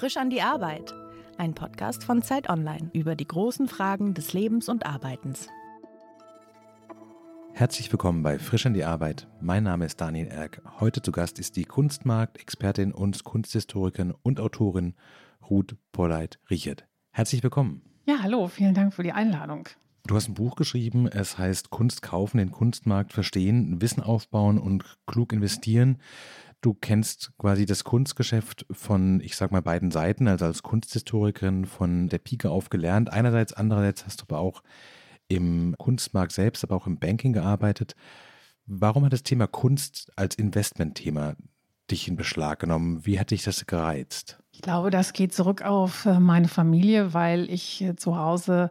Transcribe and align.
Frisch 0.00 0.16
an 0.16 0.30
die 0.30 0.40
Arbeit. 0.40 0.94
Ein 1.36 1.52
Podcast 1.52 2.04
von 2.04 2.22
Zeit 2.22 2.48
Online 2.48 2.88
über 2.94 3.14
die 3.14 3.26
großen 3.26 3.68
Fragen 3.68 4.14
des 4.14 4.32
Lebens 4.32 4.70
und 4.70 4.86
Arbeitens. 4.86 5.46
Herzlich 7.52 7.92
willkommen 7.92 8.22
bei 8.22 8.38
Frisch 8.38 8.64
an 8.64 8.72
die 8.72 8.84
Arbeit. 8.84 9.28
Mein 9.42 9.64
Name 9.64 9.84
ist 9.84 10.00
Daniel 10.00 10.28
Erck. 10.28 10.62
Heute 10.80 11.02
zu 11.02 11.12
Gast 11.12 11.38
ist 11.38 11.54
die 11.56 11.66
Kunstmarkt-Expertin 11.66 12.92
und 12.92 13.24
Kunsthistorikerin 13.24 14.14
und 14.22 14.40
Autorin 14.40 14.94
Ruth 15.50 15.76
Polleit-Richert. 15.92 16.86
Herzlich 17.10 17.42
willkommen. 17.42 17.82
Ja, 18.06 18.22
hallo, 18.22 18.48
vielen 18.48 18.72
Dank 18.72 18.94
für 18.94 19.02
die 19.02 19.12
Einladung. 19.12 19.68
Du 20.06 20.16
hast 20.16 20.28
ein 20.28 20.34
Buch 20.34 20.56
geschrieben, 20.56 21.08
es 21.08 21.36
heißt 21.36 21.68
Kunst 21.68 22.00
kaufen, 22.00 22.38
den 22.38 22.50
Kunstmarkt 22.50 23.12
verstehen, 23.12 23.82
Wissen 23.82 24.02
aufbauen 24.02 24.58
und 24.58 24.96
klug 25.06 25.34
investieren. 25.34 25.98
Du 26.60 26.74
kennst 26.74 27.32
quasi 27.38 27.64
das 27.64 27.84
Kunstgeschäft 27.84 28.66
von, 28.70 29.20
ich 29.20 29.36
sag 29.36 29.50
mal, 29.50 29.62
beiden 29.62 29.90
Seiten, 29.90 30.28
also 30.28 30.44
als 30.44 30.62
Kunsthistorikerin 30.62 31.64
von 31.64 32.08
der 32.08 32.18
Pike 32.18 32.50
auf 32.50 32.68
gelernt. 32.68 33.10
Einerseits, 33.10 33.52
andererseits 33.54 34.04
hast 34.04 34.20
du 34.20 34.24
aber 34.28 34.40
auch 34.40 34.62
im 35.28 35.74
Kunstmarkt 35.78 36.32
selbst, 36.32 36.62
aber 36.64 36.76
auch 36.76 36.86
im 36.86 36.98
Banking 36.98 37.32
gearbeitet. 37.32 37.94
Warum 38.66 39.04
hat 39.04 39.12
das 39.12 39.22
Thema 39.22 39.46
Kunst 39.46 40.12
als 40.16 40.34
Investmentthema 40.34 41.34
dich 41.90 42.08
in 42.08 42.16
Beschlag 42.16 42.60
genommen? 42.60 43.04
Wie 43.06 43.18
hat 43.18 43.30
dich 43.30 43.42
das 43.42 43.66
gereizt? 43.66 44.38
Ich 44.52 44.60
glaube, 44.60 44.90
das 44.90 45.12
geht 45.12 45.32
zurück 45.32 45.62
auf 45.62 46.04
äh, 46.04 46.20
meine 46.20 46.48
Familie, 46.48 47.14
weil 47.14 47.48
ich 47.48 47.80
äh, 47.80 47.96
zu 47.96 48.16
Hause 48.16 48.70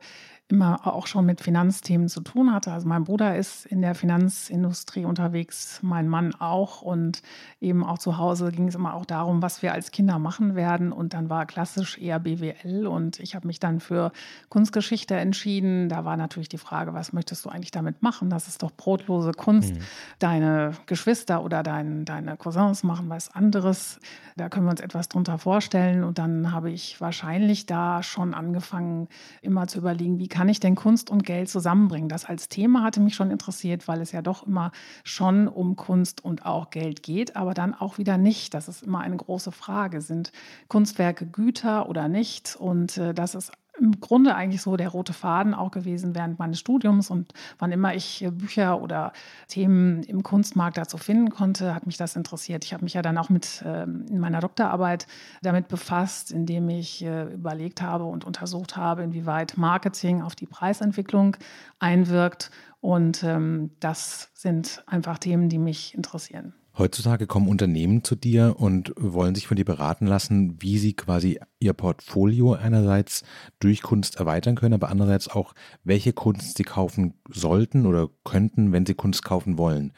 immer 0.49 0.87
auch 0.87 1.05
schon 1.05 1.27
mit 1.27 1.41
Finanzthemen 1.41 2.09
zu 2.09 2.21
tun 2.21 2.51
hatte. 2.51 2.71
Also 2.71 2.87
mein 2.87 3.03
Bruder 3.03 3.37
ist 3.37 3.67
in 3.67 3.83
der 3.83 3.93
Finanzindustrie 3.93 5.05
unterwegs, 5.05 5.79
mein 5.83 6.09
Mann 6.09 6.33
auch. 6.33 6.81
Und 6.81 7.21
eben 7.61 7.85
auch 7.85 7.99
zu 7.99 8.17
Hause 8.17 8.51
ging 8.51 8.67
es 8.67 8.73
immer 8.73 8.95
auch 8.95 9.05
darum, 9.05 9.43
was 9.43 9.61
wir 9.61 9.73
als 9.73 9.91
Kinder 9.91 10.17
machen 10.17 10.55
werden. 10.55 10.91
Und 10.91 11.13
dann 11.13 11.29
war 11.29 11.45
klassisch 11.45 11.99
eher 11.99 12.19
BWL. 12.19 12.87
Und 12.87 13.19
ich 13.19 13.35
habe 13.35 13.45
mich 13.45 13.59
dann 13.59 13.79
für 13.79 14.11
Kunstgeschichte 14.49 15.15
entschieden. 15.15 15.87
Da 15.87 16.03
war 16.03 16.17
natürlich 16.17 16.49
die 16.49 16.57
Frage, 16.57 16.95
was 16.95 17.13
möchtest 17.13 17.45
du 17.45 17.49
eigentlich 17.49 17.69
damit 17.69 18.01
machen? 18.01 18.31
Das 18.31 18.47
ist 18.47 18.63
doch 18.63 18.71
brotlose 18.71 19.33
Kunst. 19.33 19.75
Mhm. 19.75 19.79
Deine 20.17 20.71
Geschwister 20.87 21.43
oder 21.43 21.61
dein, 21.61 22.05
deine 22.05 22.37
Cousins 22.37 22.81
machen 22.81 23.07
was 23.09 23.29
anderes. 23.29 23.99
Da 24.35 24.49
können 24.49 24.65
wir 24.65 24.71
uns 24.71 24.81
etwas 24.81 25.09
drunter 25.09 25.37
vorstellen. 25.37 26.03
Und 26.03 26.17
dann 26.17 26.51
habe 26.51 26.71
ich 26.71 26.99
wahrscheinlich 26.99 27.67
da 27.67 28.01
schon 28.01 28.33
angefangen, 28.33 29.09
immer 29.43 29.67
zu 29.67 29.77
überlegen, 29.77 30.17
wie 30.17 30.27
kann 30.27 30.38
kann 30.39 30.47
ich 30.47 30.61
denn 30.61 30.75
Kunst 30.75 31.09
und 31.09 31.25
Geld 31.25 31.49
zusammenbringen? 31.49 32.07
Das 32.07 32.23
als 32.23 32.47
Thema 32.47 32.81
hatte 32.81 33.01
mich 33.01 33.13
schon 33.13 33.29
interessiert, 33.29 33.89
weil 33.89 33.99
es 33.99 34.13
ja 34.13 34.21
doch 34.21 34.47
immer 34.47 34.71
schon 35.03 35.49
um 35.49 35.75
Kunst 35.75 36.23
und 36.23 36.45
auch 36.45 36.69
Geld 36.69 37.03
geht, 37.03 37.35
aber 37.35 37.53
dann 37.53 37.73
auch 37.73 37.97
wieder 37.97 38.17
nicht. 38.17 38.53
Das 38.53 38.69
ist 38.69 38.83
immer 38.83 39.01
eine 39.01 39.17
große 39.17 39.51
Frage. 39.51 39.99
Sind 39.99 40.31
Kunstwerke 40.69 41.25
Güter 41.25 41.89
oder 41.89 42.07
nicht? 42.07 42.55
Und 42.55 42.97
äh, 42.97 43.13
das 43.13 43.35
ist 43.35 43.51
im 43.79 43.99
Grunde 43.99 44.35
eigentlich 44.35 44.61
so 44.61 44.77
der 44.77 44.89
rote 44.89 45.13
Faden 45.13 45.53
auch 45.53 45.71
gewesen 45.71 46.15
während 46.15 46.39
meines 46.39 46.59
Studiums. 46.59 47.09
Und 47.09 47.33
wann 47.57 47.71
immer 47.71 47.95
ich 47.95 48.23
äh, 48.23 48.31
Bücher 48.31 48.81
oder 48.81 49.13
Themen 49.47 50.03
im 50.03 50.23
Kunstmarkt 50.23 50.77
dazu 50.77 50.97
finden 50.97 51.29
konnte, 51.29 51.73
hat 51.73 51.85
mich 51.85 51.97
das 51.97 52.15
interessiert. 52.15 52.65
Ich 52.65 52.73
habe 52.73 52.83
mich 52.83 52.93
ja 52.93 53.01
dann 53.01 53.17
auch 53.17 53.29
mit 53.29 53.63
ähm, 53.65 54.05
in 54.09 54.19
meiner 54.19 54.39
Doktorarbeit 54.39 55.07
damit 55.41 55.67
befasst, 55.67 56.31
indem 56.31 56.69
ich 56.69 57.03
äh, 57.03 57.33
überlegt 57.33 57.81
habe 57.81 58.05
und 58.05 58.25
untersucht 58.25 58.75
habe, 58.75 59.03
inwieweit 59.03 59.57
Marketing 59.57 60.21
auf 60.21 60.35
die 60.35 60.47
Preisentwicklung 60.47 61.37
einwirkt. 61.79 62.51
Und 62.81 63.23
ähm, 63.23 63.71
das 63.79 64.29
sind 64.33 64.83
einfach 64.87 65.17
Themen, 65.17 65.49
die 65.49 65.57
mich 65.57 65.95
interessieren. 65.95 66.53
Heutzutage 66.79 67.27
kommen 67.27 67.49
Unternehmen 67.49 68.05
zu 68.05 68.15
dir 68.15 68.55
und 68.57 68.93
wollen 68.95 69.35
sich 69.35 69.47
von 69.47 69.57
dir 69.57 69.65
beraten 69.65 70.07
lassen, 70.07 70.61
wie 70.61 70.77
sie 70.77 70.93
quasi 70.93 71.37
ihr 71.59 71.73
Portfolio 71.73 72.53
einerseits 72.53 73.23
durch 73.59 73.81
Kunst 73.81 74.15
erweitern 74.15 74.55
können, 74.55 74.75
aber 74.75 74.89
andererseits 74.89 75.27
auch, 75.27 75.53
welche 75.83 76.13
Kunst 76.13 76.55
sie 76.55 76.63
kaufen 76.63 77.15
sollten 77.29 77.85
oder 77.85 78.07
könnten, 78.23 78.71
wenn 78.71 78.85
sie 78.85 78.93
Kunst 78.93 79.25
kaufen 79.25 79.57
wollen. 79.57 79.91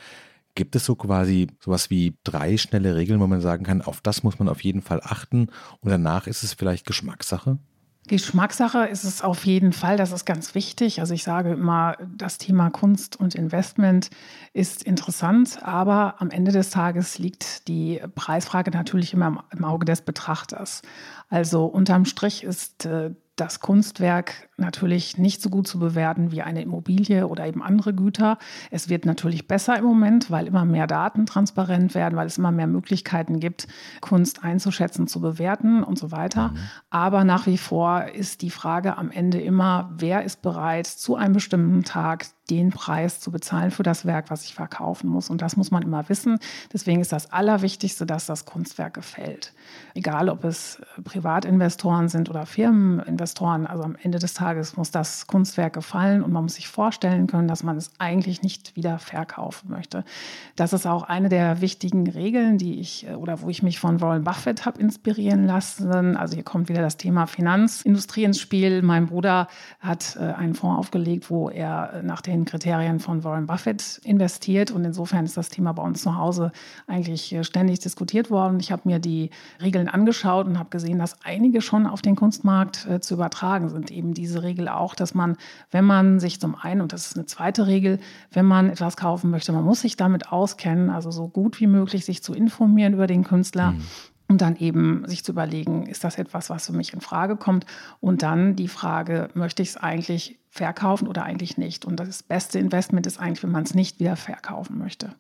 Gibt 0.56 0.76
es 0.76 0.84
so 0.84 0.96
quasi 0.96 1.46
sowas 1.60 1.92
wie 1.92 2.18
drei 2.24 2.58
schnelle 2.58 2.96
Regeln, 2.96 3.20
wo 3.20 3.28
man 3.28 3.42
sagen 3.42 3.64
kann, 3.64 3.84
auf 3.84 4.02
das 4.02 4.24
muss 4.24 4.40
man 4.40 4.50
auf 4.50 4.64
jeden 4.64 4.82
Fall 4.82 5.02
achten 5.04 5.50
und 5.82 5.92
danach 5.92 6.26
ist 6.26 6.42
es 6.42 6.54
vielleicht 6.54 6.88
Geschmackssache? 6.88 7.60
Geschmackssache 8.12 8.88
ist 8.88 9.06
es 9.06 9.22
auf 9.22 9.46
jeden 9.46 9.72
Fall, 9.72 9.96
das 9.96 10.12
ist 10.12 10.26
ganz 10.26 10.54
wichtig. 10.54 11.00
Also 11.00 11.14
ich 11.14 11.24
sage 11.24 11.52
immer, 11.52 11.96
das 12.14 12.38
Thema 12.38 12.70
Kunst 12.70 13.18
und 13.18 13.36
Investment 13.36 14.10
ist 14.52 14.84
interessant, 14.84 15.60
aber 15.64 16.16
am 16.20 16.30
Ende 16.30 16.52
des 16.52 16.72
Tages 16.72 17.20
liegt 17.20 17.70
die 17.70 18.02
Preisfrage 18.14 18.70
natürlich 18.70 19.14
immer 19.14 19.46
im 19.52 19.64
Auge 19.64 19.86
des 19.86 20.02
Betrachters. 20.02 20.82
Also 21.30 21.64
unterm 21.68 22.04
Strich 22.04 22.44
ist 22.44 22.86
äh, 22.86 23.12
das 23.38 23.62
Kunstwerk 23.62 24.50
natürlich 24.62 25.18
nicht 25.18 25.42
so 25.42 25.50
gut 25.50 25.68
zu 25.68 25.80
bewerten 25.80 26.32
wie 26.32 26.42
eine 26.42 26.62
Immobilie 26.62 27.28
oder 27.28 27.46
eben 27.46 27.62
andere 27.62 27.94
Güter. 27.94 28.38
Es 28.70 28.88
wird 28.88 29.06
natürlich 29.06 29.48
besser 29.48 29.78
im 29.78 29.84
Moment, 29.84 30.32
weil 30.32 30.48
immer 30.48 30.64
mehr 30.64 30.88
Daten 30.88 31.26
transparent 31.26 31.94
werden, 31.94 32.16
weil 32.16 32.28
es 32.28 32.38
immer 32.38 32.52
mehr 32.52 32.68
Möglichkeiten 32.68 33.40
gibt, 33.40 33.68
Kunst 34.00 34.44
einzuschätzen, 34.44 35.08
zu 35.08 35.20
bewerten 35.20 35.84
und 35.84 36.00
so 36.00 36.12
weiter. 36.12 36.50
Mhm. 36.50 36.58
Aber 36.90 37.24
nach 37.24 37.48
wie 37.48 37.58
vor 37.58 38.06
ist 38.06 38.42
die 38.42 38.50
Frage 38.50 38.98
am 38.98 39.12
Ende 39.12 39.42
immer, 39.42 39.92
wer 39.98 40.24
ist 40.24 40.42
bereit, 40.42 40.88
zu 40.88 41.16
einem 41.16 41.34
bestimmten 41.34 41.84
Tag 41.84 42.28
den 42.52 42.70
Preis 42.70 43.22
zu 43.22 43.32
bezahlen 43.32 43.72
für 43.72 43.82
das 43.82 44.06
Werk, 44.06 44.30
was 44.30 44.44
ich 44.44 44.54
verkaufen 44.54 45.10
muss. 45.10 45.30
Und 45.30 45.42
das 45.42 45.56
muss 45.56 45.72
man 45.72 45.84
immer 45.84 46.10
wissen. 46.10 46.38
Deswegen 46.74 47.00
ist 47.00 47.14
das 47.14 47.32
Allerwichtigste, 47.32 48.06
dass 48.06 48.26
das 48.26 48.46
Kunstwerk 48.46 48.94
gefällt. 48.94 49.54
Egal, 49.96 50.28
ob 50.28 50.44
es 50.44 50.82
Privatinvestoren 51.04 52.10
sind 52.10 52.30
oder 52.30 52.46
Firmeninvestoren. 52.46 53.66
Also 53.66 53.84
am 53.84 53.96
Ende 53.96 54.20
des 54.20 54.34
Tages 54.34 54.51
muss 54.78 54.92
das 54.92 55.28
Kunstwerk 55.28 55.74
gefallen 55.74 56.24
und 56.24 56.32
man 56.32 56.44
muss 56.44 56.56
sich 56.56 56.68
vorstellen 56.68 57.28
können, 57.28 57.48
dass 57.48 57.64
man 57.64 57.78
es 57.78 57.92
eigentlich 58.00 58.42
nicht 58.42 58.76
wieder 58.76 59.00
verkaufen 59.00 59.70
möchte. 59.70 60.04
Das 60.56 60.74
ist 60.74 60.86
auch 60.86 61.04
eine 61.04 61.30
der 61.30 61.62
wichtigen 61.62 62.10
Regeln, 62.10 62.58
die 62.58 62.80
ich 62.80 63.08
äh, 63.08 63.16
oder 63.16 63.42
wo 63.42 63.50
ich 63.50 63.64
mich 63.64 63.80
von 63.80 64.02
Warren 64.02 64.24
Buffett 64.24 64.66
habe 64.66 64.80
inspirieren 64.80 65.46
lassen. 65.46 66.16
Also 66.18 66.36
hier 66.36 66.44
kommt 66.44 66.70
wieder 66.70 66.82
das 66.82 66.98
Thema 66.98 67.28
Finanzindustrie 67.28 68.24
ins 68.24 68.40
Spiel. 68.40 68.82
Mein 68.82 69.08
Bruder 69.08 69.48
hat 69.80 70.18
äh, 70.20 70.24
einen 70.24 70.54
Fonds 70.54 70.80
aufgelegt, 70.80 71.30
wo 71.30 71.50
er 71.50 72.02
nach 72.04 72.22
den 72.22 72.46
Kriterien 72.46 73.00
von 73.00 73.24
Warren 73.24 73.46
Buffett 73.46 74.00
investiert. 74.04 74.72
Und 74.72 74.86
insofern 74.86 75.26
ist 75.26 75.38
das 75.38 75.50
Thema 75.50 75.74
bei 75.74 75.84
uns 75.84 76.02
zu 76.02 76.18
Hause 76.18 76.52
eigentlich 76.88 77.34
äh, 77.34 77.44
ständig 77.44 77.80
diskutiert 77.80 78.30
worden. 78.30 78.60
Ich 78.60 78.72
habe 78.72 78.84
mir 78.86 79.00
die 79.00 79.30
Regeln 79.62 79.88
angeschaut 79.88 80.48
und 80.48 80.60
habe 80.60 80.70
gesehen, 80.70 81.00
dass 81.00 81.16
einige 81.24 81.62
schon 81.62 81.88
auf 81.88 82.02
den 82.02 82.16
Kunstmarkt 82.16 82.88
äh, 82.88 83.00
zu 83.00 83.16
übertragen 83.16 83.70
sind. 83.70 83.92
Eben 83.92 84.14
diese 84.14 84.41
Regel 84.44 84.68
auch, 84.68 84.96
dass 84.96 85.14
man, 85.14 85.38
wenn 85.72 85.86
man 85.86 86.20
sich 86.20 86.40
zum 86.40 86.56
einen, 86.56 86.82
und 86.82 86.94
das 86.94 87.08
ist 87.08 87.18
eine 87.18 87.26
zweite 87.26 87.68
Regel, 87.68 88.00
wenn 88.32 88.46
man 88.46 88.70
etwas 88.70 88.98
kaufen 88.98 89.30
möchte, 89.32 89.52
man 89.52 89.64
muss 89.64 89.82
sich 89.82 89.98
damit 89.98 90.32
auskennen, 90.32 90.90
also 90.90 91.12
so 91.12 91.28
gut 91.28 91.60
wie 91.60 91.68
möglich 91.68 92.06
sich 92.06 92.24
zu 92.24 92.34
informieren 92.34 92.94
über 92.94 93.08
den 93.08 93.24
Künstler. 93.24 93.72
Mhm 93.72 93.82
und 94.32 94.40
dann 94.40 94.56
eben 94.56 95.04
sich 95.08 95.26
zu 95.26 95.34
überlegen, 95.34 95.86
ist 95.86 96.06
das 96.06 96.18
etwas, 96.18 96.50
was 96.50 96.66
für 96.66 96.72
mich 96.72 96.94
in 96.94 97.02
Frage 97.02 97.36
kommt? 97.36 97.66
Und 98.00 98.24
dann 98.24 98.56
die 98.56 98.70
Frage, 98.70 99.30
möchte 99.34 99.62
ich 99.62 99.72
es 99.72 99.78
eigentlich 99.78 100.40
verkaufen 100.50 101.10
oder 101.10 101.24
eigentlich 101.24 101.58
nicht? 101.58 101.84
Und 101.84 102.00
das 102.00 102.24
beste 102.24 102.58
Investment 102.58 103.06
ist 103.06 103.20
eigentlich, 103.20 103.44
wenn 103.44 103.52
man 103.52 103.64
es 103.64 103.74
nicht 103.74 104.00
wieder 104.00 104.16
verkaufen 104.16 104.78
möchte. 104.78 105.14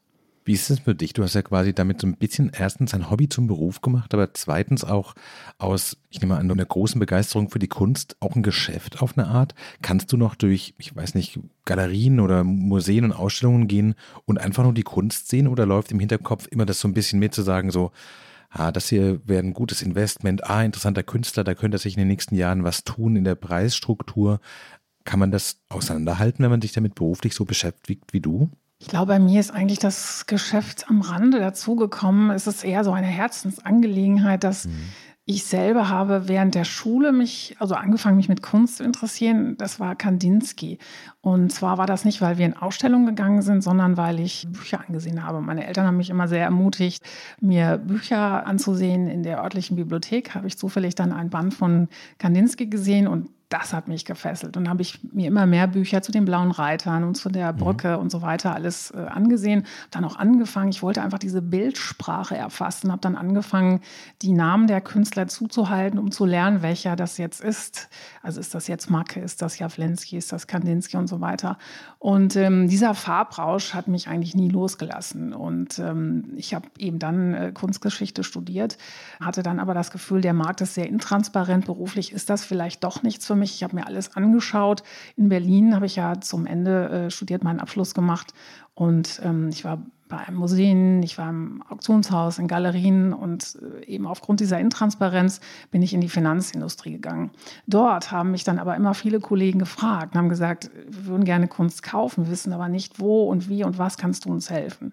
Wie 0.52 0.56
ist 0.56 0.70
es 0.70 0.80
für 0.80 0.94
dich? 0.94 1.14
Du 1.14 1.24
hast 1.24 1.34
ja 1.34 1.44
quasi 1.44 1.72
damit 1.74 2.02
so 2.02 2.08
ein 2.08 2.18
bisschen 2.18 2.52
erstens 2.54 2.94
ein 2.94 3.10
Hobby 3.10 3.30
zum 3.30 3.48
Beruf 3.48 3.80
gemacht, 3.80 4.14
aber 4.14 4.34
zweitens 4.34 4.84
auch 4.84 5.14
aus, 5.60 5.96
ich 6.10 6.20
nehme 6.20 6.36
an, 6.36 6.52
einer 6.52 6.66
großen 6.66 7.00
Begeisterung 7.00 7.50
für 7.50 7.58
die 7.58 7.70
Kunst 7.70 8.18
auch 8.20 8.36
ein 8.36 8.44
Geschäft 8.44 9.02
auf 9.02 9.18
eine 9.18 9.30
Art. 9.30 9.56
Kannst 9.82 10.12
du 10.12 10.18
noch 10.18 10.36
durch, 10.36 10.74
ich 10.78 10.94
weiß 10.94 11.16
nicht, 11.16 11.40
Galerien 11.64 12.20
oder 12.20 12.44
Museen 12.44 13.06
und 13.06 13.14
Ausstellungen 13.14 13.70
gehen 13.70 13.96
und 14.26 14.42
einfach 14.42 14.64
nur 14.64 14.74
die 14.74 14.84
Kunst 14.84 15.30
sehen 15.30 15.48
oder 15.48 15.66
läuft 15.66 15.94
im 15.94 16.02
Hinterkopf 16.02 16.48
immer 16.48 16.66
das 16.66 16.82
so 16.82 16.90
ein 16.90 16.94
bisschen 16.94 17.20
mit 17.20 17.34
zu 17.34 17.44
sagen, 17.44 17.72
so, 17.72 17.94
ah, 18.50 18.74
das 18.74 18.90
hier 18.90 19.26
wäre 19.26 19.44
ein 19.44 19.54
gutes 19.54 19.82
Investment, 19.82 20.50
ah, 20.50 20.64
interessanter 20.64 21.04
Künstler, 21.04 21.46
da 21.46 21.56
könnte 21.56 21.78
sich 21.78 21.94
in 21.94 22.00
den 22.00 22.10
nächsten 22.10 22.36
Jahren 22.36 22.66
was 22.66 22.84
tun 22.84 23.16
in 23.16 23.24
der 23.24 23.36
Preisstruktur. 23.36 24.42
Kann 25.06 25.22
man 25.22 25.32
das 25.32 25.62
auseinanderhalten, 25.70 26.44
wenn 26.44 26.52
man 26.52 26.62
sich 26.62 26.74
damit 26.74 26.96
beruflich 26.96 27.36
so 27.36 27.46
beschäftigt 27.46 28.12
wie 28.12 28.20
du? 28.20 28.52
Ich 28.82 28.88
glaube, 28.88 29.06
bei 29.06 29.20
mir 29.20 29.40
ist 29.40 29.52
eigentlich 29.52 29.78
das 29.78 30.26
Geschäft 30.26 30.90
am 30.90 31.02
Rande 31.02 31.40
dazugekommen. 31.40 32.32
Es 32.32 32.48
ist 32.48 32.64
eher 32.64 32.84
so 32.84 32.92
eine 32.92 33.06
Herzensangelegenheit, 33.06 34.44
dass 34.44 34.66
mhm. 34.66 34.72
Ich 35.24 35.46
selber 35.46 35.88
habe 35.88 36.28
während 36.28 36.56
der 36.56 36.64
Schule 36.64 37.12
mich, 37.12 37.56
also 37.60 37.76
angefangen, 37.76 38.18
mich 38.18 38.28
mit 38.28 38.42
Kunst 38.42 38.78
zu 38.78 38.84
interessieren. 38.84 39.56
Das 39.56 39.80
war 39.80 39.96
Kandinsky. 39.96 40.80
Und 41.22 41.54
zwar 41.54 41.78
war 41.78 41.86
das 41.86 42.06
nicht, 42.06 42.22
weil 42.22 42.40
wir 42.40 42.46
in 42.48 42.58
Ausstellungen 42.58 43.06
gegangen 43.06 43.44
sind, 43.44 43.62
sondern 43.62 43.98
weil 43.98 44.20
ich 44.20 44.48
Bücher 44.50 44.82
angesehen 44.86 45.24
habe. 45.24 45.40
Meine 45.40 45.68
Eltern 45.68 45.86
haben 45.86 45.98
mich 45.98 46.10
immer 46.10 46.28
sehr 46.28 46.44
ermutigt, 46.44 47.04
mir 47.40 47.78
Bücher 47.78 48.48
anzusehen. 48.48 49.08
In 49.08 49.22
der 49.22 49.44
örtlichen 49.44 49.76
Bibliothek 49.76 50.34
habe 50.34 50.48
ich 50.48 50.58
zufällig 50.58 50.96
dann 50.96 51.14
ein 51.14 51.30
Band 51.30 51.54
von 51.54 51.88
Kandinsky 52.18 52.66
gesehen 52.66 53.08
und 53.08 53.30
das 53.52 53.74
hat 53.74 53.88
mich 53.90 54.06
gefesselt. 54.06 54.56
Und 54.56 54.70
habe 54.70 54.82
ich 54.82 55.00
mir 55.12 55.28
immer 55.28 55.46
mehr 55.46 55.68
Bücher 55.68 56.02
zu 56.02 56.12
den 56.12 56.24
blauen 56.24 56.52
Reitern 56.52 57.04
und 57.04 57.16
zu 57.16 57.30
der 57.30 57.52
mhm. 57.52 57.58
Brücke 57.58 57.96
mhm. 57.96 58.04
und 58.04 58.12
so 58.12 58.22
weiter 58.22 58.56
alles 58.56 58.92
äh, 58.92 58.98
angesehen. 58.98 59.66
Dann 59.92 60.06
auch 60.06 60.16
angefangen, 60.16 60.70
ich 60.70 60.82
wollte 60.82 61.02
einfach 61.02 61.20
diese 61.20 61.42
Bildsprache 61.42 62.36
erfassen, 62.36 62.92
habe 62.92 63.02
dann 63.02 63.16
angefangen, 63.16 63.82
die 64.22 64.32
Namen 64.32 64.68
der 64.68 64.80
Künstler 64.80 65.28
zuzuhalten, 65.28 66.00
um 66.00 66.12
zu 66.12 66.26
lernen, 66.26 66.62
welcher 66.62 66.96
das 66.96 67.18
jetzt 67.18 67.42
ist. 67.42 67.90
Also 68.24 68.40
ist 68.40 68.56
das 68.56 68.68
jetzt 68.68 68.90
Macke, 68.90 69.20
ist 69.20 69.42
das 69.42 69.60
Jawlensky, 69.60 70.16
ist 70.16 70.32
das 70.32 70.48
Kandinsky 70.48 70.96
und 70.96 71.08
so 71.08 71.20
weiter. 71.20 71.58
Und 72.00 72.38
ähm, 72.38 72.70
dieser 72.70 72.94
Farbrausch 72.94 73.74
hat 73.74 73.90
mich 73.90 74.08
eigentlich 74.08 74.34
nie 74.34 74.50
losgelassen. 74.50 75.34
Und 75.34 75.78
ähm, 75.78 76.32
ich 76.38 76.54
habe 76.54 76.70
eben 76.78 77.00
dann 77.00 77.34
äh, 77.34 77.52
Kunstgeschichte 77.54 78.24
studiert, 78.24 78.78
hatte 79.20 79.44
dann 79.44 79.60
aber 79.60 79.74
das 79.74 79.92
Gefühl, 79.92 80.22
der 80.22 80.34
Markt 80.34 80.62
ist 80.62 80.76
sehr 80.76 80.88
intransparent. 80.88 81.66
Beruflich 81.66 82.14
ist 82.14 82.30
das 82.30 82.46
vielleicht 82.46 82.86
doch 82.86 83.04
nichts 83.04 83.26
für 83.26 83.36
mich. 83.36 83.41
Ich 83.42 83.64
habe 83.64 83.76
mir 83.76 83.88
alles 83.88 84.16
angeschaut. 84.16 84.84
In 85.16 85.30
Berlin 85.30 85.76
habe 85.76 85.86
ich 85.86 85.96
ja 85.96 86.20
zum 86.22 86.46
Ende 86.46 86.90
äh, 86.90 87.12
studiert, 87.12 87.44
meinen 87.44 87.60
Abschluss 87.60 87.94
gemacht. 87.94 88.34
Und 88.74 89.22
ähm, 89.24 89.50
ich 89.50 89.66
war 89.66 89.82
bei 90.12 90.30
Museen, 90.32 91.02
ich 91.02 91.18
war 91.18 91.30
im 91.30 91.64
Auktionshaus, 91.70 92.38
in 92.38 92.48
Galerien 92.48 93.14
und 93.14 93.58
äh, 93.82 93.86
eben 93.86 94.06
aufgrund 94.06 94.42
dieser 94.42 94.60
Intransparenz 94.60 95.40
bin 95.72 95.82
ich 95.82 95.94
in 95.94 96.02
die 96.02 96.10
Finanzindustrie 96.10 96.92
gegangen. 96.92 97.32
Dort 97.66 98.12
haben 98.12 98.32
mich 98.32 98.44
dann 98.44 98.60
aber 98.60 98.76
immer 98.76 98.94
viele 98.94 99.20
Kollegen 99.20 99.58
gefragt 99.58 100.14
und 100.14 100.20
haben 100.20 100.30
gesagt, 100.30 100.70
wir 100.90 101.06
würden 101.06 101.24
gerne 101.24 101.48
Kunst 101.48 101.82
kaufen, 101.82 102.30
wissen 102.30 102.54
aber 102.54 102.68
nicht 102.68 103.00
wo 103.00 103.30
und 103.30 103.50
wie 103.50 103.64
und 103.64 103.78
was 103.78 103.98
kannst 103.98 104.26
du 104.26 104.30
uns 104.30 104.50
helfen. 104.50 104.92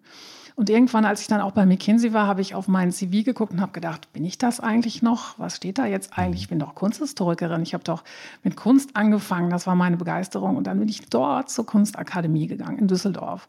Und 0.58 0.70
irgendwann, 0.70 1.04
als 1.04 1.20
ich 1.20 1.28
dann 1.28 1.40
auch 1.40 1.52
bei 1.52 1.64
McKinsey 1.66 2.12
war, 2.12 2.26
habe 2.26 2.40
ich 2.40 2.56
auf 2.56 2.66
meinen 2.66 2.90
CV 2.90 3.22
geguckt 3.22 3.52
und 3.52 3.60
habe 3.60 3.70
gedacht, 3.70 4.12
bin 4.12 4.24
ich 4.24 4.38
das 4.38 4.58
eigentlich 4.58 5.02
noch? 5.02 5.38
Was 5.38 5.54
steht 5.54 5.78
da 5.78 5.86
jetzt 5.86 6.18
eigentlich? 6.18 6.42
Ich 6.42 6.48
bin 6.48 6.58
doch 6.58 6.74
Kunsthistorikerin. 6.74 7.62
Ich 7.62 7.74
habe 7.74 7.84
doch 7.84 8.02
mit 8.42 8.56
Kunst 8.56 8.96
angefangen. 8.96 9.50
Das 9.50 9.68
war 9.68 9.76
meine 9.76 9.96
Begeisterung. 9.96 10.56
Und 10.56 10.66
dann 10.66 10.80
bin 10.80 10.88
ich 10.88 11.08
dort 11.10 11.48
zur 11.48 11.64
Kunstakademie 11.64 12.48
gegangen 12.48 12.76
in 12.76 12.88
Düsseldorf. 12.88 13.46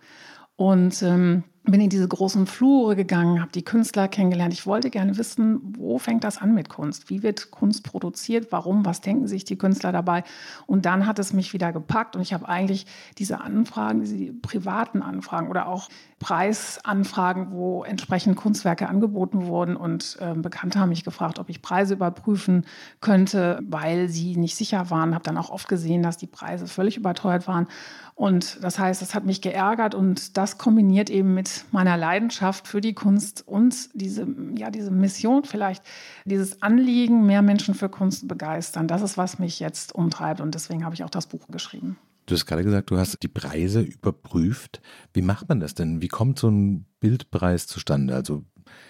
Und 0.55 1.01
ähm, 1.01 1.45
bin 1.63 1.81
in 1.81 1.89
diese 1.89 2.07
großen 2.07 2.47
Flure 2.47 2.95
gegangen, 2.95 3.41
habe 3.41 3.51
die 3.51 3.63
Künstler 3.63 4.07
kennengelernt. 4.07 4.53
Ich 4.53 4.65
wollte 4.65 4.89
gerne 4.89 5.17
wissen, 5.17 5.75
wo 5.77 5.97
fängt 5.99 6.23
das 6.23 6.37
an 6.37 6.53
mit 6.53 6.69
Kunst? 6.69 7.09
Wie 7.09 7.21
wird 7.21 7.51
Kunst 7.51 7.83
produziert? 7.83 8.51
Warum? 8.51 8.85
Was 8.85 9.01
denken 9.01 9.27
sich 9.27 9.45
die 9.45 9.57
Künstler 9.57 9.91
dabei? 9.91 10.23
Und 10.65 10.85
dann 10.85 11.05
hat 11.05 11.19
es 11.19 11.33
mich 11.33 11.53
wieder 11.53 11.71
gepackt 11.71 12.15
und 12.15 12.21
ich 12.21 12.33
habe 12.33 12.47
eigentlich 12.47 12.85
diese 13.17 13.41
Anfragen, 13.41 14.01
diese 14.01 14.33
privaten 14.33 15.01
Anfragen 15.01 15.49
oder 15.49 15.67
auch 15.67 15.89
Preisanfragen, 16.19 17.51
wo 17.51 17.83
entsprechend 17.83 18.35
Kunstwerke 18.35 18.89
angeboten 18.89 19.45
wurden 19.45 19.75
und 19.77 20.17
äh, 20.19 20.33
Bekannte 20.33 20.79
haben 20.79 20.89
mich 20.89 21.05
gefragt, 21.05 21.39
ob 21.39 21.49
ich 21.49 21.61
Preise 21.61 21.93
überprüfen 21.93 22.65
könnte, 22.99 23.59
weil 23.63 24.09
sie 24.09 24.35
nicht 24.35 24.55
sicher 24.55 24.89
waren. 24.89 25.13
Habe 25.13 25.23
dann 25.23 25.37
auch 25.37 25.49
oft 25.49 25.69
gesehen, 25.69 26.03
dass 26.03 26.17
die 26.17 26.27
Preise 26.27 26.67
völlig 26.67 26.97
überteuert 26.97 27.47
waren. 27.47 27.67
Und 28.15 28.61
das 28.61 28.77
heißt, 28.77 29.01
das 29.01 29.15
hat 29.15 29.25
mich 29.25 29.41
geärgert 29.41 29.95
und 29.95 30.35
das 30.35 30.57
kombiniert 30.57 31.09
eben 31.09 31.33
mit 31.33 31.48
meiner 31.71 31.97
Leidenschaft 31.97 32.67
für 32.67 32.81
die 32.81 32.93
Kunst 32.93 33.47
und 33.47 33.89
diese, 33.93 34.27
ja, 34.55 34.69
diese 34.69 34.91
Mission 34.91 35.43
vielleicht, 35.43 35.83
dieses 36.25 36.61
Anliegen, 36.61 37.25
mehr 37.25 37.41
Menschen 37.41 37.73
für 37.73 37.89
Kunst 37.89 38.21
zu 38.21 38.27
begeistern. 38.27 38.87
Das 38.87 39.01
ist, 39.01 39.17
was 39.17 39.39
mich 39.39 39.59
jetzt 39.59 39.93
umtreibt 39.93 40.41
und 40.41 40.55
deswegen 40.55 40.85
habe 40.85 40.95
ich 40.95 41.03
auch 41.03 41.09
das 41.09 41.27
Buch 41.27 41.47
geschrieben. 41.49 41.97
Du 42.25 42.35
hast 42.35 42.45
gerade 42.45 42.63
gesagt, 42.63 42.91
du 42.91 42.97
hast 42.97 43.17
die 43.23 43.27
Preise 43.27 43.81
überprüft. 43.81 44.81
Wie 45.13 45.23
macht 45.23 45.49
man 45.49 45.59
das 45.59 45.73
denn? 45.73 46.01
Wie 46.01 46.07
kommt 46.07 46.37
so 46.37 46.49
ein 46.49 46.85
Bildpreis 46.99 47.65
zustande? 47.65 48.13
Also 48.13 48.43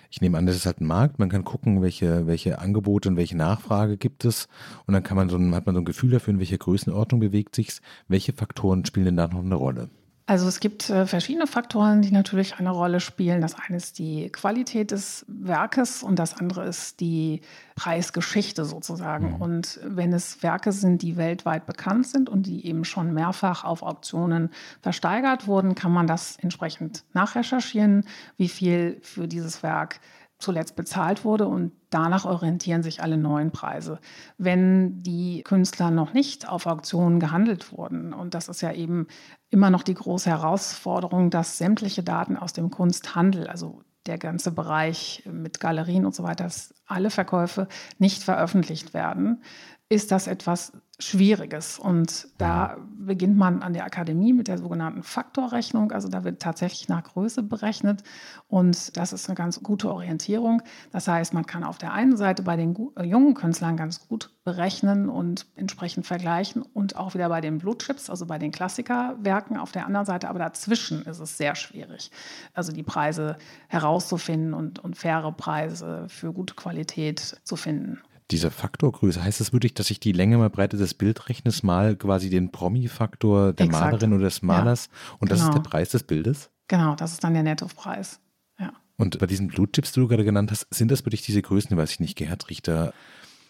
ich 0.09 0.19
nehme 0.19 0.37
an, 0.37 0.45
das 0.45 0.55
ist 0.55 0.65
halt 0.65 0.81
ein 0.81 0.87
Markt. 0.87 1.19
Man 1.19 1.29
kann 1.29 1.45
gucken, 1.45 1.81
welche, 1.81 2.27
welche 2.27 2.59
Angebote 2.59 3.07
und 3.07 3.15
welche 3.15 3.37
Nachfrage 3.37 3.95
gibt 3.95 4.25
es. 4.25 4.47
Und 4.85 4.93
dann 4.93 5.03
kann 5.03 5.15
man 5.15 5.29
so 5.29 5.39
hat 5.55 5.65
man 5.65 5.75
so 5.75 5.81
ein 5.81 5.85
Gefühl 5.85 6.11
dafür, 6.11 6.33
in 6.33 6.39
welcher 6.39 6.57
Größenordnung 6.57 7.21
bewegt 7.21 7.55
sich 7.55 7.79
Welche 8.07 8.33
Faktoren 8.33 8.85
spielen 8.85 9.05
denn 9.05 9.17
da 9.17 9.27
noch 9.27 9.43
eine 9.43 9.55
Rolle? 9.55 9.89
Also 10.29 10.47
es 10.47 10.59
gibt 10.59 10.91
äh, 10.91 11.07
verschiedene 11.07 11.47
Faktoren, 11.47 12.03
die 12.03 12.11
natürlich 12.11 12.59
eine 12.59 12.69
Rolle 12.69 12.99
spielen. 12.99 13.41
Das 13.41 13.55
eine 13.55 13.77
ist 13.77 13.97
die 13.97 14.29
Qualität 14.29 14.91
des 14.91 15.25
Werkes 15.27 16.03
und 16.03 16.19
das 16.19 16.37
andere 16.37 16.65
ist 16.65 16.99
die 16.99 17.41
Preisgeschichte 17.73 18.63
sozusagen. 18.63 19.31
Mhm. 19.31 19.41
Und 19.41 19.79
wenn 19.83 20.13
es 20.13 20.43
Werke 20.43 20.71
sind, 20.71 21.01
die 21.01 21.17
weltweit 21.17 21.65
bekannt 21.65 22.05
sind 22.05 22.29
und 22.29 22.45
die 22.45 22.67
eben 22.67 22.85
schon 22.85 23.11
mehrfach 23.11 23.63
auf 23.63 23.81
Auktionen 23.81 24.51
versteigert 24.83 25.47
wurden, 25.47 25.73
kann 25.73 25.91
man 25.91 26.05
das 26.05 26.37
entsprechend 26.39 27.05
nachrecherchieren, 27.13 28.05
wie 28.37 28.49
viel 28.49 28.99
für 29.01 29.27
dieses 29.27 29.63
Werk 29.63 29.99
zuletzt 30.39 30.75
bezahlt 30.75 31.25
wurde 31.25 31.47
und 31.47 31.73
danach 31.89 32.25
orientieren 32.25 32.81
sich 32.81 33.03
alle 33.03 33.17
neuen 33.17 33.51
Preise. 33.51 33.99
Wenn 34.37 35.03
die 35.03 35.43
Künstler 35.43 35.91
noch 35.91 36.13
nicht 36.13 36.47
auf 36.47 36.65
Auktionen 36.65 37.19
gehandelt 37.19 37.71
wurden, 37.71 38.13
und 38.13 38.33
das 38.33 38.47
ist 38.47 38.61
ja 38.61 38.71
eben 38.71 39.07
immer 39.49 39.69
noch 39.69 39.83
die 39.83 39.93
große 39.93 40.29
Herausforderung, 40.29 41.29
dass 41.29 41.57
sämtliche 41.57 42.03
Daten 42.03 42.37
aus 42.37 42.53
dem 42.53 42.69
Kunsthandel, 42.71 43.47
also 43.47 43.83
der 44.05 44.17
ganze 44.17 44.51
Bereich 44.51 45.23
mit 45.31 45.59
Galerien 45.59 46.05
und 46.05 46.15
so 46.15 46.23
weiter, 46.23 46.45
dass 46.45 46.73
alle 46.87 47.09
Verkäufe 47.09 47.67
nicht 47.97 48.23
veröffentlicht 48.23 48.93
werden, 48.93 49.43
ist 49.89 50.11
das 50.11 50.27
etwas 50.27 50.71
Schwieriges. 50.99 51.79
Und 51.79 52.27
da 52.37 52.77
beginnt 52.97 53.37
man 53.37 53.63
an 53.63 53.73
der 53.73 53.85
Akademie 53.85 54.33
mit 54.33 54.49
der 54.49 54.57
sogenannten 54.57 55.01
Faktorrechnung. 55.01 55.91
Also 55.93 56.09
da 56.09 56.23
wird 56.25 56.41
tatsächlich 56.41 56.89
nach 56.89 57.03
Größe 57.03 57.41
berechnet. 57.41 58.03
Und 58.47 58.97
das 58.97 59.13
ist 59.13 59.29
eine 59.29 59.35
ganz 59.35 59.63
gute 59.63 59.91
Orientierung. 59.91 60.61
Das 60.91 61.07
heißt, 61.07 61.33
man 61.33 61.45
kann 61.45 61.63
auf 61.63 61.77
der 61.77 61.93
einen 61.93 62.17
Seite 62.17 62.43
bei 62.43 62.57
den 62.57 62.75
äh, 62.97 63.03
jungen 63.03 63.33
Künstlern 63.33 63.77
ganz 63.77 64.07
gut 64.07 64.31
berechnen 64.43 65.09
und 65.09 65.47
entsprechend 65.55 66.05
vergleichen 66.05 66.61
und 66.61 66.97
auch 66.97 67.13
wieder 67.13 67.29
bei 67.29 67.39
den 67.39 67.59
Blue 67.59 67.77
Chips, 67.77 68.09
also 68.09 68.25
bei 68.25 68.37
den 68.37 68.51
Klassikerwerken 68.51 69.57
auf 69.57 69.71
der 69.71 69.85
anderen 69.85 70.05
Seite. 70.05 70.29
Aber 70.29 70.39
dazwischen 70.39 71.03
ist 71.03 71.19
es 71.19 71.37
sehr 71.37 71.55
schwierig, 71.55 72.11
also 72.53 72.73
die 72.73 72.83
Preise 72.83 73.37
herauszufinden 73.69 74.53
und, 74.53 74.79
und 74.79 74.97
faire 74.97 75.31
Preise 75.31 76.05
für 76.09 76.33
gute 76.33 76.55
Qualität 76.55 77.19
zu 77.43 77.55
finden 77.55 77.99
dieser 78.31 78.51
Faktorgröße, 78.51 79.23
heißt 79.23 79.39
das 79.39 79.53
wirklich, 79.53 79.73
dass 79.73 79.89
ich 79.89 79.99
die 79.99 80.11
Länge 80.11 80.37
mal 80.37 80.49
Breite 80.49 80.77
des 80.77 80.93
Bildrechners 80.93 81.63
mal 81.63 81.95
quasi 81.95 82.29
den 82.29 82.51
Promi-Faktor 82.51 83.53
der 83.53 83.65
Exakt. 83.65 83.85
Malerin 83.85 84.13
oder 84.13 84.25
des 84.25 84.41
Malers 84.41 84.89
ja, 84.91 85.15
und 85.19 85.31
das 85.31 85.39
genau. 85.39 85.49
ist 85.49 85.55
der 85.55 85.69
Preis 85.69 85.89
des 85.89 86.03
Bildes? 86.03 86.49
Genau, 86.67 86.95
das 86.95 87.13
ist 87.13 87.23
dann 87.23 87.33
der 87.33 87.43
Nettopreis. 87.43 88.19
Ja. 88.59 88.73
Und 88.97 89.17
bei 89.17 89.25
diesen 89.25 89.47
Blutchips, 89.47 89.93
die 89.93 89.99
du 89.99 90.07
gerade 90.07 90.25
genannt 90.25 90.51
hast, 90.51 90.67
sind 90.69 90.91
das 90.91 91.05
wirklich 91.05 91.23
diese 91.23 91.41
Größen, 91.41 91.75
weiß 91.75 91.91
ich 91.91 91.99
nicht, 91.99 92.15
Gerhard 92.17 92.49
Richter 92.49 92.93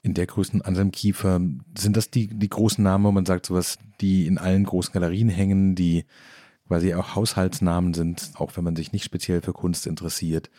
in 0.02 0.14
der 0.14 0.28
Größen 0.28 0.62
an 0.62 0.76
seinem 0.76 0.92
Kiefer, 0.92 1.42
sind 1.78 1.98
das 1.98 2.10
die, 2.10 2.28
die 2.28 2.50
großen 2.50 2.82
Namen, 2.82 3.04
wo 3.04 3.12
man 3.12 3.26
sagt, 3.26 3.46
sowas, 3.46 3.78
die 4.00 4.28
in 4.28 4.38
allen 4.38 4.64
großen 4.64 4.94
Galerien 4.94 5.28
hängen, 5.28 5.76
die 5.76 6.06
quasi 6.68 6.94
auch 6.94 7.16
Haushaltsnamen 7.16 7.94
sind, 7.94 8.32
auch 8.36 8.56
wenn 8.56 8.64
man 8.64 8.78
sich 8.78 8.94
nicht 8.94 9.04
speziell 9.04 9.42
für 9.42 9.52
Kunst 9.52 9.88
interessiert? 9.88 10.50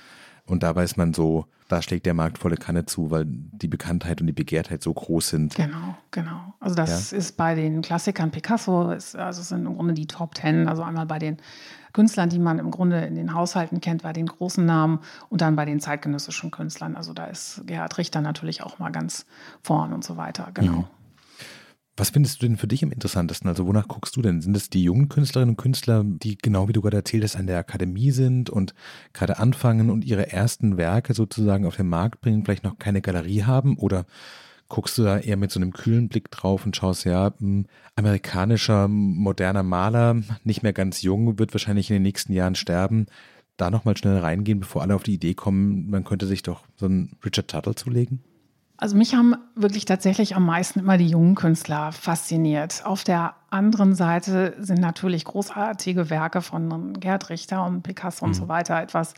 Und 0.44 0.62
da 0.62 0.74
weiß 0.74 0.96
man 0.98 1.14
so, 1.14 1.46
da 1.70 1.82
schlägt 1.82 2.04
der 2.04 2.14
Markt 2.14 2.38
volle 2.38 2.56
Kanne 2.56 2.84
zu, 2.84 3.10
weil 3.10 3.24
die 3.26 3.68
Bekanntheit 3.68 4.20
und 4.20 4.26
die 4.26 4.32
Begehrtheit 4.32 4.82
so 4.82 4.92
groß 4.92 5.28
sind. 5.28 5.54
Genau, 5.54 5.96
genau. 6.10 6.54
Also 6.58 6.74
das 6.74 7.12
ja. 7.12 7.18
ist 7.18 7.36
bei 7.36 7.54
den 7.54 7.80
Klassikern 7.80 8.32
Picasso, 8.32 8.90
ist, 8.90 9.14
also 9.14 9.40
sind 9.42 9.64
im 9.66 9.76
Grunde 9.76 9.94
die 9.94 10.06
Top 10.06 10.34
Ten. 10.34 10.66
Also 10.68 10.82
einmal 10.82 11.06
bei 11.06 11.20
den 11.20 11.36
Künstlern, 11.92 12.28
die 12.28 12.40
man 12.40 12.58
im 12.58 12.72
Grunde 12.72 13.00
in 13.04 13.14
den 13.14 13.34
Haushalten 13.34 13.80
kennt, 13.80 14.02
bei 14.02 14.12
den 14.12 14.26
großen 14.26 14.64
Namen 14.64 14.98
und 15.28 15.40
dann 15.42 15.54
bei 15.54 15.64
den 15.64 15.78
zeitgenössischen 15.78 16.50
Künstlern. 16.50 16.96
Also 16.96 17.12
da 17.12 17.26
ist 17.26 17.62
Gerhard 17.66 17.98
Richter 17.98 18.20
natürlich 18.20 18.62
auch 18.64 18.80
mal 18.80 18.90
ganz 18.90 19.26
vorn 19.62 19.92
und 19.92 20.02
so 20.04 20.16
weiter. 20.16 20.48
Genau. 20.52 20.72
Mhm. 20.72 20.84
Was 21.96 22.10
findest 22.10 22.40
du 22.40 22.46
denn 22.46 22.56
für 22.56 22.68
dich 22.68 22.82
am 22.82 22.92
interessantesten? 22.92 23.48
Also 23.48 23.66
wonach 23.66 23.86
guckst 23.86 24.16
du 24.16 24.22
denn? 24.22 24.40
Sind 24.40 24.56
es 24.56 24.70
die 24.70 24.82
jungen 24.82 25.08
Künstlerinnen 25.08 25.54
und 25.54 25.62
Künstler, 25.62 26.02
die 26.04 26.38
genau 26.38 26.68
wie 26.68 26.72
du 26.72 26.80
gerade 26.80 26.96
erzählt 26.96 27.24
hast, 27.24 27.36
an 27.36 27.46
der 27.46 27.58
Akademie 27.58 28.10
sind 28.10 28.48
und 28.48 28.74
gerade 29.12 29.38
anfangen 29.38 29.90
und 29.90 30.04
ihre 30.04 30.32
ersten 30.32 30.76
Werke 30.78 31.12
sozusagen 31.12 31.66
auf 31.66 31.76
den 31.76 31.88
Markt 31.88 32.20
bringen, 32.20 32.44
vielleicht 32.44 32.64
noch 32.64 32.78
keine 32.78 33.02
Galerie 33.02 33.44
haben? 33.44 33.76
Oder 33.76 34.06
guckst 34.68 34.96
du 34.96 35.02
da 35.02 35.18
eher 35.18 35.36
mit 35.36 35.50
so 35.50 35.60
einem 35.60 35.72
kühlen 35.72 36.08
Blick 36.08 36.30
drauf 36.30 36.64
und 36.64 36.74
schaust, 36.74 37.04
ja, 37.04 37.34
hm, 37.38 37.66
amerikanischer, 37.96 38.88
moderner 38.88 39.64
Maler, 39.64 40.22
nicht 40.44 40.62
mehr 40.62 40.72
ganz 40.72 41.02
jung, 41.02 41.38
wird 41.38 41.52
wahrscheinlich 41.52 41.90
in 41.90 41.94
den 41.94 42.02
nächsten 42.02 42.32
Jahren 42.32 42.54
sterben. 42.54 43.06
Da 43.58 43.68
nochmal 43.68 43.96
schnell 43.96 44.16
reingehen, 44.16 44.60
bevor 44.60 44.80
alle 44.80 44.94
auf 44.94 45.02
die 45.02 45.14
Idee 45.14 45.34
kommen, 45.34 45.90
man 45.90 46.04
könnte 46.04 46.26
sich 46.26 46.42
doch 46.42 46.64
so 46.76 46.86
einen 46.86 47.16
Richard 47.22 47.48
Tuttle 47.48 47.74
zulegen? 47.74 48.22
Also 48.80 48.96
mich 48.96 49.14
haben 49.14 49.36
wirklich 49.54 49.84
tatsächlich 49.84 50.36
am 50.36 50.46
meisten 50.46 50.80
immer 50.80 50.96
die 50.96 51.08
jungen 51.08 51.34
Künstler 51.34 51.92
fasziniert. 51.92 52.86
Auf 52.86 53.04
der 53.04 53.34
anderen 53.50 53.94
Seite 53.94 54.56
sind 54.58 54.80
natürlich 54.80 55.26
großartige 55.26 56.08
Werke 56.08 56.40
von 56.40 56.94
Gerd 56.94 57.28
Richter 57.28 57.66
und 57.66 57.82
Picasso 57.82 58.24
mhm. 58.24 58.30
und 58.30 58.34
so 58.34 58.48
weiter 58.48 58.80
etwas, 58.80 59.12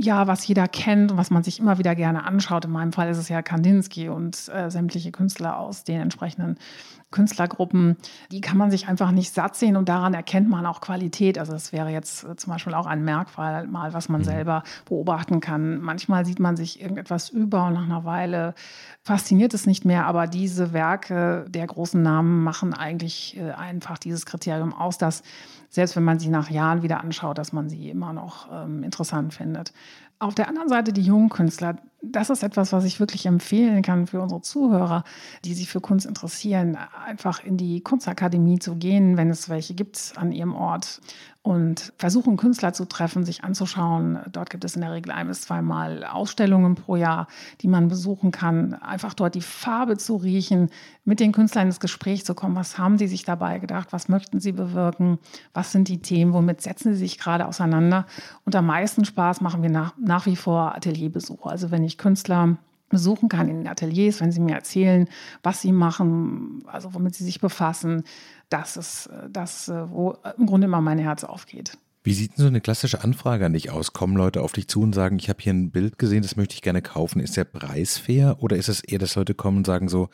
ja, 0.00 0.26
was 0.26 0.46
jeder 0.46 0.66
kennt 0.66 1.12
und 1.12 1.18
was 1.18 1.30
man 1.30 1.44
sich 1.44 1.60
immer 1.60 1.78
wieder 1.78 1.94
gerne 1.94 2.24
anschaut. 2.24 2.64
In 2.64 2.72
meinem 2.72 2.92
Fall 2.92 3.08
ist 3.08 3.18
es 3.18 3.28
ja 3.28 3.40
Kandinsky 3.40 4.08
und 4.08 4.48
äh, 4.48 4.68
sämtliche 4.70 5.12
Künstler 5.12 5.58
aus 5.58 5.84
den 5.84 6.00
entsprechenden 6.00 6.58
Künstlergruppen, 7.10 7.96
die 8.30 8.40
kann 8.40 8.56
man 8.56 8.70
sich 8.70 8.88
einfach 8.88 9.10
nicht 9.10 9.34
satt 9.34 9.56
sehen 9.56 9.76
und 9.76 9.88
daran 9.88 10.14
erkennt 10.14 10.48
man 10.48 10.64
auch 10.66 10.80
Qualität. 10.80 11.38
Also 11.38 11.52
das 11.52 11.72
wäre 11.72 11.90
jetzt 11.90 12.24
äh, 12.24 12.36
zum 12.36 12.52
Beispiel 12.52 12.74
auch 12.74 12.86
ein 12.86 13.04
Merkmal, 13.04 13.66
mal, 13.66 13.92
was 13.92 14.08
man 14.08 14.20
mhm. 14.20 14.26
selber 14.26 14.62
beobachten 14.86 15.40
kann. 15.40 15.80
Manchmal 15.80 16.24
sieht 16.24 16.40
man 16.40 16.56
sich 16.56 16.80
irgendetwas 16.80 17.28
über 17.28 17.66
und 17.66 17.74
nach 17.74 17.84
einer 17.84 18.04
Weile 18.04 18.54
fasziniert 19.02 19.54
es 19.54 19.66
nicht 19.66 19.84
mehr, 19.84 20.06
aber 20.06 20.26
diese 20.26 20.72
Werke 20.72 21.46
der 21.48 21.66
großen 21.66 22.00
Namen 22.00 22.42
machen 22.42 22.74
eigentlich 22.74 23.36
äh, 23.36 23.52
einfach 23.52 23.98
dieses 23.98 24.24
Kriterium 24.26 24.72
aus, 24.72 24.98
dass 24.98 25.22
selbst 25.70 25.96
wenn 25.96 26.04
man 26.04 26.18
sie 26.18 26.28
nach 26.28 26.50
Jahren 26.50 26.82
wieder 26.82 27.00
anschaut, 27.00 27.38
dass 27.38 27.52
man 27.52 27.70
sie 27.70 27.88
immer 27.88 28.12
noch 28.12 28.48
ähm, 28.52 28.82
interessant 28.82 29.32
findet. 29.32 29.72
Auf 30.18 30.34
der 30.34 30.48
anderen 30.48 30.68
Seite 30.68 30.92
die 30.92 31.02
jungen 31.02 31.30
Künstler, 31.30 31.76
das 32.02 32.30
ist 32.30 32.42
etwas, 32.42 32.72
was 32.72 32.84
ich 32.84 33.00
wirklich 33.00 33.26
empfehlen 33.26 33.82
kann 33.82 34.06
für 34.06 34.20
unsere 34.20 34.40
Zuhörer, 34.40 35.04
die 35.44 35.54
sich 35.54 35.68
für 35.68 35.80
Kunst 35.80 36.06
interessieren, 36.06 36.78
einfach 37.06 37.44
in 37.44 37.56
die 37.56 37.82
Kunstakademie 37.82 38.58
zu 38.58 38.76
gehen, 38.76 39.16
wenn 39.16 39.30
es 39.30 39.48
welche 39.48 39.74
gibt 39.74 40.14
an 40.16 40.32
ihrem 40.32 40.54
Ort 40.54 41.00
und 41.42 41.94
versuchen, 41.96 42.36
Künstler 42.36 42.74
zu 42.74 42.84
treffen, 42.84 43.24
sich 43.24 43.44
anzuschauen. 43.44 44.18
Dort 44.30 44.50
gibt 44.50 44.62
es 44.64 44.74
in 44.74 44.82
der 44.82 44.92
Regel 44.92 45.10
ein 45.10 45.26
bis 45.26 45.40
zweimal 45.40 46.04
Ausstellungen 46.04 46.74
pro 46.74 46.96
Jahr, 46.96 47.28
die 47.62 47.68
man 47.68 47.88
besuchen 47.88 48.30
kann. 48.30 48.74
Einfach 48.74 49.14
dort 49.14 49.34
die 49.34 49.40
Farbe 49.40 49.96
zu 49.96 50.16
riechen, 50.16 50.68
mit 51.04 51.18
den 51.18 51.32
Künstlern 51.32 51.68
ins 51.68 51.80
Gespräch 51.80 52.26
zu 52.26 52.34
kommen. 52.34 52.56
Was 52.56 52.76
haben 52.76 52.98
sie 52.98 53.08
sich 53.08 53.24
dabei 53.24 53.58
gedacht? 53.58 53.88
Was 53.90 54.08
möchten 54.08 54.38
sie 54.38 54.52
bewirken? 54.52 55.18
Was 55.54 55.72
sind 55.72 55.88
die 55.88 56.02
Themen? 56.02 56.34
Womit 56.34 56.60
setzen 56.60 56.92
sie 56.92 56.98
sich 56.98 57.18
gerade 57.18 57.46
auseinander? 57.46 58.04
Und 58.44 58.54
am 58.54 58.66
meisten 58.66 59.06
Spaß 59.06 59.40
machen 59.40 59.62
wir 59.62 59.70
nach, 59.70 59.94
nach 59.98 60.26
wie 60.26 60.36
vor 60.36 60.76
Atelierbesuche. 60.76 61.48
Also 61.48 61.70
wenn 61.70 61.84
ich 61.84 61.89
Künstler 61.98 62.58
besuchen 62.88 63.28
kann 63.28 63.48
in 63.48 63.58
den 63.58 63.68
Ateliers, 63.68 64.20
wenn 64.20 64.32
sie 64.32 64.40
mir 64.40 64.54
erzählen, 64.54 65.08
was 65.42 65.62
sie 65.62 65.72
machen, 65.72 66.62
also 66.66 66.92
womit 66.92 67.14
sie 67.14 67.24
sich 67.24 67.40
befassen, 67.40 68.02
das 68.48 68.76
ist 68.76 69.06
äh, 69.06 69.30
das, 69.30 69.68
äh, 69.68 69.88
wo 69.90 70.16
im 70.36 70.46
Grunde 70.46 70.66
immer 70.66 70.80
mein 70.80 70.98
Herz 70.98 71.24
aufgeht. 71.24 71.78
Wie 72.02 72.14
sieht 72.14 72.32
denn 72.32 72.42
so 72.42 72.46
eine 72.46 72.62
klassische 72.62 73.04
Anfrage 73.04 73.44
an 73.44 73.52
dich 73.52 73.70
aus? 73.70 73.92
Kommen 73.92 74.16
Leute 74.16 74.42
auf 74.42 74.52
dich 74.52 74.68
zu 74.68 74.80
und 74.80 74.94
sagen, 74.94 75.18
ich 75.18 75.28
habe 75.28 75.42
hier 75.42 75.52
ein 75.52 75.70
Bild 75.70 75.98
gesehen, 75.98 76.22
das 76.22 76.34
möchte 76.34 76.54
ich 76.54 76.62
gerne 76.62 76.80
kaufen. 76.80 77.20
Ist 77.20 77.36
der 77.36 77.44
Preis 77.44 77.98
fair 77.98 78.38
oder 78.40 78.56
ist 78.56 78.68
es 78.68 78.80
eher, 78.80 78.98
dass 78.98 79.16
Leute 79.16 79.34
kommen 79.34 79.58
und 79.58 79.66
sagen 79.66 79.88
so, 79.88 80.08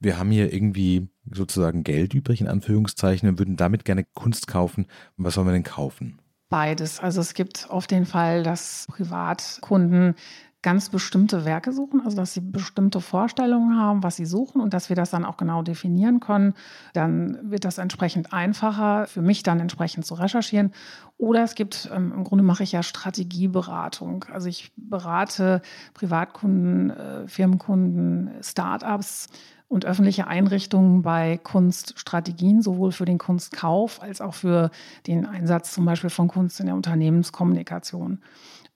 wir 0.00 0.18
haben 0.18 0.30
hier 0.30 0.52
irgendwie 0.52 1.08
sozusagen 1.30 1.84
Geld 1.84 2.14
übrig, 2.14 2.40
in 2.40 2.48
Anführungszeichen, 2.48 3.28
und 3.28 3.38
würden 3.38 3.56
damit 3.56 3.84
gerne 3.84 4.04
Kunst 4.04 4.46
kaufen. 4.46 4.86
Was 5.16 5.34
sollen 5.34 5.46
wir 5.46 5.52
denn 5.52 5.64
kaufen? 5.64 6.18
Beides. 6.48 6.98
Also 6.98 7.20
es 7.20 7.34
gibt 7.34 7.66
oft 7.68 7.90
den 7.90 8.06
Fall, 8.06 8.42
dass 8.42 8.86
Privatkunden 8.88 10.14
ganz 10.68 10.90
bestimmte 10.90 11.46
Werke 11.46 11.72
suchen, 11.72 12.02
also 12.04 12.14
dass 12.18 12.34
sie 12.34 12.42
bestimmte 12.42 13.00
Vorstellungen 13.00 13.80
haben, 13.80 14.02
was 14.02 14.16
sie 14.16 14.26
suchen 14.26 14.60
und 14.60 14.74
dass 14.74 14.90
wir 14.90 14.96
das 14.96 15.08
dann 15.08 15.24
auch 15.24 15.38
genau 15.38 15.62
definieren 15.62 16.20
können. 16.20 16.52
Dann 16.92 17.38
wird 17.50 17.64
das 17.64 17.78
entsprechend 17.78 18.34
einfacher 18.34 19.06
für 19.06 19.22
mich 19.22 19.42
dann 19.42 19.60
entsprechend 19.60 20.04
zu 20.04 20.12
recherchieren. 20.12 20.72
Oder 21.16 21.42
es 21.42 21.54
gibt, 21.54 21.90
ähm, 21.90 22.12
im 22.12 22.22
Grunde 22.22 22.44
mache 22.44 22.64
ich 22.64 22.72
ja 22.72 22.82
Strategieberatung. 22.82 24.26
Also 24.30 24.50
ich 24.50 24.70
berate 24.76 25.62
Privatkunden, 25.94 26.90
äh, 26.90 27.26
Firmenkunden, 27.26 28.32
Startups 28.42 29.30
und 29.68 29.84
öffentliche 29.84 30.26
Einrichtungen 30.26 31.02
bei 31.02 31.38
Kunststrategien, 31.42 32.62
sowohl 32.62 32.90
für 32.92 33.04
den 33.04 33.18
Kunstkauf 33.18 34.02
als 34.02 34.20
auch 34.20 34.34
für 34.34 34.70
den 35.06 35.26
Einsatz 35.26 35.72
zum 35.72 35.84
Beispiel 35.84 36.10
von 36.10 36.28
Kunst 36.28 36.58
in 36.60 36.66
der 36.66 36.74
Unternehmenskommunikation. 36.74 38.20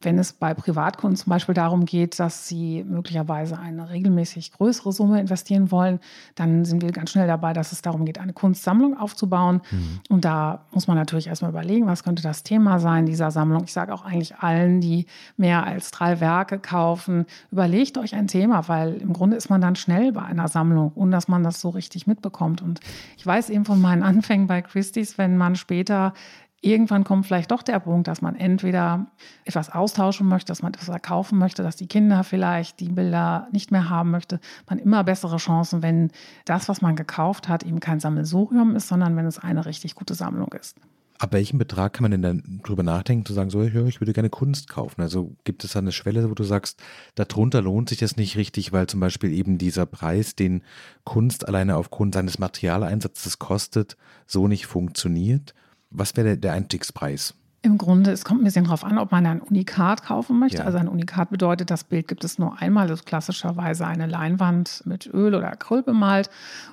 Wenn 0.04 0.18
es 0.18 0.32
bei 0.32 0.52
Privatkunden 0.52 1.16
zum 1.16 1.30
Beispiel 1.30 1.54
darum 1.54 1.84
geht, 1.84 2.18
dass 2.18 2.48
sie 2.48 2.84
möglicherweise 2.84 3.58
eine 3.58 3.90
regelmäßig 3.90 4.52
größere 4.52 4.92
Summe 4.92 5.20
investieren 5.20 5.70
wollen, 5.70 6.00
dann 6.34 6.64
sind 6.64 6.82
wir 6.82 6.90
ganz 6.90 7.10
schnell 7.10 7.28
dabei, 7.28 7.52
dass 7.52 7.70
es 7.70 7.82
darum 7.82 8.04
geht, 8.04 8.18
eine 8.18 8.32
Kunstsammlung 8.32 8.98
aufzubauen. 8.98 9.60
Mhm. 9.70 10.00
Und 10.08 10.24
da 10.24 10.66
muss 10.72 10.88
man 10.88 10.96
natürlich 10.96 11.28
erstmal 11.28 11.52
überlegen, 11.52 11.86
was 11.86 12.02
könnte 12.02 12.22
das 12.22 12.42
Thema 12.42 12.80
sein 12.80 13.06
dieser 13.06 13.30
Sammlung. 13.30 13.62
Ich 13.64 13.72
sage 13.72 13.94
auch 13.94 14.04
eigentlich 14.04 14.36
allen, 14.36 14.80
die 14.80 15.06
mehr 15.36 15.64
als 15.64 15.92
drei 15.92 16.20
Werke 16.20 16.58
kaufen, 16.58 17.26
überlegt 17.50 17.96
euch 17.96 18.14
ein 18.14 18.26
Thema, 18.26 18.66
weil 18.68 18.94
im 18.94 19.12
Grunde 19.12 19.36
ist 19.36 19.50
man 19.50 19.60
dann 19.60 19.76
schnell 19.76 20.12
bei 20.12 20.22
einer 20.22 20.48
Sammlung, 20.48 20.81
ohne 20.94 21.12
dass 21.12 21.28
man 21.28 21.42
das 21.42 21.60
so 21.60 21.68
richtig 21.68 22.06
mitbekommt. 22.06 22.62
Und 22.62 22.80
ich 23.16 23.26
weiß 23.26 23.50
eben 23.50 23.64
von 23.64 23.80
meinen 23.80 24.02
Anfängen 24.02 24.46
bei 24.46 24.62
Christie's, 24.62 25.18
wenn 25.18 25.36
man 25.36 25.54
später 25.54 26.14
irgendwann 26.62 27.04
kommt 27.04 27.26
vielleicht 27.26 27.50
doch 27.50 27.62
der 27.62 27.80
Punkt, 27.80 28.08
dass 28.08 28.22
man 28.22 28.36
entweder 28.36 29.06
etwas 29.44 29.68
austauschen 29.68 30.28
möchte, 30.28 30.48
dass 30.48 30.62
man 30.62 30.72
etwas 30.72 30.86
verkaufen 30.86 31.38
möchte, 31.38 31.62
dass 31.62 31.76
die 31.76 31.88
Kinder 31.88 32.24
vielleicht 32.24 32.80
die 32.80 32.88
Bilder 32.88 33.48
nicht 33.52 33.72
mehr 33.72 33.90
haben 33.90 34.10
möchte. 34.10 34.40
Man 34.68 34.78
immer 34.78 35.04
bessere 35.04 35.36
Chancen, 35.36 35.82
wenn 35.82 36.10
das, 36.44 36.68
was 36.68 36.80
man 36.80 36.96
gekauft 36.96 37.48
hat, 37.48 37.64
eben 37.64 37.80
kein 37.80 38.00
Sammelsurium 38.00 38.76
ist, 38.76 38.88
sondern 38.88 39.16
wenn 39.16 39.26
es 39.26 39.38
eine 39.38 39.66
richtig 39.66 39.96
gute 39.96 40.14
Sammlung 40.14 40.52
ist. 40.52 40.78
Ab 41.22 41.34
welchem 41.34 41.56
Betrag 41.56 41.92
kann 41.92 42.02
man 42.02 42.10
denn 42.10 42.22
dann 42.22 42.60
drüber 42.64 42.82
nachdenken, 42.82 43.24
zu 43.24 43.32
sagen, 43.32 43.48
so, 43.48 43.62
ja, 43.62 43.86
ich 43.86 44.00
würde 44.00 44.12
gerne 44.12 44.28
Kunst 44.28 44.68
kaufen? 44.68 45.00
Also 45.02 45.36
gibt 45.44 45.62
es 45.62 45.74
da 45.74 45.78
eine 45.78 45.92
Schwelle, 45.92 46.28
wo 46.28 46.34
du 46.34 46.42
sagst, 46.42 46.82
darunter 47.14 47.62
lohnt 47.62 47.90
sich 47.90 47.98
das 47.98 48.16
nicht 48.16 48.36
richtig, 48.36 48.72
weil 48.72 48.88
zum 48.88 48.98
Beispiel 48.98 49.32
eben 49.32 49.56
dieser 49.56 49.86
Preis, 49.86 50.34
den 50.34 50.64
Kunst 51.04 51.46
alleine 51.46 51.76
aufgrund 51.76 52.14
seines 52.14 52.40
Materialeinsatzes 52.40 53.38
kostet, 53.38 53.96
so 54.26 54.48
nicht 54.48 54.66
funktioniert? 54.66 55.54
Was 55.90 56.16
wäre 56.16 56.36
der 56.36 56.54
Einstiegspreis? 56.54 57.34
Im 57.64 57.78
Grunde, 57.78 58.10
es 58.10 58.24
kommt 58.24 58.40
ein 58.40 58.44
bisschen 58.44 58.64
darauf 58.64 58.82
an, 58.82 58.98
ob 58.98 59.12
man 59.12 59.24
ein 59.24 59.40
Unikat 59.40 60.02
kaufen 60.02 60.36
möchte. 60.40 60.58
Ja. 60.58 60.64
Also 60.64 60.78
ein 60.78 60.88
Unikat 60.88 61.30
bedeutet, 61.30 61.70
das 61.70 61.84
Bild 61.84 62.08
gibt 62.08 62.24
es 62.24 62.36
nur 62.36 62.60
einmal, 62.60 62.90
also 62.90 63.04
klassischerweise 63.04 63.86
eine 63.86 64.08
Leinwand 64.08 64.82
mit 64.84 65.06
Öl 65.06 65.32
oder 65.32 65.52
Acryl 65.52 65.84
bemalt 65.84 66.28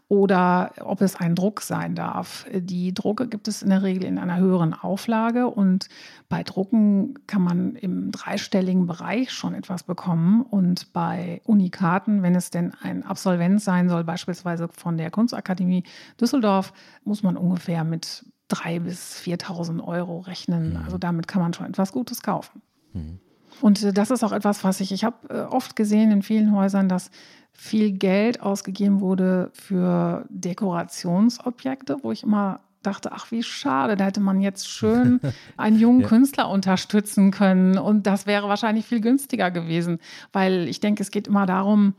oder 0.07 0.71
ob 0.81 1.01
es 1.01 1.15
ein 1.15 1.35
Druck 1.35 1.61
sein 1.61 1.93
darf. 1.93 2.47
Die 2.51 2.91
Drucke 2.91 3.27
gibt 3.27 3.47
es 3.47 3.61
in 3.61 3.69
der 3.69 3.83
Regel 3.83 4.03
in 4.03 4.17
einer 4.17 4.37
höheren 4.37 4.73
Auflage 4.73 5.45
und 5.45 5.89
bei 6.27 6.41
Drucken 6.41 7.13
kann 7.27 7.43
man 7.43 7.75
im 7.75 8.11
dreistelligen 8.11 8.87
Bereich 8.87 9.31
schon 9.31 9.53
etwas 9.53 9.83
bekommen 9.83 10.41
und 10.41 10.91
bei 10.91 11.39
Unikaten, 11.45 12.23
wenn 12.23 12.33
es 12.33 12.49
denn 12.49 12.73
ein 12.81 13.03
Absolvent 13.03 13.61
sein 13.61 13.89
soll, 13.89 14.03
beispielsweise 14.03 14.67
von 14.69 14.97
der 14.97 15.11
Kunstakademie 15.11 15.83
Düsseldorf, 16.19 16.73
muss 17.03 17.21
man 17.21 17.37
ungefähr 17.37 17.83
mit 17.83 18.25
3.000 18.49 18.79
bis 18.81 19.21
4.000 19.21 19.83
Euro 19.83 20.19
rechnen. 20.19 20.71
Mhm. 20.71 20.83
Also 20.83 20.97
damit 20.97 21.27
kann 21.27 21.41
man 21.41 21.53
schon 21.53 21.67
etwas 21.67 21.91
Gutes 21.91 22.21
kaufen. 22.21 22.61
Mhm. 22.93 23.19
Und 23.61 23.83
äh, 23.83 23.93
das 23.93 24.11
ist 24.11 24.23
auch 24.23 24.31
etwas, 24.31 24.63
was 24.63 24.79
ich, 24.79 24.91
ich 24.91 25.03
habe 25.03 25.29
äh, 25.29 25.41
oft 25.41 25.75
gesehen 25.75 26.11
in 26.11 26.21
vielen 26.21 26.55
Häusern, 26.55 26.89
dass 26.89 27.11
viel 27.51 27.91
Geld 27.91 28.41
ausgegeben 28.41 29.01
wurde 29.01 29.51
für 29.53 30.25
Dekorationsobjekte, 30.29 31.97
wo 32.03 32.11
ich 32.11 32.23
immer 32.23 32.61
dachte, 32.83 33.11
ach 33.11 33.31
wie 33.31 33.43
schade, 33.43 33.97
da 33.97 34.05
hätte 34.05 34.21
man 34.21 34.39
jetzt 34.39 34.69
schön 34.69 35.19
einen 35.57 35.77
jungen 35.77 36.01
ja. 36.01 36.07
Künstler 36.07 36.49
unterstützen 36.49 37.31
können 37.31 37.77
und 37.77 38.07
das 38.07 38.25
wäre 38.25 38.47
wahrscheinlich 38.47 38.85
viel 38.85 39.01
günstiger 39.01 39.51
gewesen, 39.51 39.99
weil 40.31 40.69
ich 40.69 40.79
denke, 40.79 41.03
es 41.03 41.11
geht 41.11 41.27
immer 41.27 41.45
darum, 41.45 41.95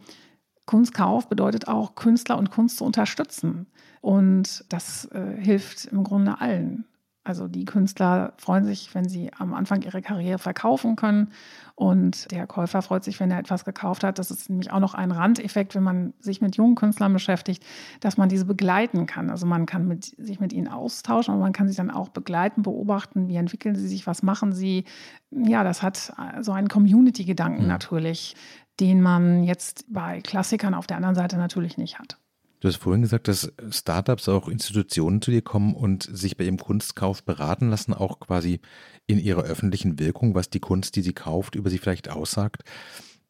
Kunstkauf 0.64 1.28
bedeutet 1.28 1.68
auch 1.68 1.96
Künstler 1.96 2.38
und 2.38 2.50
Kunst 2.50 2.78
zu 2.78 2.84
unterstützen. 2.84 3.66
Und 4.00 4.64
das 4.68 5.06
äh, 5.06 5.36
hilft 5.38 5.86
im 5.86 6.04
Grunde 6.04 6.40
allen. 6.40 6.84
Also 7.22 7.48
die 7.48 7.66
Künstler 7.66 8.32
freuen 8.38 8.64
sich, 8.64 8.94
wenn 8.94 9.06
sie 9.06 9.30
am 9.34 9.52
Anfang 9.52 9.82
ihre 9.82 10.00
Karriere 10.00 10.38
verkaufen 10.38 10.96
können. 10.96 11.32
Und 11.74 12.30
der 12.30 12.46
Käufer 12.46 12.80
freut 12.80 13.04
sich, 13.04 13.20
wenn 13.20 13.30
er 13.30 13.38
etwas 13.38 13.66
gekauft 13.66 14.04
hat. 14.04 14.18
Das 14.18 14.30
ist 14.30 14.48
nämlich 14.48 14.72
auch 14.72 14.80
noch 14.80 14.94
ein 14.94 15.12
Randeffekt, 15.12 15.74
wenn 15.74 15.82
man 15.82 16.14
sich 16.18 16.40
mit 16.40 16.56
jungen 16.56 16.76
Künstlern 16.76 17.12
beschäftigt, 17.12 17.62
dass 18.00 18.16
man 18.16 18.30
diese 18.30 18.46
begleiten 18.46 19.04
kann. 19.04 19.28
Also 19.28 19.44
man 19.44 19.66
kann 19.66 19.86
mit, 19.86 20.04
sich 20.04 20.40
mit 20.40 20.54
ihnen 20.54 20.66
austauschen, 20.66 21.34
aber 21.34 21.42
man 21.42 21.52
kann 21.52 21.68
sie 21.68 21.76
dann 21.76 21.90
auch 21.90 22.08
begleiten, 22.08 22.62
beobachten, 22.62 23.28
wie 23.28 23.36
entwickeln 23.36 23.76
sie 23.76 23.86
sich, 23.86 24.06
was 24.06 24.22
machen 24.22 24.54
sie. 24.54 24.84
Ja, 25.30 25.62
das 25.62 25.82
hat 25.82 26.12
so 26.40 26.52
einen 26.52 26.68
Community-Gedanken 26.68 27.62
mhm. 27.62 27.68
natürlich, 27.68 28.34
den 28.80 29.02
man 29.02 29.44
jetzt 29.44 29.84
bei 29.92 30.22
Klassikern 30.22 30.72
auf 30.72 30.86
der 30.86 30.96
anderen 30.96 31.14
Seite 31.14 31.36
natürlich 31.36 31.76
nicht 31.76 31.98
hat. 31.98 32.18
Du 32.60 32.68
hast 32.68 32.76
vorhin 32.76 33.02
gesagt, 33.02 33.26
dass 33.26 33.52
Startups 33.70 34.28
auch 34.28 34.46
Institutionen 34.46 35.22
zu 35.22 35.30
dir 35.30 35.40
kommen 35.40 35.74
und 35.74 36.02
sich 36.02 36.36
bei 36.36 36.44
ihrem 36.44 36.58
Kunstkauf 36.58 37.24
beraten 37.24 37.70
lassen, 37.70 37.94
auch 37.94 38.20
quasi 38.20 38.60
in 39.06 39.18
ihrer 39.18 39.42
öffentlichen 39.42 39.98
Wirkung, 39.98 40.34
was 40.34 40.50
die 40.50 40.60
Kunst, 40.60 40.94
die 40.96 41.02
sie 41.02 41.14
kauft, 41.14 41.54
über 41.54 41.70
sie 41.70 41.78
vielleicht 41.78 42.10
aussagt. 42.10 42.62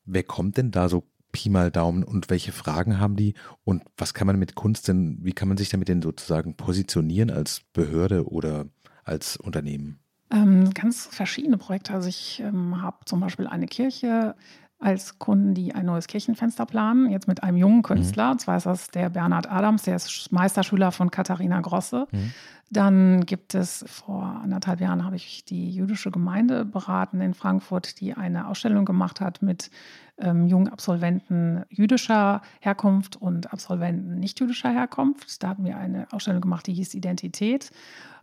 Wer 0.05 0.25
kommt 0.25 0.57
denn 0.57 0.73
da 0.73 0.89
so 0.89 1.05
Pi 1.31 1.49
mal 1.49 1.71
Daumen 1.71 2.03
und 2.03 2.29
welche 2.29 2.51
Fragen 2.51 2.99
haben 2.99 3.15
die 3.15 3.35
und 3.63 3.85
was 3.97 4.15
kann 4.15 4.27
man 4.27 4.37
mit 4.37 4.57
Kunst 4.57 4.89
denn, 4.89 5.19
wie 5.23 5.33
kann 5.33 5.47
man 5.47 5.57
sich 5.57 5.69
damit 5.69 5.89
denn 5.89 6.03
sozusagen 6.03 6.57
positionieren 6.57 7.31
als 7.31 7.63
Behörde 7.73 8.29
oder 8.29 8.67
als 9.05 9.37
Unternehmen? 9.37 10.01
Ähm, 10.33 10.71
ganz 10.75 11.07
verschiedene 11.07 11.57
Projekte. 11.57 11.93
Also 11.93 12.09
ich 12.09 12.41
ähm, 12.41 12.83
habe 12.83 12.99
zum 13.05 13.21
Beispiel 13.21 13.47
eine 13.47 13.67
Kirche 13.67 14.35
als 14.81 15.19
Kunden, 15.19 15.55
die 15.55 15.75
ein 15.75 15.87
neues 15.87 16.07
Kirchenfenster 16.07 16.65
planen, 16.65 17.11
jetzt 17.11 17.29
mit 17.29 17.43
einem 17.43 17.59
jungen 17.59 17.83
Künstler. 17.83 18.35
Mhm. 18.35 18.39
Zwar 18.39 18.57
ist 18.57 18.67
das 18.67 18.91
der 18.91 19.11
Bernhard 19.11 19.51
Adams, 19.51 19.83
der 19.83 19.97
ist 19.97 20.33
Meisterschüler 20.33 20.91
von 20.91 21.11
Katharina 21.11 21.61
Grosse. 21.61 22.07
Mhm. 22.11 22.33
Dann 22.73 23.27
gibt 23.27 23.57
es 23.57 23.85
vor 23.89 24.23
anderthalb 24.23 24.81
Jahren 24.81 25.05
habe 25.05 25.17
ich 25.17 25.45
die 25.45 25.71
jüdische 25.71 26.12
Gemeinde 26.12 26.65
beraten 26.65 27.21
in 27.21 27.35
Frankfurt, 27.35 28.00
die 28.00 28.15
eine 28.15 28.47
Ausstellung 28.47 28.85
gemacht 28.85 29.21
hat 29.21 29.43
mit 29.43 29.73
ähm, 30.19 30.47
jungen 30.47 30.69
Absolventen 30.69 31.65
jüdischer 31.69 32.43
Herkunft 32.61 33.17
und 33.17 33.53
Absolventen 33.53 34.21
nicht 34.21 34.39
jüdischer 34.39 34.71
Herkunft. 34.71 35.43
Da 35.43 35.49
hatten 35.49 35.65
wir 35.65 35.77
eine 35.79 36.07
Ausstellung 36.12 36.41
gemacht, 36.41 36.69
die 36.69 36.75
hieß 36.75 36.95
Identität. 36.95 37.73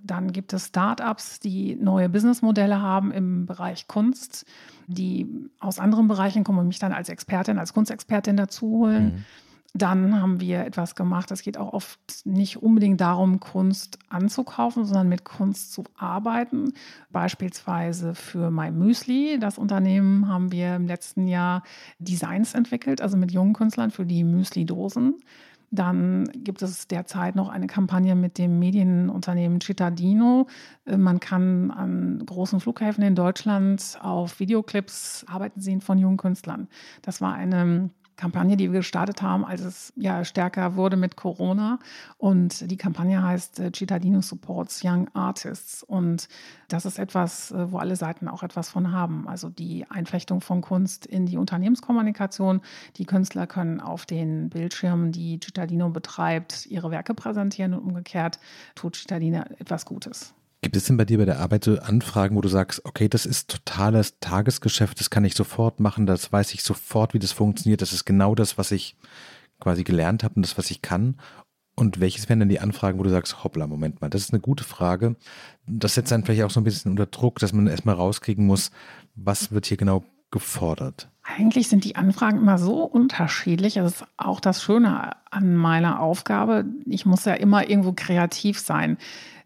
Dann 0.01 0.31
gibt 0.31 0.53
es 0.53 0.67
Start-ups, 0.67 1.41
die 1.41 1.75
neue 1.75 2.07
Businessmodelle 2.07 2.81
haben 2.81 3.11
im 3.11 3.47
Bereich 3.47 3.89
Kunst, 3.89 4.45
die 4.87 5.27
aus 5.59 5.77
anderen 5.77 6.07
Bereichen 6.07 6.45
kommen 6.45 6.59
und 6.59 6.67
mich 6.67 6.79
dann 6.79 6.93
als 6.93 7.09
Expertin, 7.09 7.59
als 7.59 7.73
Kunstexpertin 7.73 8.37
dazu 8.37 8.67
holen. 8.67 9.05
Mhm. 9.05 9.25
Dann 9.77 10.19
haben 10.19 10.39
wir 10.39 10.65
etwas 10.65 10.95
gemacht, 10.95 11.29
es 11.29 11.43
geht 11.43 11.57
auch 11.57 11.73
oft 11.73 11.99
nicht 12.25 12.57
unbedingt 12.63 12.99
darum, 12.99 13.39
Kunst 13.39 13.99
anzukaufen, 14.09 14.85
sondern 14.85 15.09
mit 15.09 15.23
Kunst 15.23 15.73
zu 15.73 15.83
arbeiten. 15.95 16.73
Beispielsweise 17.11 18.15
für 18.15 18.49
My 18.49 18.71
Müsli, 18.71 19.37
das 19.39 19.57
Unternehmen, 19.57 20.27
haben 20.27 20.51
wir 20.51 20.75
im 20.75 20.87
letzten 20.87 21.27
Jahr 21.27 21.63
Designs 21.99 22.55
entwickelt, 22.55 23.01
also 23.01 23.17
mit 23.17 23.31
jungen 23.31 23.53
Künstlern 23.53 23.91
für 23.91 24.05
die 24.05 24.23
Müsli-Dosen. 24.23 25.15
Dann 25.69 26.29
gibt 26.33 26.61
es 26.61 26.87
derzeit 26.87 27.35
noch 27.35 27.49
eine 27.49 27.67
Kampagne 27.67 28.15
mit 28.15 28.37
dem 28.37 28.57
Medienunternehmen 28.57 29.59
Cittadino. 29.59 30.47
Äh, 30.85 30.97
man 30.97 31.19
kann 31.19 31.71
an 31.71 32.25
großen 32.25 32.61
Flughäfen 32.61 33.03
in 33.03 33.15
Deutschland 33.15 33.99
auf 34.01 34.39
Videoclips 34.39 35.25
arbeiten 35.27 35.59
sehen 35.59 35.81
von 35.81 35.97
jungen 35.97 36.17
Künstlern. 36.17 36.67
Das 37.01 37.19
war 37.19 37.33
eine 37.33 37.89
Kampagne, 38.17 38.57
die 38.57 38.71
wir 38.71 38.79
gestartet 38.79 39.21
haben, 39.21 39.45
als 39.45 39.61
es 39.61 39.93
ja 39.95 40.25
stärker 40.25 40.75
wurde 40.75 40.97
mit 40.97 41.15
Corona. 41.15 41.79
Und 42.17 42.69
die 42.69 42.77
Kampagne 42.77 43.23
heißt 43.23 43.59
äh, 43.59 43.71
Cittadino 43.73 44.21
Supports 44.21 44.81
Young 44.83 45.07
Artists. 45.13 45.83
Und 45.83 46.27
das 46.67 46.85
ist 46.85 46.97
etwas, 46.99 47.51
äh, 47.51 47.71
wo 47.71 47.77
alle 47.77 47.95
Seiten 47.95 48.27
auch 48.27 48.43
etwas 48.43 48.69
von 48.69 48.91
haben. 48.91 49.27
Also 49.27 49.49
die 49.49 49.85
Einflechtung 49.89 50.41
von 50.41 50.61
Kunst 50.61 51.05
in 51.05 51.27
die 51.27 51.37
Unternehmenskommunikation. 51.37 52.61
Die 52.97 53.05
Künstler 53.05 53.45
können 53.45 53.79
auf 53.79 54.05
den 54.05 54.49
Bildschirmen, 54.49 55.11
die 55.11 55.39
Cittadino 55.41 55.89
betreibt, 55.89 56.65
ihre 56.65 56.89
Werke 56.89 57.13
präsentieren 57.13 57.75
und 57.75 57.81
umgekehrt 57.81 58.39
tut 58.75 58.95
Cittadino 58.95 59.43
etwas 59.59 59.85
Gutes. 59.85 60.33
Gibt 60.61 60.75
es 60.75 60.85
denn 60.85 60.97
bei 60.97 61.05
dir 61.05 61.19
bei 61.19 61.25
der 61.25 61.39
Arbeit 61.39 61.63
so 61.63 61.77
Anfragen, 61.79 62.35
wo 62.35 62.41
du 62.41 62.49
sagst, 62.49 62.83
okay, 62.83 63.07
das 63.07 63.25
ist 63.25 63.49
totales 63.49 64.19
Tagesgeschäft, 64.19 64.99
das 64.99 65.09
kann 65.09 65.23
ich 65.23 65.35
sofort 65.35 65.79
machen, 65.79 66.05
das 66.07 66.31
weiß 66.31 66.53
ich 66.53 66.63
sofort, 66.63 67.13
wie 67.13 67.19
das 67.19 67.31
funktioniert, 67.31 67.81
das 67.81 67.93
ist 67.93 68.05
genau 68.05 68.33
das, 68.33 68.57
was 68.57 68.71
ich 68.71 68.95
quasi 69.59 69.83
gelernt 69.83 70.23
habe 70.23 70.35
und 70.35 70.45
das, 70.45 70.57
was 70.57 70.71
ich 70.71 70.81
kann? 70.81 71.17
Und 71.75 71.99
welches 71.99 72.27
wären 72.27 72.39
denn 72.39 72.49
die 72.49 72.59
Anfragen, 72.59 72.97
wo 72.97 73.03
du 73.03 73.09
sagst, 73.11 73.43
hoppla, 73.43 73.67
Moment 73.67 74.01
mal, 74.01 74.09
das 74.09 74.21
ist 74.21 74.33
eine 74.33 74.39
gute 74.39 74.63
Frage. 74.63 75.15
Das 75.67 75.93
setzt 75.93 76.11
dann 76.11 76.25
vielleicht 76.25 76.43
auch 76.43 76.49
so 76.49 76.59
ein 76.59 76.63
bisschen 76.63 76.89
unter 76.89 77.05
Druck, 77.05 77.37
dass 77.37 77.53
man 77.53 77.67
erstmal 77.67 77.93
rauskriegen 77.93 78.47
muss, 78.47 78.71
was 79.13 79.51
wird 79.51 79.67
hier 79.67 79.77
genau 79.77 80.03
gefordert? 80.31 81.09
Eigentlich 81.21 81.67
sind 81.67 81.83
die 81.83 81.95
Anfragen 81.95 82.39
immer 82.39 82.57
so 82.57 82.83
unterschiedlich. 82.83 83.75
Das 83.75 83.97
ist 83.97 84.05
auch 84.17 84.39
das 84.39 84.63
Schöne 84.63 85.15
an 85.29 85.55
meiner 85.55 85.99
Aufgabe. 85.99 86.65
Ich 86.85 87.05
muss 87.05 87.25
ja 87.25 87.33
immer 87.33 87.69
irgendwo 87.69 87.93
kreativ 87.93 88.59
sein. 88.59 88.97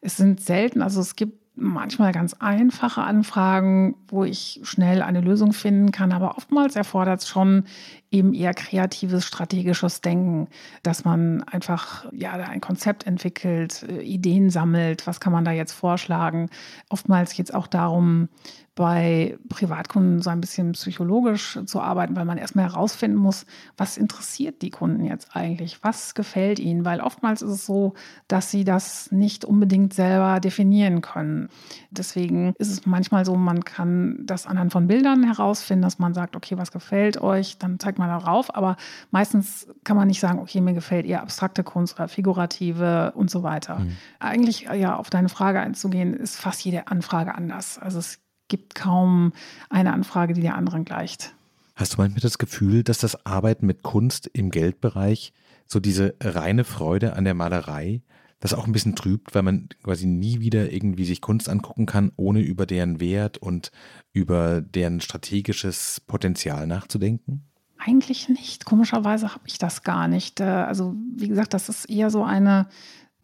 Es 0.01 0.17
sind 0.17 0.41
selten, 0.41 0.81
also 0.81 1.00
es 1.00 1.15
gibt 1.15 1.39
manchmal 1.55 2.12
ganz 2.12 2.34
einfache 2.39 3.01
Anfragen, 3.01 3.96
wo 4.08 4.24
ich 4.24 4.62
schnell 4.63 5.01
eine 5.01 5.22
Lösung 5.22 5.53
finden 5.53 5.91
kann, 5.91 6.12
aber 6.12 6.38
oftmals 6.38 6.75
erfordert 6.75 7.22
es 7.22 7.27
schon 7.27 7.65
eben 8.12 8.34
eher 8.34 8.53
kreatives, 8.53 9.25
strategisches 9.25 10.01
Denken, 10.01 10.50
dass 10.84 11.06
man 11.06 11.44
einfach 11.44 12.06
ja 12.12 12.34
ein 12.34 12.62
Konzept 12.62 13.08
entwickelt, 13.08 13.84
äh, 13.84 14.01
Ideen 14.01 14.50
sammelt, 14.50 15.08
was 15.08 15.20
kann 15.20 15.34
man 15.34 15.46
da 15.46 15.51
jetzt 15.51 15.72
vorschlagen. 15.72 16.50
Oftmals 16.89 17.34
geht 17.34 17.50
es 17.50 17.56
auch 17.56 17.68
darum, 17.68 18.27
bei 18.75 19.38
Privatkunden 19.50 20.22
so 20.22 20.30
ein 20.30 20.39
bisschen 20.39 20.72
psychologisch 20.72 21.60
zu 21.65 21.82
arbeiten, 21.82 22.15
weil 22.15 22.24
man 22.25 22.38
erstmal 22.38 22.65
herausfinden 22.65 23.18
muss, 23.18 23.46
was 23.75 23.98
interessiert 23.98 24.62
die 24.62 24.70
Kunden 24.70 25.03
jetzt 25.03 25.36
eigentlich, 25.36 25.84
was 25.84 26.15
gefällt 26.15 26.58
ihnen, 26.58 26.86
weil 26.86 27.01
oftmals 27.01 27.41
ist 27.41 27.51
es 27.51 27.65
so, 27.65 27.94
dass 28.30 28.50
sie 28.50 28.63
das 28.63 29.12
nicht 29.12 29.44
unbedingt 29.44 29.94
selber 29.94 30.39
definieren 30.39 31.01
können. 31.01 31.50
Deswegen 31.89 32.53
ist 32.60 32.72
es 32.72 32.86
manchmal 32.86 33.25
so, 33.25 33.36
man 33.36 33.65
kann 33.65 34.20
das 34.25 34.48
anhand 34.48 34.72
von 34.72 34.88
Bildern 34.88 35.24
herausfinden, 35.24 35.84
dass 35.84 36.00
man 36.00 36.13
sagt, 36.13 36.38
okay, 36.38 36.58
was 36.58 36.72
gefällt 36.72 37.22
euch, 37.22 37.58
dann 37.58 37.77
zeigt 37.77 38.00
man 38.01 38.10
darauf, 38.10 38.53
aber 38.53 38.75
meistens 39.12 39.67
kann 39.84 39.96
man 39.96 40.08
nicht 40.08 40.20
sagen, 40.20 40.39
okay, 40.39 40.60
mir 40.60 40.74
gefällt 40.74 41.05
eher 41.05 41.22
abstrakte 41.22 41.63
Kunst 41.63 41.96
oder 41.96 42.08
figurative 42.08 43.13
und 43.15 43.31
so 43.31 43.43
weiter. 43.43 43.79
Mhm. 43.79 43.98
Eigentlich 44.20 44.62
ja 44.62 44.96
auf 44.96 45.10
deine 45.10 45.29
Frage 45.29 45.60
einzugehen, 45.60 46.13
ist 46.13 46.36
fast 46.36 46.63
jede 46.65 46.88
Anfrage 46.88 47.36
anders. 47.36 47.79
Also 47.79 48.00
es 48.00 48.20
gibt 48.48 48.75
kaum 48.75 49.31
eine 49.70 49.93
Anfrage, 49.93 50.34
die 50.34 50.41
der 50.41 50.55
anderen 50.55 50.84
gleicht. 50.84 51.34
Hast 51.75 51.93
du 51.93 51.98
manchmal 51.98 52.20
das 52.20 52.38
Gefühl, 52.38 52.84
dass 52.84 52.98
das 52.98 53.25
Arbeiten 53.25 53.65
mit 53.65 53.82
Kunst 53.82 54.28
im 54.28 54.52
Geldbereich 54.52 55.34
so 55.65 55.80
diese 55.80 56.15
reine 56.21 56.65
Freude 56.65 57.15
an 57.15 57.23
der 57.23 57.34
Malerei, 57.34 58.02
das 58.41 58.54
auch 58.54 58.65
ein 58.65 58.73
bisschen 58.73 58.95
trübt, 58.95 59.34
weil 59.34 59.43
man 59.43 59.69
quasi 59.84 60.06
nie 60.06 60.41
wieder 60.41 60.71
irgendwie 60.71 61.06
sich 61.06 61.21
Kunst 61.21 61.47
angucken 61.47 61.86
kann, 61.86 62.12
ohne 62.17 62.41
über 62.41 62.65
deren 62.65 62.99
Wert 62.99 63.38
und 63.38 63.71
über 64.12 64.62
deren 64.62 64.99
strategisches 64.99 66.02
Potenzial 66.06 66.67
nachzudenken? 66.67 67.50
Eigentlich 67.84 68.30
nicht. 68.30 68.65
Komischerweise 68.65 69.34
habe 69.34 69.44
ich 69.48 69.58
das 69.58 69.82
gar 69.82 70.08
nicht. 70.08 70.39
Äh, 70.39 70.44
also 70.44 70.96
wie 71.15 71.28
gesagt, 71.28 71.54
das 71.56 71.67
ist 71.67 71.89
eher 71.89 72.12
so 72.12 72.24
eine, 72.24 72.67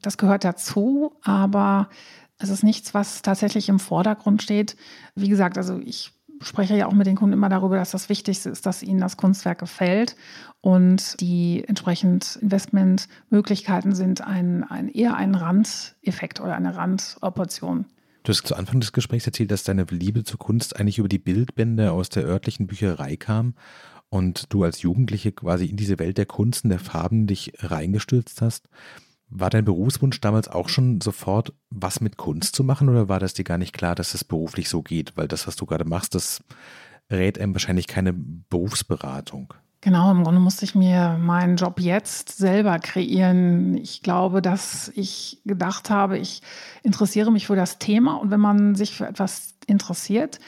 das 0.02 0.18
gehört 0.18 0.44
dazu, 0.44 1.14
aber 1.22 1.90
es 2.40 2.50
ist 2.50 2.64
nichts, 2.64 2.96
was 2.96 3.22
tatsächlich 3.22 3.70
im 3.70 3.80
Vordergrund 3.80 4.42
steht. 4.42 4.76
Wie 5.14 5.30
gesagt, 5.30 5.58
also 5.58 5.80
ich 5.80 6.12
spreche 6.42 6.76
ja 6.76 6.88
auch 6.88 6.94
mit 6.94 7.06
den 7.06 7.16
Kunden 7.16 7.34
immer 7.34 7.50
darüber, 7.50 7.76
dass 7.76 7.92
das 7.92 8.10
Wichtigste 8.10 8.50
ist, 8.50 8.66
dass 8.66 8.82
ihnen 8.82 9.00
das 9.00 9.18
Kunstwerk 9.18 9.60
gefällt 9.60 10.16
und 10.62 11.20
die 11.22 11.64
entsprechend 11.68 12.38
Investmentmöglichkeiten 12.42 13.94
sind 13.94 14.22
ein, 14.22 14.64
ein 14.64 14.88
eher 14.90 15.16
ein 15.16 15.36
Randeffekt 15.36 16.40
oder 16.40 16.56
eine 16.56 16.76
Randoperation. 16.76 17.86
Du 18.24 18.32
hast 18.32 18.46
zu 18.46 18.56
Anfang 18.56 18.80
des 18.80 18.92
Gesprächs 18.92 19.26
erzählt, 19.26 19.52
dass 19.52 19.64
deine 19.64 19.84
Liebe 19.84 20.24
zur 20.24 20.40
Kunst 20.40 20.80
eigentlich 20.80 20.98
über 20.98 21.08
die 21.08 21.20
Bildbände 21.20 21.92
aus 21.92 22.10
der 22.10 22.26
örtlichen 22.26 22.68
Bücherei 22.68 23.16
kam 23.16 23.54
und 24.10 24.54
du 24.54 24.64
als 24.64 24.82
Jugendliche 24.82 25.32
quasi 25.32 25.66
in 25.66 25.78
diese 25.78 26.00
Welt 26.00 26.18
der 26.18 26.26
Kunst 26.26 26.64
und 26.64 26.70
der 26.70 26.80
Farben 26.80 27.28
dich 27.28 27.54
reingestürzt 27.60 28.42
hast. 28.42 28.70
War 29.30 29.50
dein 29.50 29.66
Berufswunsch 29.66 30.22
damals 30.22 30.48
auch 30.48 30.70
schon 30.70 31.02
sofort, 31.02 31.54
was 31.70 32.00
mit 32.00 32.16
Kunst 32.16 32.56
zu 32.56 32.64
machen 32.64 32.88
oder 32.88 33.10
war 33.10 33.20
das 33.20 33.34
dir 33.34 33.44
gar 33.44 33.58
nicht 33.58 33.74
klar, 33.74 33.94
dass 33.94 34.14
es 34.14 34.24
beruflich 34.24 34.70
so 34.70 34.82
geht? 34.82 35.18
Weil 35.18 35.28
das, 35.28 35.48
was 35.48 35.58
du 35.58 35.66
gerade 35.66 35.84
machst, 35.84 36.16
das 36.16 36.42
rät 37.12 37.40
einem 37.40 37.54
wahrscheinlich 37.54 37.88
keine 37.88 38.14
Berufsberatung. 38.14 39.54
Genau, 39.82 40.10
im 40.12 40.24
Grunde 40.24 40.40
musste 40.40 40.66
ich 40.66 40.76
mir 40.76 41.18
meinen 41.20 41.56
Job 41.56 41.80
jetzt 41.80 42.38
selber 42.38 42.80
kreieren. 42.80 43.78
Ich 43.78 44.02
glaube, 44.02 44.42
dass 44.42 44.92
ich 44.96 45.42
gedacht 45.46 45.90
habe, 45.90 46.18
ich 46.18 46.42
interessiere 46.84 47.32
mich 47.32 47.48
für 47.48 47.56
das 47.56 47.78
Thema 47.78 48.16
und 48.16 48.32
wenn 48.32 48.40
man 48.40 48.76
sich 48.76 48.96
für 48.96 49.08
etwas 49.08 49.56
interessiert, 49.68 50.40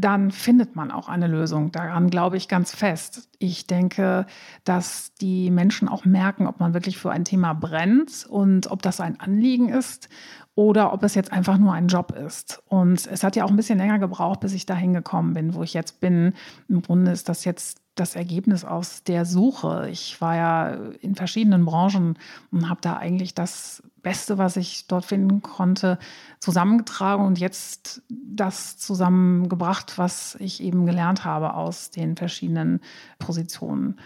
dann 0.00 0.30
findet 0.30 0.76
man 0.76 0.90
auch 0.90 1.08
eine 1.08 1.26
Lösung. 1.26 1.72
Daran 1.72 2.10
glaube 2.10 2.36
ich 2.36 2.48
ganz 2.48 2.74
fest. 2.74 3.28
Ich 3.38 3.66
denke, 3.66 4.26
dass 4.64 5.14
die 5.14 5.50
Menschen 5.50 5.88
auch 5.88 6.04
merken, 6.04 6.46
ob 6.46 6.60
man 6.60 6.74
wirklich 6.74 6.98
für 6.98 7.10
ein 7.10 7.24
Thema 7.24 7.52
brennt 7.52 8.26
und 8.28 8.70
ob 8.70 8.82
das 8.82 9.00
ein 9.00 9.20
Anliegen 9.20 9.68
ist 9.68 10.08
oder 10.54 10.92
ob 10.92 11.02
es 11.02 11.14
jetzt 11.14 11.32
einfach 11.32 11.58
nur 11.58 11.72
ein 11.72 11.88
Job 11.88 12.12
ist. 12.12 12.62
Und 12.68 13.06
es 13.06 13.22
hat 13.22 13.36
ja 13.36 13.44
auch 13.44 13.50
ein 13.50 13.56
bisschen 13.56 13.78
länger 13.78 13.98
gebraucht, 13.98 14.40
bis 14.40 14.52
ich 14.52 14.66
dahin 14.66 14.92
gekommen 14.92 15.34
bin, 15.34 15.54
wo 15.54 15.62
ich 15.62 15.74
jetzt 15.74 16.00
bin. 16.00 16.34
Im 16.68 16.82
Grunde 16.82 17.12
ist 17.12 17.28
das 17.28 17.44
jetzt 17.44 17.80
das 17.94 18.16
Ergebnis 18.16 18.64
aus 18.64 19.02
der 19.04 19.24
Suche. 19.24 19.88
Ich 19.90 20.20
war 20.20 20.36
ja 20.36 20.70
in 21.00 21.14
verschiedenen 21.14 21.64
Branchen 21.64 22.18
und 22.50 22.68
habe 22.68 22.80
da 22.80 22.96
eigentlich 22.96 23.34
das 23.34 23.82
Beste, 24.02 24.38
was 24.38 24.56
ich 24.56 24.86
dort 24.86 25.04
finden 25.04 25.42
konnte, 25.42 25.98
zusammengetragen 26.38 27.24
und 27.24 27.38
jetzt 27.38 28.02
das 28.08 28.78
zusammengebracht, 28.78 29.98
was 29.98 30.36
ich 30.36 30.62
eben 30.62 30.86
gelernt 30.86 31.24
habe 31.24 31.54
aus 31.54 31.90
den 31.90 32.16
verschiedenen 32.16 32.80
Positionen. 33.18 33.98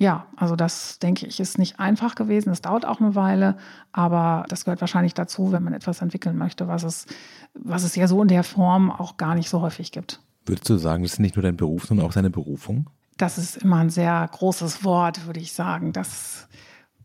Ja, 0.00 0.24
also 0.34 0.56
das 0.56 0.98
denke 0.98 1.26
ich 1.26 1.40
ist 1.40 1.58
nicht 1.58 1.78
einfach 1.78 2.14
gewesen. 2.14 2.48
Es 2.48 2.62
dauert 2.62 2.86
auch 2.86 3.00
eine 3.00 3.14
Weile, 3.14 3.58
aber 3.92 4.46
das 4.48 4.64
gehört 4.64 4.80
wahrscheinlich 4.80 5.12
dazu, 5.12 5.52
wenn 5.52 5.62
man 5.62 5.74
etwas 5.74 6.00
entwickeln 6.00 6.38
möchte, 6.38 6.68
was 6.68 6.84
es, 6.84 7.04
was 7.52 7.82
es 7.82 7.96
ja 7.96 8.08
so 8.08 8.22
in 8.22 8.28
der 8.28 8.42
Form 8.42 8.90
auch 8.90 9.18
gar 9.18 9.34
nicht 9.34 9.50
so 9.50 9.60
häufig 9.60 9.92
gibt. 9.92 10.22
Würdest 10.46 10.70
du 10.70 10.78
sagen, 10.78 11.02
das 11.02 11.12
ist 11.12 11.18
nicht 11.18 11.36
nur 11.36 11.42
dein 11.42 11.58
Beruf, 11.58 11.84
sondern 11.84 12.06
auch 12.06 12.14
deine 12.14 12.30
Berufung? 12.30 12.88
Das 13.18 13.36
ist 13.36 13.58
immer 13.58 13.76
ein 13.76 13.90
sehr 13.90 14.26
großes 14.32 14.84
Wort, 14.84 15.26
würde 15.26 15.40
ich 15.40 15.52
sagen. 15.52 15.92
Das 15.92 16.48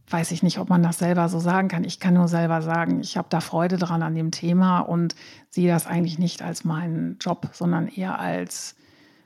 weiß 0.10 0.32
ich 0.32 0.42
nicht, 0.42 0.60
ob 0.60 0.70
man 0.70 0.82
das 0.82 0.98
selber 0.98 1.28
so 1.28 1.42
sagen 1.42 1.68
kann. 1.68 1.84
Ich 1.84 2.00
kann 2.00 2.14
nur 2.14 2.30
selber 2.30 2.62
sagen, 2.62 3.02
ich 3.02 3.18
habe 3.18 3.28
da 3.30 3.42
Freude 3.42 3.76
dran 3.76 4.04
an 4.04 4.16
dem 4.16 4.32
Thema 4.32 4.80
und 4.80 5.16
sehe 5.50 5.68
das 5.68 5.86
eigentlich 5.86 6.18
nicht 6.18 6.42
als 6.42 6.64
meinen 6.64 7.18
Job, 7.20 7.50
sondern 7.52 7.90
eher 7.90 8.20
als 8.20 8.78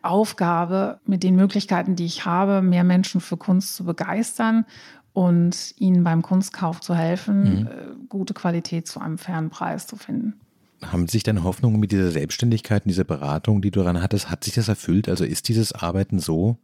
Aufgabe, 0.02 1.00
mit 1.06 1.24
den 1.24 1.36
Möglichkeiten, 1.36 1.96
die 1.96 2.06
ich 2.06 2.26
habe, 2.26 2.62
mehr 2.62 2.84
Menschen 2.84 3.22
für 3.22 3.38
Kunst 3.38 3.76
zu 3.76 3.84
begeistern 3.84 4.66
und 5.14 5.74
ihnen 5.78 6.04
beim 6.04 6.22
Kunstkauf 6.22 6.82
zu 6.82 6.96
helfen, 6.96 7.42
mhm. 7.42 7.68
Äh, 7.68 7.72
gute 8.08 8.34
Qualität 8.34 8.88
zu 8.88 9.00
einem 9.00 9.18
fairen 9.18 9.50
Preis 9.50 9.88
zu 9.88 9.96
finden. 9.96 10.40
Haben 10.82 11.08
sich 11.08 11.24
deine 11.24 11.44
Hoffnungen 11.44 11.80
mit 11.80 11.92
dieser 11.92 12.12
Selbstständigkeit, 12.12 12.84
dieser 12.86 13.04
Beratung, 13.04 13.62
die 13.62 13.72
du 13.72 13.82
daran 13.82 14.02
hattest, 14.02 14.30
hat 14.30 14.46
sich 14.46 14.54
das 14.54 14.70
erfüllt? 14.70 15.10
Also 15.10 15.26
ist 15.26 15.50
dieses 15.50 15.74
Arbeiten 15.74 16.20
so, 16.20 16.58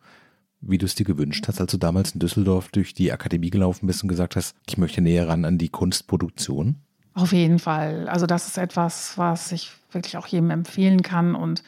wie 0.61 0.77
du 0.77 0.85
es 0.85 0.95
dir 0.95 1.05
gewünscht 1.05 1.47
hast, 1.47 1.59
als 1.59 1.71
du 1.71 1.77
damals 1.77 2.11
in 2.11 2.19
Düsseldorf 2.19 2.69
durch 2.69 2.93
die 2.93 3.11
Akademie 3.11 3.49
gelaufen 3.49 3.87
bist 3.87 4.03
und 4.03 4.09
gesagt 4.09 4.35
hast, 4.35 4.55
ich 4.67 4.77
möchte 4.77 5.01
näher 5.01 5.27
ran 5.27 5.43
an 5.43 5.57
die 5.57 5.69
Kunstproduktion? 5.69 6.77
Auf 7.13 7.33
jeden 7.33 7.59
Fall. 7.59 8.07
Also 8.07 8.25
das 8.25 8.47
ist 8.47 8.57
etwas, 8.57 9.17
was 9.17 9.51
ich 9.51 9.71
wirklich 9.91 10.17
auch 10.17 10.27
jedem 10.27 10.49
empfehlen 10.49 11.01
kann 11.01 11.35
und 11.35 11.63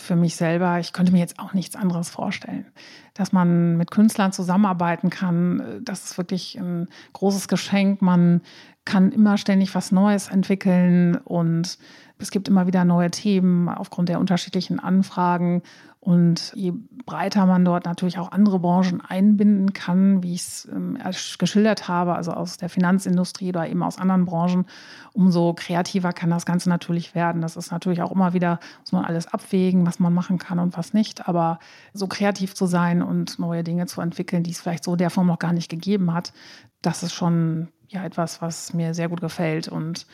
für 0.00 0.16
mich 0.16 0.36
selber, 0.36 0.78
ich 0.80 0.92
könnte 0.92 1.12
mir 1.12 1.18
jetzt 1.18 1.38
auch 1.38 1.52
nichts 1.52 1.76
anderes 1.76 2.10
vorstellen. 2.10 2.66
Dass 3.14 3.32
man 3.32 3.76
mit 3.76 3.90
Künstlern 3.90 4.32
zusammenarbeiten 4.32 5.10
kann, 5.10 5.80
das 5.82 6.04
ist 6.04 6.18
wirklich 6.18 6.58
ein 6.58 6.88
großes 7.12 7.48
Geschenk. 7.48 8.02
Man 8.02 8.40
kann 8.84 9.12
immer 9.12 9.36
ständig 9.36 9.74
was 9.74 9.92
Neues 9.92 10.28
entwickeln 10.28 11.16
und 11.16 11.78
es 12.18 12.30
gibt 12.30 12.48
immer 12.48 12.66
wieder 12.66 12.84
neue 12.84 13.10
Themen 13.10 13.68
aufgrund 13.68 14.08
der 14.08 14.20
unterschiedlichen 14.20 14.80
Anfragen. 14.80 15.62
Und 16.02 16.52
je 16.54 16.72
breiter 17.04 17.44
man 17.44 17.62
dort 17.62 17.84
natürlich 17.84 18.18
auch 18.18 18.32
andere 18.32 18.58
Branchen 18.58 19.02
einbinden 19.02 19.74
kann, 19.74 20.22
wie 20.22 20.32
ich 20.32 20.40
es 20.40 20.68
ähm, 20.72 20.96
geschildert 21.38 21.88
habe, 21.88 22.14
also 22.14 22.32
aus 22.32 22.56
der 22.56 22.70
Finanzindustrie 22.70 23.50
oder 23.50 23.68
eben 23.68 23.82
aus 23.82 23.98
anderen 23.98 24.24
Branchen, 24.24 24.64
umso 25.12 25.52
kreativer 25.52 26.14
kann 26.14 26.30
das 26.30 26.46
Ganze 26.46 26.70
natürlich 26.70 27.14
werden. 27.14 27.42
Das 27.42 27.56
ist 27.56 27.70
natürlich 27.70 28.00
auch 28.00 28.12
immer 28.12 28.32
wieder, 28.32 28.60
muss 28.80 28.92
man 28.92 29.04
alles 29.04 29.26
abwägen, 29.26 29.86
was 29.86 29.98
man 29.98 30.14
machen 30.14 30.38
kann 30.38 30.58
und 30.58 30.74
was 30.78 30.94
nicht. 30.94 31.28
Aber 31.28 31.58
so 31.92 32.06
kreativ 32.06 32.54
zu 32.54 32.64
sein 32.64 33.02
und 33.02 33.38
neue 33.38 33.62
Dinge 33.62 33.84
zu 33.84 34.00
entwickeln, 34.00 34.42
die 34.42 34.52
es 34.52 34.60
vielleicht 34.60 34.84
so 34.84 34.96
der 34.96 35.10
Form 35.10 35.26
noch 35.26 35.38
gar 35.38 35.52
nicht 35.52 35.68
gegeben 35.68 36.14
hat, 36.14 36.32
das 36.80 37.02
ist 37.02 37.12
schon 37.12 37.68
ja 37.88 38.02
etwas, 38.04 38.40
was 38.40 38.72
mir 38.72 38.94
sehr 38.94 39.10
gut 39.10 39.20
gefällt 39.20 39.68
und 39.68 40.06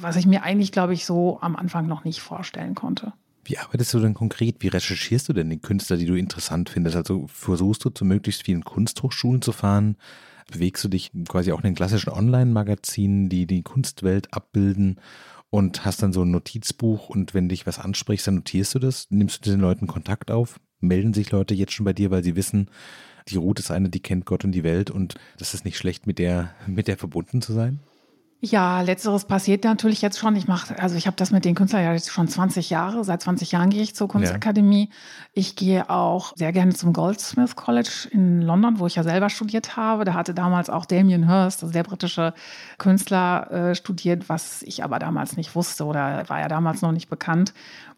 was 0.00 0.16
ich 0.16 0.26
mir 0.26 0.42
eigentlich, 0.42 0.72
glaube 0.72 0.92
ich, 0.92 1.06
so 1.06 1.38
am 1.40 1.54
Anfang 1.54 1.86
noch 1.86 2.02
nicht 2.02 2.20
vorstellen 2.20 2.74
konnte. 2.74 3.12
Wie 3.44 3.58
arbeitest 3.58 3.94
du 3.94 4.00
denn 4.00 4.14
konkret? 4.14 4.56
Wie 4.60 4.68
recherchierst 4.68 5.28
du 5.28 5.32
denn 5.32 5.50
die 5.50 5.60
Künstler, 5.60 5.96
die 5.96 6.06
du 6.06 6.14
interessant 6.14 6.70
findest? 6.70 6.96
Also 6.96 7.26
versuchst 7.28 7.84
du 7.84 7.90
zu 7.90 8.04
möglichst 8.04 8.44
vielen 8.44 8.64
Kunsthochschulen 8.64 9.42
zu 9.42 9.52
fahren? 9.52 9.96
Bewegst 10.50 10.84
du 10.84 10.88
dich 10.88 11.10
quasi 11.28 11.52
auch 11.52 11.58
in 11.58 11.64
den 11.64 11.74
klassischen 11.74 12.10
Online-Magazinen, 12.10 13.28
die 13.28 13.46
die 13.46 13.62
Kunstwelt 13.62 14.32
abbilden? 14.34 15.00
Und 15.48 15.84
hast 15.84 16.02
dann 16.02 16.12
so 16.12 16.22
ein 16.22 16.30
Notizbuch 16.30 17.08
und 17.08 17.34
wenn 17.34 17.48
dich 17.48 17.66
was 17.66 17.80
ansprichst, 17.80 18.28
dann 18.28 18.36
notierst 18.36 18.74
du 18.76 18.78
das? 18.78 19.08
Nimmst 19.10 19.44
du 19.44 19.50
den 19.50 19.60
Leuten 19.60 19.88
Kontakt 19.88 20.30
auf? 20.30 20.60
Melden 20.78 21.12
sich 21.12 21.32
Leute 21.32 21.54
jetzt 21.54 21.72
schon 21.72 21.84
bei 21.84 21.92
dir, 21.92 22.12
weil 22.12 22.22
sie 22.22 22.36
wissen, 22.36 22.70
die 23.28 23.36
Ruth 23.36 23.58
ist 23.58 23.70
eine, 23.72 23.90
die 23.90 24.00
kennt 24.00 24.26
Gott 24.26 24.44
und 24.44 24.52
die 24.52 24.62
Welt 24.62 24.90
und 24.90 25.16
das 25.38 25.54
ist 25.54 25.64
nicht 25.64 25.76
schlecht, 25.76 26.06
mit 26.06 26.20
der, 26.20 26.54
mit 26.68 26.86
der 26.86 26.96
verbunden 26.96 27.42
zu 27.42 27.52
sein? 27.52 27.80
Ja, 28.42 28.80
letzteres 28.80 29.26
passiert 29.26 29.64
natürlich 29.64 30.00
jetzt 30.00 30.18
schon. 30.18 30.34
Ich 30.34 30.48
mache, 30.48 30.78
also 30.78 30.96
ich 30.96 31.06
habe 31.06 31.16
das 31.16 31.30
mit 31.30 31.44
den 31.44 31.54
Künstlern 31.54 31.84
ja 31.84 31.92
jetzt 31.92 32.10
schon 32.10 32.26
20 32.26 32.70
Jahre. 32.70 33.04
Seit 33.04 33.20
20 33.20 33.52
Jahren 33.52 33.68
gehe 33.68 33.82
ich 33.82 33.94
zur 33.94 34.08
Kunstakademie. 34.08 34.88
Ja. 34.88 34.96
Ich 35.34 35.56
gehe 35.56 35.90
auch 35.90 36.32
sehr 36.36 36.50
gerne 36.52 36.72
zum 36.72 36.94
Goldsmith 36.94 37.54
College 37.54 38.08
in 38.12 38.40
London, 38.40 38.78
wo 38.78 38.86
ich 38.86 38.94
ja 38.94 39.02
selber 39.02 39.28
studiert 39.28 39.76
habe. 39.76 40.06
Da 40.06 40.14
hatte 40.14 40.32
damals 40.32 40.70
auch 40.70 40.86
Damien 40.86 41.28
Hirst, 41.28 41.62
also 41.62 41.72
der 41.74 41.82
britische 41.82 42.32
Künstler, 42.78 43.50
äh, 43.50 43.74
studiert, 43.74 44.30
was 44.30 44.62
ich 44.62 44.82
aber 44.84 44.98
damals 44.98 45.36
nicht 45.36 45.54
wusste 45.54 45.84
oder 45.84 46.26
war 46.28 46.40
ja 46.40 46.48
damals 46.48 46.80
noch 46.80 46.92
nicht 46.92 47.10
bekannt. 47.10 47.52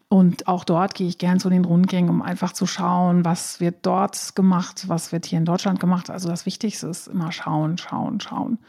Und 0.09 0.49
auch 0.49 0.65
dort 0.65 0.93
gehe 0.93 1.07
ich 1.07 1.19
gern 1.19 1.39
zu 1.39 1.49
den 1.49 1.63
Rundgängen, 1.63 2.09
um 2.09 2.21
einfach 2.21 2.51
zu 2.51 2.67
schauen, 2.67 3.23
was 3.23 3.61
wird 3.61 3.77
dort 3.83 4.35
gemacht, 4.35 4.89
was 4.89 5.13
wird 5.13 5.25
hier 5.25 5.39
in 5.39 5.45
Deutschland 5.45 5.79
gemacht. 5.79 6.09
Also 6.09 6.27
das 6.27 6.45
Wichtigste 6.45 6.87
ist 6.87 7.07
immer 7.07 7.31
schauen, 7.31 7.77
schauen, 7.77 8.19
schauen. 8.19 8.59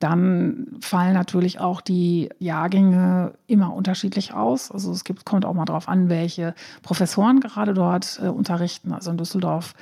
Dann 0.00 0.66
fallen 0.80 1.12
natürlich 1.12 1.60
auch 1.60 1.82
die 1.82 2.30
Jahrgänge 2.38 3.34
immer 3.46 3.74
unterschiedlich 3.74 4.32
aus. 4.32 4.72
Also 4.72 4.90
es 4.92 5.04
gibt, 5.04 5.26
kommt 5.26 5.44
auch 5.44 5.52
mal 5.52 5.66
darauf 5.66 5.88
an, 5.88 6.08
welche 6.08 6.54
Professoren 6.82 7.40
gerade 7.40 7.74
dort 7.74 8.18
äh, 8.22 8.28
unterrichten. 8.28 8.92
Also 8.92 9.10
in 9.10 9.18
Düsseldorf 9.18 9.74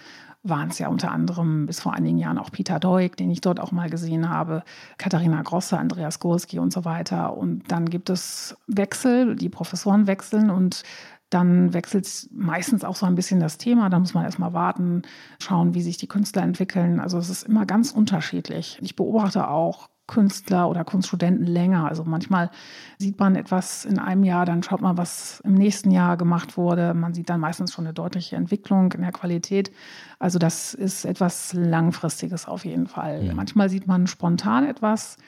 waren 0.42 0.70
es 0.70 0.78
ja 0.80 0.88
unter 0.88 1.12
anderem 1.12 1.66
bis 1.66 1.80
vor 1.80 1.94
einigen 1.94 2.18
Jahren 2.18 2.38
auch 2.38 2.50
Peter 2.50 2.80
Deuk, 2.80 3.16
den 3.16 3.30
ich 3.30 3.40
dort 3.40 3.60
auch 3.60 3.70
mal 3.70 3.88
gesehen 3.90 4.28
habe, 4.28 4.64
Katharina 4.98 5.42
Grosse, 5.42 5.78
Andreas 5.78 6.18
Gorski 6.18 6.58
und 6.58 6.72
so 6.72 6.84
weiter. 6.84 7.36
Und 7.36 7.70
dann 7.70 7.88
gibt 7.88 8.10
es 8.10 8.56
Wechsel, 8.66 9.36
die 9.36 9.48
Professoren 9.48 10.08
wechseln 10.08 10.50
und 10.50 10.82
dann 11.30 11.74
wechselt 11.74 12.28
meistens 12.32 12.82
auch 12.82 12.96
so 12.96 13.06
ein 13.06 13.14
bisschen 13.14 13.38
das 13.38 13.58
Thema. 13.58 13.88
Da 13.88 14.00
muss 14.00 14.14
man 14.14 14.24
erstmal 14.24 14.52
warten, 14.52 15.02
schauen, 15.38 15.74
wie 15.74 15.82
sich 15.82 15.96
die 15.96 16.08
Künstler 16.08 16.42
entwickeln. 16.42 16.98
Also 16.98 17.18
es 17.18 17.28
ist 17.28 17.44
immer 17.44 17.66
ganz 17.66 17.92
unterschiedlich. 17.92 18.78
Ich 18.80 18.96
beobachte 18.96 19.48
auch 19.48 19.88
Künstler 20.08 20.68
oder 20.68 20.82
Kunststudenten 20.82 21.46
länger. 21.46 21.86
Also 21.86 22.02
manchmal 22.04 22.50
sieht 22.98 23.20
man 23.20 23.36
etwas 23.36 23.84
in 23.84 24.00
einem 24.00 24.24
Jahr, 24.24 24.44
dann 24.44 24.64
schaut 24.64 24.80
man, 24.80 24.96
was 24.96 25.40
im 25.44 25.54
nächsten 25.54 25.92
Jahr 25.92 26.16
gemacht 26.16 26.56
wurde. 26.56 26.94
Man 26.94 27.14
sieht 27.14 27.30
dann 27.30 27.38
meistens 27.38 27.72
schon 27.72 27.84
eine 27.84 27.94
deutliche 27.94 28.34
Entwicklung 28.34 28.90
in 28.92 29.02
der 29.02 29.12
Qualität. 29.12 29.70
Also 30.18 30.40
das 30.40 30.74
ist 30.74 31.04
etwas 31.04 31.52
Langfristiges 31.52 32.48
auf 32.48 32.64
jeden 32.64 32.88
Fall. 32.88 33.22
Ja. 33.24 33.34
Manchmal 33.34 33.68
sieht 33.68 33.86
man 33.86 34.08
spontan 34.08 34.66
etwas. 34.66 35.18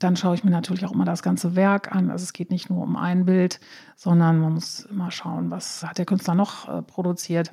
Dann 0.00 0.16
schaue 0.16 0.34
ich 0.34 0.42
mir 0.42 0.50
natürlich 0.50 0.84
auch 0.86 0.92
immer 0.92 1.04
das 1.04 1.22
ganze 1.22 1.54
Werk 1.54 1.94
an. 1.94 2.10
Also 2.10 2.24
es 2.24 2.32
geht 2.32 2.50
nicht 2.50 2.70
nur 2.70 2.82
um 2.82 2.96
ein 2.96 3.26
Bild, 3.26 3.60
sondern 4.02 4.40
man 4.40 4.54
muss 4.54 4.86
immer 4.86 5.10
schauen, 5.10 5.50
was 5.50 5.82
hat 5.82 5.98
der 5.98 6.06
Künstler 6.06 6.34
noch 6.34 6.66
äh, 6.70 6.80
produziert. 6.80 7.52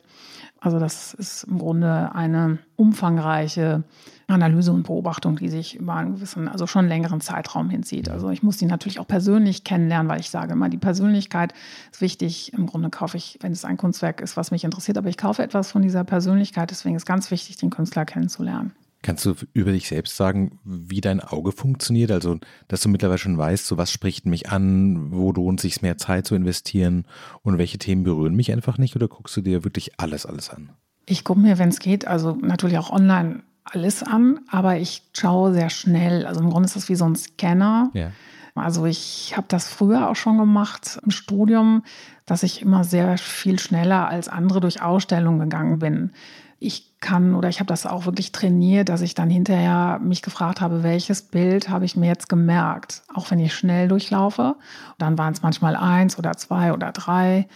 Also 0.62 0.80
das 0.80 1.14
ist 1.14 1.44
im 1.44 1.58
Grunde 1.58 2.16
eine 2.16 2.60
umfangreiche 2.78 3.84
Analyse 4.28 4.72
und 4.72 4.84
Beobachtung, 4.84 5.36
die 5.36 5.50
sich 5.50 5.76
über 5.76 5.96
einen 5.96 6.16
gewissen, 6.16 6.48
also 6.48 6.66
schon 6.66 6.88
längeren 6.88 7.20
Zeitraum 7.20 7.70
hinzieht. 7.70 8.08
Also 8.08 8.30
ich 8.30 8.44
muss 8.44 8.56
die 8.56 8.66
natürlich 8.66 9.02
auch 9.02 9.08
persönlich 9.08 9.66
kennenlernen, 9.66 10.10
weil 10.10 10.22
ich 10.22 10.30
sage 10.30 10.54
immer, 10.54 10.70
die 10.70 10.78
Persönlichkeit 10.78 11.54
ist 11.92 12.00
wichtig. 12.00 12.54
Im 12.54 12.66
Grunde 12.66 12.90
kaufe 12.92 13.18
ich, 13.18 13.38
wenn 13.42 13.52
es 13.52 13.66
ein 13.66 13.76
Kunstwerk 13.76 14.22
ist, 14.22 14.38
was 14.38 14.52
mich 14.52 14.64
interessiert, 14.64 14.98
aber 14.98 15.10
ich 15.10 15.18
kaufe 15.18 15.44
etwas 15.44 15.74
von 15.74 15.82
dieser 15.82 16.06
Persönlichkeit. 16.06 16.72
Deswegen 16.72 16.96
ist 16.96 17.06
ganz 17.06 17.30
wichtig, 17.30 17.58
den 17.58 17.72
Künstler 17.72 18.06
kennenzulernen. 18.06 18.72
Kannst 19.04 19.26
du 19.26 19.36
über 19.54 19.72
dich 19.72 19.88
selbst 19.88 20.18
sagen, 20.18 20.60
wie 20.64 21.02
dein 21.02 21.20
Auge 21.20 21.52
funktioniert? 21.52 22.12
Also, 22.12 22.40
dass 22.68 22.82
du 22.82 22.90
mittlerweile 22.90 23.20
schon 23.20 23.38
weißt, 23.38 23.66
so 23.66 23.78
was 23.78 23.92
spricht 23.92 24.26
mich 24.26 24.50
an, 24.50 25.12
wo 25.12 25.32
lohnt 25.32 25.60
sich 25.60 25.82
mehr 25.82 25.98
Zeit 25.98 26.26
zu 26.26 26.36
investieren 26.36 27.06
und 27.44 27.58
welche 27.58 27.78
Themen 27.78 28.04
berühren 28.04 28.36
mich 28.36 28.52
einfach 28.52 28.78
nicht? 28.78 28.96
Oder 28.96 29.08
guckst 29.08 29.38
du 29.38 29.42
dir 29.42 29.64
wirklich 29.64 30.00
alles, 30.00 30.26
alles 30.26 30.50
an? 30.50 30.72
Ich 31.06 31.24
gucke 31.24 31.40
mir, 31.40 31.58
wenn 31.58 31.70
es 31.70 31.80
geht, 31.80 32.08
also 32.08 32.36
natürlich 32.42 32.80
auch 32.80 32.90
online 32.90 33.44
alles 33.64 34.02
an, 34.04 34.40
aber 34.50 34.78
ich 34.78 35.04
schaue 35.14 35.54
sehr 35.54 35.70
schnell. 35.70 36.26
Also 36.26 36.42
im 36.42 36.50
Grunde 36.50 36.66
ist 36.66 36.76
das 36.76 36.90
wie 36.90 36.96
so 36.96 37.06
ein 37.06 37.16
Scanner. 37.16 37.92
Ja. 37.94 38.12
Also 38.56 38.86
ich 38.86 39.36
habe 39.38 39.48
das 39.50 39.68
früher 39.68 40.10
auch 40.10 40.16
schon 40.16 40.38
gemacht 40.38 41.00
im 41.04 41.12
Studium, 41.12 41.84
dass 42.26 42.44
ich 42.44 42.62
immer 42.62 42.84
sehr 42.84 43.18
viel 43.18 43.60
schneller 43.60 44.08
als 44.08 44.28
andere 44.28 44.60
durch 44.60 44.82
Ausstellungen 44.82 45.40
gegangen 45.40 45.80
bin 45.80 46.12
ich 46.60 47.00
kann 47.00 47.36
oder 47.36 47.50
ich 47.50 47.60
habe 47.60 47.68
das 47.68 47.86
auch 47.86 48.06
wirklich 48.06 48.32
trainiert, 48.32 48.90
dass 48.90 49.02
ich 49.02 49.14
dann 49.14 49.30
hinterher 49.30 50.00
mich 50.02 50.22
gefragt 50.22 50.62
habe, 50.62 50.84
welches 50.84 51.22
Bild 51.22 51.70
habe 51.70 51.86
ich 51.86 51.96
mir 51.96 52.08
jetzt 52.08 52.30
gemerkt, 52.30 53.04
auch 53.14 53.30
wenn 53.30 53.40
ich 53.40 53.54
schnell 53.54 53.88
durchlaufe. 53.88 54.56
Dann 54.98 55.18
waren 55.18 55.34
es 55.34 55.44
manchmal 55.44 55.76
eins 55.76 56.18
oder 56.18 56.34
zwei 56.34 56.74
oder 56.74 56.92
drei. 56.92 57.48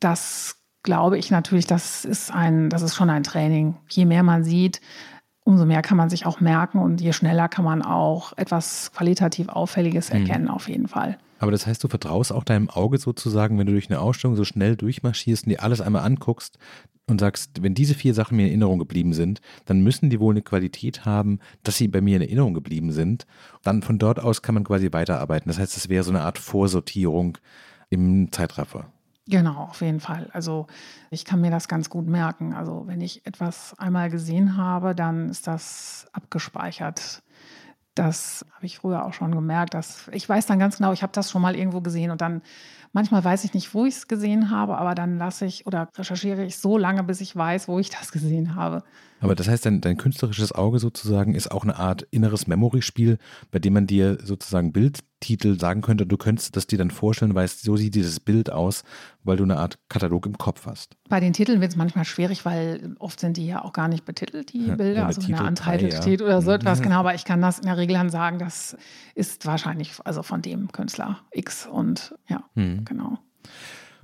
Das 0.00 0.56
glaube 0.82 1.18
ich 1.18 1.30
natürlich, 1.30 1.66
das 1.66 2.04
ist 2.04 2.32
ein, 2.32 2.70
das 2.70 2.82
ist 2.82 2.94
schon 2.94 3.10
ein 3.10 3.22
Training. 3.22 3.76
Je 3.90 4.06
mehr 4.06 4.22
man 4.22 4.44
sieht, 4.44 4.80
umso 5.44 5.66
mehr 5.66 5.82
kann 5.82 5.98
man 5.98 6.08
sich 6.08 6.24
auch 6.24 6.40
merken 6.40 6.78
und 6.78 7.00
je 7.00 7.12
schneller 7.12 7.48
kann 7.48 7.64
man 7.64 7.82
auch 7.82 8.32
etwas 8.36 8.90
qualitativ 8.92 9.48
Auffälliges 9.48 10.10
mhm. 10.10 10.20
erkennen, 10.20 10.44
mhm. 10.44 10.50
auf 10.50 10.68
jeden 10.68 10.88
Fall. 10.88 11.18
Aber 11.38 11.50
das 11.50 11.66
heißt, 11.66 11.84
du 11.84 11.88
vertraust 11.88 12.32
auch 12.32 12.44
deinem 12.44 12.70
Auge 12.70 12.96
sozusagen, 12.96 13.58
wenn 13.58 13.66
du 13.66 13.72
durch 13.72 13.90
eine 13.90 14.00
Ausstellung 14.00 14.36
so 14.36 14.44
schnell 14.44 14.74
durchmarschierst 14.74 15.44
und 15.44 15.50
dir 15.50 15.62
alles 15.62 15.82
einmal 15.82 16.02
anguckst, 16.02 16.58
und 17.08 17.20
sagst, 17.20 17.62
wenn 17.62 17.74
diese 17.74 17.94
vier 17.94 18.14
Sachen 18.14 18.36
mir 18.36 18.44
in 18.44 18.48
Erinnerung 18.48 18.78
geblieben 18.78 19.12
sind, 19.12 19.40
dann 19.64 19.80
müssen 19.80 20.10
die 20.10 20.18
wohl 20.20 20.34
eine 20.34 20.42
Qualität 20.42 21.04
haben, 21.04 21.38
dass 21.62 21.76
sie 21.76 21.88
bei 21.88 22.00
mir 22.00 22.16
in 22.16 22.22
Erinnerung 22.22 22.54
geblieben 22.54 22.92
sind. 22.92 23.26
Dann 23.62 23.82
von 23.82 23.98
dort 23.98 24.20
aus 24.20 24.42
kann 24.42 24.54
man 24.54 24.64
quasi 24.64 24.92
weiterarbeiten. 24.92 25.48
Das 25.48 25.58
heißt, 25.58 25.76
es 25.76 25.88
wäre 25.88 26.04
so 26.04 26.10
eine 26.10 26.22
Art 26.22 26.38
Vorsortierung 26.38 27.38
im 27.90 28.32
Zeitraffer. 28.32 28.90
Genau, 29.28 29.64
auf 29.64 29.80
jeden 29.80 30.00
Fall. 30.00 30.30
Also 30.32 30.66
ich 31.10 31.24
kann 31.24 31.40
mir 31.40 31.50
das 31.50 31.66
ganz 31.66 31.90
gut 31.90 32.06
merken. 32.06 32.52
Also 32.52 32.84
wenn 32.86 33.00
ich 33.00 33.26
etwas 33.26 33.76
einmal 33.78 34.08
gesehen 34.10 34.56
habe, 34.56 34.94
dann 34.94 35.28
ist 35.30 35.46
das 35.46 36.06
abgespeichert. 36.12 37.22
Das 37.96 38.44
habe 38.54 38.66
ich 38.66 38.78
früher 38.78 39.04
auch 39.04 39.14
schon 39.14 39.32
gemerkt. 39.32 39.74
Dass 39.74 40.08
ich 40.12 40.28
weiß 40.28 40.46
dann 40.46 40.60
ganz 40.60 40.76
genau, 40.76 40.92
ich 40.92 41.02
habe 41.02 41.12
das 41.12 41.30
schon 41.30 41.42
mal 41.42 41.56
irgendwo 41.56 41.80
gesehen 41.80 42.10
und 42.12 42.20
dann 42.20 42.42
Manchmal 42.96 43.22
weiß 43.22 43.44
ich 43.44 43.52
nicht, 43.52 43.74
wo 43.74 43.84
ich 43.84 43.94
es 43.94 44.08
gesehen 44.08 44.50
habe, 44.50 44.78
aber 44.78 44.94
dann 44.94 45.18
lasse 45.18 45.44
ich 45.44 45.66
oder 45.66 45.86
recherchiere 45.98 46.46
ich 46.46 46.56
so 46.56 46.78
lange, 46.78 47.02
bis 47.02 47.20
ich 47.20 47.36
weiß, 47.36 47.68
wo 47.68 47.78
ich 47.78 47.90
das 47.90 48.10
gesehen 48.10 48.54
habe. 48.54 48.84
Aber 49.20 49.34
das 49.34 49.48
heißt, 49.48 49.64
dein, 49.64 49.80
dein 49.80 49.96
künstlerisches 49.96 50.52
Auge 50.52 50.78
sozusagen 50.78 51.34
ist 51.34 51.50
auch 51.50 51.64
eine 51.64 51.76
Art 51.76 52.02
inneres 52.10 52.46
Memory-Spiel, 52.46 53.18
bei 53.50 53.58
dem 53.58 53.72
man 53.72 53.86
dir 53.86 54.18
sozusagen 54.22 54.72
Bildtitel 54.72 55.58
sagen 55.58 55.80
könnte, 55.80 56.06
du 56.06 56.16
könntest 56.16 56.56
das 56.56 56.66
dir 56.66 56.78
dann 56.78 56.90
vorstellen, 56.90 57.34
weißt, 57.34 57.62
so 57.62 57.76
sieht 57.76 57.94
dieses 57.94 58.20
Bild 58.20 58.50
aus, 58.50 58.84
weil 59.24 59.38
du 59.38 59.44
eine 59.44 59.56
Art 59.56 59.78
Katalog 59.88 60.26
im 60.26 60.36
Kopf 60.36 60.66
hast. 60.66 60.96
Bei 61.08 61.20
den 61.20 61.32
Titeln 61.32 61.60
wird 61.60 61.70
es 61.70 61.76
manchmal 61.76 62.04
schwierig, 62.04 62.44
weil 62.44 62.94
oft 62.98 63.18
sind 63.18 63.36
die 63.36 63.46
ja 63.46 63.64
auch 63.64 63.72
gar 63.72 63.88
nicht 63.88 64.04
betitelt, 64.04 64.52
die 64.52 64.70
Bilder, 64.70 65.00
ja, 65.00 65.06
also 65.06 65.26
wenn 65.26 65.34
eine 65.34 65.48
Untitled 65.48 65.94
ja. 65.94 66.02
steht 66.02 66.20
oder 66.20 66.42
so 66.42 66.50
etwas. 66.50 66.80
Mhm. 66.80 66.84
Genau, 66.84 66.96
aber 66.96 67.14
ich 67.14 67.24
kann 67.24 67.40
das 67.40 67.58
in 67.58 67.66
der 67.66 67.78
Regel 67.78 67.94
dann 67.94 68.10
sagen, 68.10 68.38
das 68.38 68.76
ist 69.14 69.46
wahrscheinlich 69.46 69.92
also 70.04 70.22
von 70.22 70.42
dem 70.42 70.70
Künstler 70.72 71.20
X 71.32 71.66
und 71.66 72.14
ja, 72.28 72.44
mhm. 72.54 72.84
genau. 72.84 73.18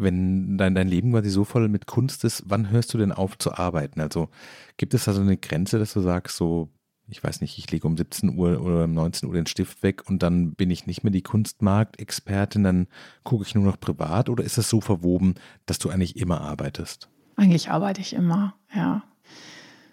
Wenn 0.03 0.59
dein, 0.59 0.75
dein 0.75 0.89
Leben 0.89 1.13
quasi 1.13 1.31
so 1.31 1.45
voll 1.45 1.69
mit 1.69 1.87
Kunst 1.87 2.25
ist, 2.25 2.45
wann 2.47 2.71
hörst 2.71 2.93
du 2.93 2.99
denn 2.99 3.13
auf 3.13 3.39
zu 3.39 3.55
arbeiten? 3.55 4.01
Also 4.01 4.29
gibt 4.77 4.95
es 4.95 5.05
da 5.05 5.13
so 5.13 5.21
eine 5.21 5.37
Grenze, 5.37 5.79
dass 5.79 5.93
du 5.93 6.01
sagst, 6.01 6.37
so, 6.37 6.69
ich 7.09 7.23
weiß 7.23 7.41
nicht, 7.41 7.59
ich 7.59 7.71
lege 7.71 7.87
um 7.87 7.97
17 7.97 8.37
Uhr 8.37 8.61
oder 8.61 8.85
um 8.85 8.95
19 8.95 9.29
Uhr 9.29 9.35
den 9.35 9.47
Stift 9.47 9.83
weg 9.83 10.09
und 10.09 10.23
dann 10.23 10.55
bin 10.55 10.71
ich 10.71 10.87
nicht 10.87 11.05
mehr 11.05 11.13
die 11.13 11.23
Kunstmarktexpertin, 11.23 12.65
dann 12.65 12.87
gucke 13.23 13.45
ich 13.45 13.55
nur 13.55 13.65
noch 13.65 13.79
privat 13.79 14.29
oder 14.29 14.45
ist 14.45 14.59
es 14.59 14.69
so 14.69 14.81
verwoben, 14.81 15.35
dass 15.67 15.79
du 15.79 15.91
eigentlich 15.91 16.17
immer 16.17 16.41
arbeitest? 16.41 17.09
Eigentlich 17.37 17.71
arbeite 17.71 18.01
ich 18.01 18.13
immer, 18.13 18.55
ja. 18.75 19.03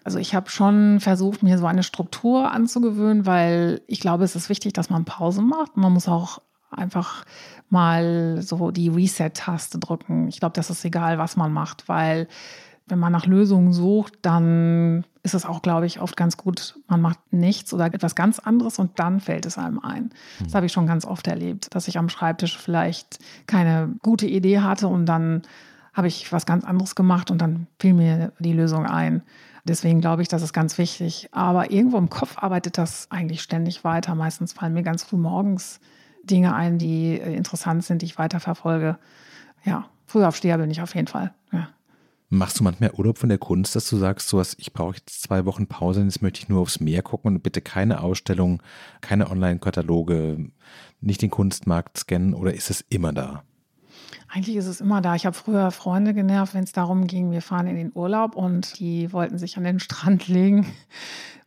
Also 0.02 0.18
ich 0.18 0.34
habe 0.34 0.48
schon 0.48 0.98
versucht, 1.00 1.42
mir 1.42 1.58
so 1.58 1.66
eine 1.66 1.82
Struktur 1.82 2.50
anzugewöhnen, 2.50 3.26
weil 3.26 3.82
ich 3.86 4.00
glaube, 4.00 4.24
es 4.24 4.34
ist 4.34 4.48
wichtig, 4.48 4.72
dass 4.72 4.88
man 4.88 5.04
Pause 5.04 5.42
macht. 5.42 5.76
Man 5.76 5.92
muss 5.92 6.08
auch 6.08 6.40
einfach 6.70 7.24
mal 7.68 8.42
so 8.42 8.70
die 8.70 8.88
Reset-Taste 8.88 9.78
drücken. 9.78 10.28
Ich 10.28 10.40
glaube, 10.40 10.54
das 10.54 10.70
ist 10.70 10.84
egal, 10.84 11.18
was 11.18 11.36
man 11.36 11.52
macht, 11.52 11.88
weil 11.88 12.28
wenn 12.90 12.98
man 12.98 13.12
nach 13.12 13.26
Lösungen 13.26 13.72
sucht, 13.72 14.14
dann 14.22 15.04
ist 15.22 15.34
es 15.34 15.46
auch, 15.46 15.62
glaube 15.62 15.86
ich, 15.86 16.00
oft 16.00 16.16
ganz 16.16 16.36
gut, 16.36 16.76
man 16.88 17.00
macht 17.00 17.18
nichts 17.30 17.72
oder 17.72 17.86
etwas 17.86 18.14
ganz 18.14 18.38
anderes 18.38 18.78
und 18.78 18.98
dann 18.98 19.20
fällt 19.20 19.46
es 19.46 19.58
einem 19.58 19.78
ein. 19.78 20.10
Das 20.42 20.54
habe 20.54 20.66
ich 20.66 20.72
schon 20.72 20.86
ganz 20.86 21.04
oft 21.04 21.26
erlebt, 21.26 21.74
dass 21.74 21.88
ich 21.88 21.98
am 21.98 22.08
Schreibtisch 22.08 22.58
vielleicht 22.58 23.18
keine 23.46 23.94
gute 24.02 24.26
Idee 24.26 24.60
hatte 24.60 24.88
und 24.88 25.06
dann 25.06 25.42
habe 25.92 26.08
ich 26.08 26.32
was 26.32 26.46
ganz 26.46 26.64
anderes 26.64 26.94
gemacht 26.94 27.30
und 27.30 27.38
dann 27.38 27.66
fiel 27.78 27.94
mir 27.94 28.32
die 28.38 28.52
Lösung 28.52 28.86
ein. 28.86 29.22
Deswegen 29.64 30.00
glaube 30.00 30.22
ich, 30.22 30.28
das 30.28 30.42
ist 30.42 30.52
ganz 30.52 30.78
wichtig. 30.78 31.28
Aber 31.32 31.70
irgendwo 31.70 31.98
im 31.98 32.08
Kopf 32.08 32.38
arbeitet 32.38 32.78
das 32.78 33.10
eigentlich 33.10 33.42
ständig 33.42 33.84
weiter. 33.84 34.14
Meistens 34.14 34.52
fallen 34.52 34.72
mir 34.72 34.82
ganz 34.82 35.04
früh 35.04 35.16
morgens 35.16 35.80
Dinge 36.30 36.54
ein, 36.54 36.78
die 36.78 37.20
äh, 37.20 37.34
interessant 37.34 37.84
sind, 37.84 38.02
die 38.02 38.06
ich 38.06 38.18
weiterverfolge. 38.18 38.98
Ja, 39.64 39.88
Frühaufsteher 40.06 40.58
bin 40.58 40.70
ich 40.70 40.80
auf 40.80 40.94
jeden 40.94 41.06
Fall. 41.08 41.32
Ja. 41.52 41.68
Machst 42.32 42.60
du 42.60 42.64
manchmal 42.64 42.92
Urlaub 42.92 43.18
von 43.18 43.28
der 43.28 43.38
Kunst, 43.38 43.74
dass 43.74 43.88
du 43.90 43.96
sagst, 43.96 44.28
sowas, 44.28 44.56
ich 44.58 44.72
brauche 44.72 44.96
jetzt 44.96 45.22
zwei 45.22 45.44
Wochen 45.46 45.66
Pause, 45.66 46.02
jetzt 46.02 46.22
möchte 46.22 46.40
ich 46.40 46.48
nur 46.48 46.60
aufs 46.60 46.78
Meer 46.78 47.02
gucken 47.02 47.34
und 47.34 47.42
bitte 47.42 47.60
keine 47.60 48.00
Ausstellung, 48.00 48.62
keine 49.00 49.28
Online-Kataloge, 49.30 50.50
nicht 51.00 51.22
den 51.22 51.30
Kunstmarkt 51.30 51.98
scannen 51.98 52.34
oder 52.34 52.54
ist 52.54 52.70
es 52.70 52.84
immer 52.88 53.12
da? 53.12 53.42
Eigentlich 54.28 54.56
ist 54.56 54.66
es 54.66 54.80
immer 54.80 55.00
da. 55.00 55.14
Ich 55.14 55.26
habe 55.26 55.36
früher 55.36 55.70
Freunde 55.70 56.14
genervt, 56.14 56.54
wenn 56.54 56.64
es 56.64 56.72
darum 56.72 57.06
ging, 57.06 57.30
wir 57.30 57.42
fahren 57.42 57.66
in 57.66 57.76
den 57.76 57.92
Urlaub 57.94 58.36
und 58.36 58.78
die 58.78 59.12
wollten 59.12 59.38
sich 59.38 59.56
an 59.56 59.64
den 59.64 59.80
Strand 59.80 60.28
legen. 60.28 60.66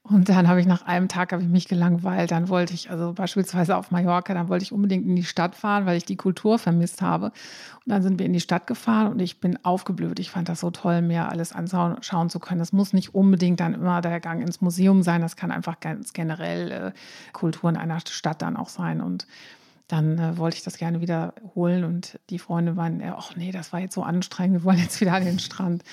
Und 0.05 0.27
dann 0.27 0.49
habe 0.49 0.59
ich 0.59 0.67
nach 0.67 0.81
einem 0.81 1.07
Tag 1.07 1.31
habe 1.31 1.41
ich 1.41 1.47
mich 1.47 1.69
gelangweilt. 1.69 2.31
Dann 2.31 2.49
wollte 2.49 2.73
ich, 2.73 2.91
also 2.91 3.13
beispielsweise 3.13 3.77
auf 3.77 3.89
Mallorca, 3.89 4.33
dann 4.33 4.49
wollte 4.49 4.63
ich 4.63 4.73
unbedingt 4.73 5.05
in 5.05 5.15
die 5.15 5.23
Stadt 5.23 5.55
fahren, 5.55 5.85
weil 5.85 5.95
ich 5.95 6.03
die 6.03 6.17
Kultur 6.17 6.59
vermisst 6.59 7.01
habe. 7.01 7.27
Und 7.27 7.85
dann 7.85 8.03
sind 8.03 8.19
wir 8.19 8.25
in 8.25 8.33
die 8.33 8.41
Stadt 8.41 8.67
gefahren 8.67 9.13
und 9.13 9.21
ich 9.21 9.39
bin 9.39 9.63
aufgeblüht. 9.63 10.19
Ich 10.19 10.29
fand 10.29 10.49
das 10.49 10.59
so 10.59 10.71
toll, 10.71 11.01
mir 11.01 11.29
alles 11.29 11.53
anschauen 11.53 12.29
zu 12.29 12.39
können. 12.39 12.59
Das 12.59 12.73
muss 12.73 12.91
nicht 12.91 13.15
unbedingt 13.15 13.61
dann 13.61 13.73
immer 13.73 14.01
der 14.01 14.19
Gang 14.19 14.41
ins 14.41 14.59
Museum 14.59 15.03
sein. 15.03 15.21
Das 15.21 15.37
kann 15.37 15.51
einfach 15.51 15.79
ganz 15.79 16.11
generell 16.11 16.71
äh, 16.71 16.91
Kultur 17.31 17.69
in 17.69 17.77
einer 17.77 18.01
Stadt 18.05 18.41
dann 18.41 18.57
auch 18.57 18.69
sein. 18.69 18.99
Und 18.99 19.25
dann 19.87 20.17
äh, 20.17 20.37
wollte 20.37 20.57
ich 20.57 20.63
das 20.63 20.77
gerne 20.77 21.01
wiederholen 21.01 21.83
und 21.83 22.19
die 22.29 22.39
Freunde 22.39 22.75
waren, 22.75 23.01
ach 23.03 23.35
nee, 23.35 23.51
das 23.51 23.73
war 23.73 23.79
jetzt 23.79 23.95
so 23.95 24.03
anstrengend, 24.03 24.61
wir 24.61 24.63
wollen 24.63 24.79
jetzt 24.79 25.01
wieder 25.01 25.13
an 25.13 25.25
den 25.25 25.39
Strand. 25.39 25.83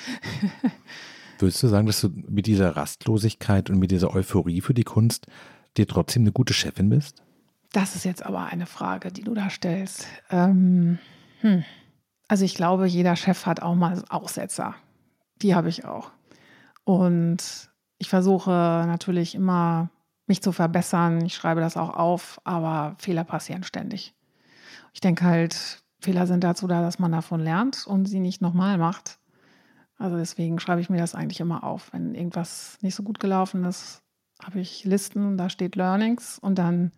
Würdest 1.39 1.63
du 1.63 1.69
sagen, 1.69 1.87
dass 1.87 2.01
du 2.01 2.11
mit 2.29 2.47
dieser 2.47 2.77
Rastlosigkeit 2.77 3.71
und 3.71 3.79
mit 3.79 3.91
dieser 3.91 4.15
Euphorie 4.15 4.61
für 4.61 4.75
die 4.75 4.85
Kunst 4.85 5.27
dir 5.77 5.87
trotzdem 5.87 6.23
eine 6.23 6.33
gute 6.33 6.53
Chefin 6.53 6.91
bist? 6.91 7.23
Das 7.73 7.95
ist 7.97 8.05
jetzt 8.05 8.25
aber 8.25 8.47
eine 8.47 8.67
Frage, 8.67 9.13
die 9.13 9.23
du 9.23 9.33
da 9.33 9.49
stellst. 9.49 10.07
Ähm, 10.31 10.99
hm. 11.41 11.65
Also 12.29 12.45
ich 12.45 12.55
glaube, 12.55 12.87
jeder 12.87 13.17
Chef 13.17 13.47
hat 13.47 13.63
auch 13.63 13.75
mal 13.75 14.03
Aussetzer. 14.09 14.75
Die 15.43 15.55
habe 15.55 15.69
ich 15.69 15.85
auch. 15.85 16.11
Und 16.85 17.71
ich 17.99 18.09
versuche 18.09 18.51
natürlich 18.51 19.35
immer, 19.35 19.91
mich 20.31 20.43
zu 20.43 20.53
verbessern. 20.53 21.25
Ich 21.27 21.35
schreibe 21.35 21.61
das 21.61 21.77
auch 21.77 21.91
auf, 21.91 22.41
aber 22.45 22.95
Fehler 22.99 23.25
passieren 23.25 23.65
ständig. 23.65 24.15
Ich 24.95 25.01
denke 25.01 25.25
halt, 25.25 25.83
Fehler 26.01 26.27
sind 26.27 26.45
dazu 26.45 26.67
da, 26.67 26.81
dass 26.81 26.99
man 26.99 27.13
davon 27.13 27.41
lernt 27.41 27.87
und 27.87 28.07
sie 28.07 28.21
nicht 28.21 28.41
nochmal 28.41 28.79
macht. 28.79 29.19
Also 29.99 30.17
deswegen 30.17 30.61
schreibe 30.61 30.81
ich 30.81 30.89
mir 30.89 30.99
das 30.99 31.15
eigentlich 31.15 31.41
immer 31.41 31.65
auf. 31.65 31.93
Wenn 31.93 32.15
irgendwas 32.15 32.79
nicht 32.81 32.95
so 32.95 33.03
gut 33.03 33.21
gelaufen 33.21 33.65
ist, 33.65 34.03
habe 34.43 34.61
ich 34.61 34.85
Listen, 34.85 35.37
da 35.37 35.51
steht 35.51 35.77
Learnings 35.77 36.39
und 36.39 36.59
dann 36.59 36.93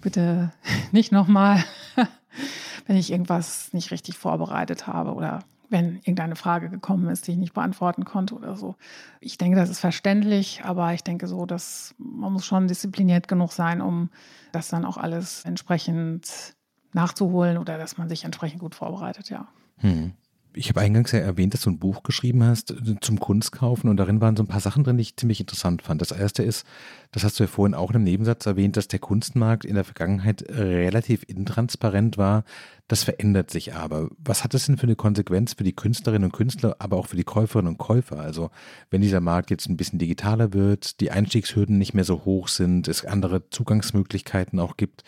bitte 0.00 0.52
nicht 0.92 1.10
nochmal, 1.12 1.62
wenn 2.86 2.96
ich 2.96 3.10
irgendwas 3.10 3.72
nicht 3.72 3.90
richtig 3.90 4.16
vorbereitet 4.16 4.86
habe 4.86 5.14
oder 5.14 5.40
wenn 5.70 5.96
irgendeine 5.96 6.36
Frage 6.36 6.70
gekommen 6.70 7.08
ist, 7.08 7.26
die 7.26 7.32
ich 7.32 7.36
nicht 7.36 7.54
beantworten 7.54 8.04
konnte 8.04 8.34
oder 8.34 8.56
so. 8.56 8.76
Ich 9.20 9.38
denke, 9.38 9.56
das 9.56 9.70
ist 9.70 9.80
verständlich, 9.80 10.62
aber 10.64 10.94
ich 10.94 11.04
denke 11.04 11.26
so, 11.26 11.46
dass 11.46 11.94
man 11.98 12.32
muss 12.32 12.46
schon 12.46 12.68
diszipliniert 12.68 13.28
genug 13.28 13.52
sein, 13.52 13.80
um 13.80 14.10
das 14.52 14.68
dann 14.68 14.84
auch 14.84 14.96
alles 14.96 15.44
entsprechend 15.44 16.54
nachzuholen 16.92 17.58
oder 17.58 17.78
dass 17.78 17.98
man 17.98 18.08
sich 18.08 18.24
entsprechend 18.24 18.60
gut 18.60 18.74
vorbereitet, 18.74 19.28
ja. 19.30 19.48
Hm 19.78 20.12
ich 20.54 20.68
habe 20.68 20.80
eingangs 20.80 21.12
ja 21.12 21.20
erwähnt, 21.20 21.54
dass 21.54 21.62
du 21.62 21.70
ein 21.70 21.78
Buch 21.78 22.02
geschrieben 22.02 22.42
hast 22.42 22.70
äh, 22.70 22.96
zum 23.00 23.20
Kunstkaufen 23.20 23.88
und 23.88 23.96
darin 23.96 24.20
waren 24.20 24.36
so 24.36 24.42
ein 24.42 24.48
paar 24.48 24.60
Sachen 24.60 24.84
drin, 24.84 24.96
die 24.96 25.02
ich 25.02 25.16
ziemlich 25.16 25.40
interessant 25.40 25.82
fand. 25.82 26.00
Das 26.00 26.10
erste 26.10 26.42
ist, 26.42 26.66
das 27.12 27.24
hast 27.24 27.38
du 27.38 27.44
ja 27.44 27.48
vorhin 27.48 27.74
auch 27.74 27.90
in 27.90 27.96
einem 27.96 28.04
Nebensatz 28.04 28.46
erwähnt, 28.46 28.76
dass 28.76 28.88
der 28.88 28.98
Kunstmarkt 28.98 29.64
in 29.64 29.74
der 29.74 29.84
Vergangenheit 29.84 30.44
relativ 30.48 31.24
intransparent 31.26 32.18
war. 32.18 32.44
Das 32.88 33.04
verändert 33.04 33.50
sich 33.50 33.74
aber. 33.74 34.08
Was 34.18 34.44
hat 34.44 34.54
das 34.54 34.66
denn 34.66 34.78
für 34.78 34.84
eine 34.84 34.96
Konsequenz 34.96 35.54
für 35.54 35.64
die 35.64 35.76
Künstlerinnen 35.76 36.24
und 36.24 36.32
Künstler, 36.32 36.76
aber 36.78 36.96
auch 36.96 37.06
für 37.06 37.16
die 37.16 37.24
Käuferinnen 37.24 37.72
und 37.72 37.78
Käufer? 37.78 38.18
Also 38.18 38.50
wenn 38.90 39.02
dieser 39.02 39.20
Markt 39.20 39.50
jetzt 39.50 39.68
ein 39.68 39.76
bisschen 39.76 39.98
digitaler 39.98 40.54
wird, 40.54 41.00
die 41.00 41.10
Einstiegshürden 41.10 41.78
nicht 41.78 41.94
mehr 41.94 42.04
so 42.04 42.24
hoch 42.24 42.48
sind, 42.48 42.88
es 42.88 43.04
andere 43.04 43.48
Zugangsmöglichkeiten 43.50 44.58
auch 44.58 44.76
gibt. 44.76 45.04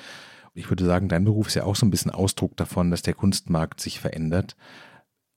Ich 0.55 0.69
würde 0.69 0.85
sagen, 0.85 1.09
dein 1.09 1.25
Beruf 1.25 1.47
ist 1.47 1.55
ja 1.55 1.65
auch 1.65 1.77
so 1.77 1.87
ein 1.87 1.91
bisschen 1.91 2.11
Ausdruck 2.11 2.57
davon, 2.57 2.91
dass 2.91 3.03
der 3.03 3.15
Kunstmarkt 3.15 3.81
sich 3.81 4.01
verändert. 4.01 4.57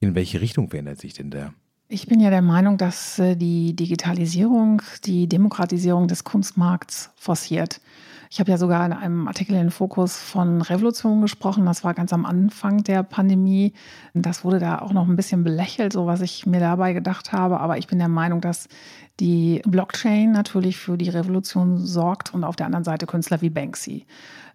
In 0.03 0.15
welche 0.15 0.41
Richtung 0.41 0.67
verändert 0.67 0.99
sich 0.99 1.13
denn 1.13 1.29
der? 1.29 1.53
Ich 1.87 2.07
bin 2.07 2.19
ja 2.19 2.29
der 2.29 2.41
Meinung, 2.41 2.77
dass 2.77 3.19
äh, 3.19 3.37
die 3.37 3.73
Digitalisierung 3.73 4.81
die 5.05 5.29
Demokratisierung 5.29 6.09
des 6.09 6.25
Kunstmarkts 6.25 7.11
forciert. 7.15 7.79
Ich 8.29 8.41
habe 8.41 8.51
ja 8.51 8.57
sogar 8.57 8.85
in 8.85 8.91
einem 8.91 9.29
Artikel 9.29 9.55
in 9.55 9.71
Fokus 9.71 10.17
von 10.17 10.61
Revolution 10.61 11.21
gesprochen. 11.21 11.65
Das 11.65 11.85
war 11.85 11.93
ganz 11.93 12.11
am 12.11 12.25
Anfang 12.25 12.83
der 12.83 13.01
Pandemie. 13.03 13.71
Das 14.13 14.43
wurde 14.43 14.59
da 14.59 14.79
auch 14.79 14.91
noch 14.91 15.07
ein 15.07 15.15
bisschen 15.15 15.45
belächelt, 15.45 15.93
so 15.93 16.05
was 16.05 16.19
ich 16.19 16.45
mir 16.45 16.59
dabei 16.59 16.91
gedacht 16.91 17.31
habe. 17.31 17.61
Aber 17.61 17.77
ich 17.77 17.87
bin 17.87 17.99
der 17.99 18.09
Meinung, 18.09 18.41
dass 18.41 18.67
die 19.19 19.61
Blockchain 19.65 20.31
natürlich 20.31 20.77
für 20.77 20.97
die 20.97 21.09
Revolution 21.09 21.77
sorgt 21.77 22.33
und 22.33 22.43
auf 22.43 22.55
der 22.55 22.65
anderen 22.65 22.83
Seite 22.83 23.05
Künstler 23.05 23.41
wie 23.41 23.49
Banksy. 23.49 24.05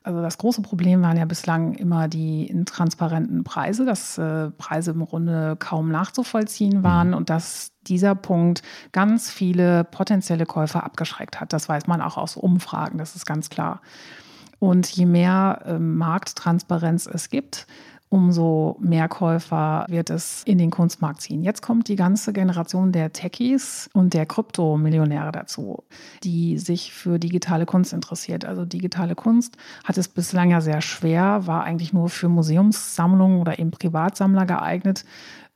Also 0.03 0.23
das 0.23 0.39
große 0.39 0.63
Problem 0.63 1.03
waren 1.03 1.17
ja 1.17 1.25
bislang 1.25 1.75
immer 1.75 2.09
die 2.09 2.47
intransparenten 2.47 3.45
Preise, 3.45 3.85
dass 3.85 4.17
äh, 4.17 4.51
Preise 4.53 4.93
im 4.93 5.05
Grunde 5.05 5.57
kaum 5.59 5.91
nachzuvollziehen 5.91 6.83
waren 6.83 7.09
mhm. 7.09 7.15
und 7.15 7.31
dass 7.31 7.73
dieser 7.87 8.15
Punkt 8.15 8.63
ganz 8.93 9.31
viele 9.31 9.85
potenzielle 9.85 10.47
Käufer 10.47 10.85
abgeschreckt 10.85 11.41
hat. 11.41 11.53
Das 11.53 11.69
weiß 11.69 11.87
man 11.87 12.01
auch 12.01 12.17
aus 12.17 12.37
Umfragen, 12.37 12.99
das 12.99 13.17
ist 13.17 13.27
ganz 13.27 13.51
klar. 13.51 13.81
Und 14.61 14.89
je 14.89 15.07
mehr 15.07 15.63
äh, 15.67 15.79
Markttransparenz 15.79 17.07
es 17.07 17.29
gibt, 17.29 17.67
umso 18.11 18.77
mehr 18.81 19.09
Käufer 19.09 19.85
wird 19.89 20.11
es 20.11 20.43
in 20.45 20.59
den 20.59 20.71
Kunstmarkt 20.71 21.21
ziehen. 21.21 21.43
Jetzt 21.43 21.63
kommt 21.63 21.89
die 21.89 21.97
ganze 21.97 22.33
Generation 22.33 22.93
der 22.93 23.13
Techies 23.13 23.91
und 23.93 24.15
der 24.15 24.27
Kryptomillionäre 24.27 25.33
dazu, 25.33 25.85
die 26.25 26.59
sich 26.59 26.93
für 26.93 27.19
digitale 27.19 27.67
Kunst 27.67 27.93
interessiert. 27.93 28.45
Also 28.45 28.65
digitale 28.65 29.15
Kunst 29.15 29.57
hat 29.85 29.99
es 29.99 30.09
bislang 30.09 30.51
ja 30.51 30.61
sehr 30.61 30.81
schwer, 30.81 31.47
war 31.47 31.65
eigentlich 31.65 31.93
nur 31.93 32.09
für 32.09 32.29
Museumssammlungen 32.29 33.41
oder 33.41 33.59
eben 33.59 33.71
Privatsammler 33.71 34.47
geeignet. 34.47 35.05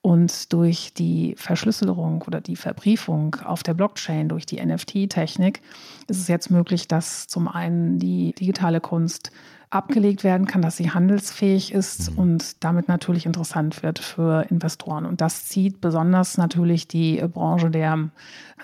Und 0.02 0.52
durch 0.52 0.92
die 0.94 1.36
Verschlüsselung 1.38 2.22
oder 2.22 2.40
die 2.40 2.56
Verbriefung 2.56 3.36
auf 3.44 3.62
der 3.62 3.74
Blockchain, 3.74 4.28
durch 4.28 4.46
die 4.46 4.60
NFT-Technik, 4.60 5.62
ist 6.08 6.18
es 6.18 6.26
jetzt 6.26 6.50
möglich, 6.50 6.88
dass 6.88 7.28
zum 7.28 7.46
einen 7.46 8.00
die 8.00 8.32
digitale 8.32 8.80
Kunst 8.80 9.30
abgelegt 9.72 10.22
werden 10.22 10.46
kann, 10.46 10.62
dass 10.62 10.76
sie 10.76 10.90
handelsfähig 10.90 11.72
ist 11.72 12.12
mhm. 12.12 12.18
und 12.18 12.64
damit 12.64 12.88
natürlich 12.88 13.26
interessant 13.26 13.82
wird 13.82 13.98
für 13.98 14.46
Investoren. 14.50 15.06
Und 15.06 15.20
das 15.20 15.46
zieht 15.46 15.80
besonders 15.80 16.37
natürlich 16.37 16.88
die 16.88 17.22
Branche 17.32 17.70
der, 17.70 18.11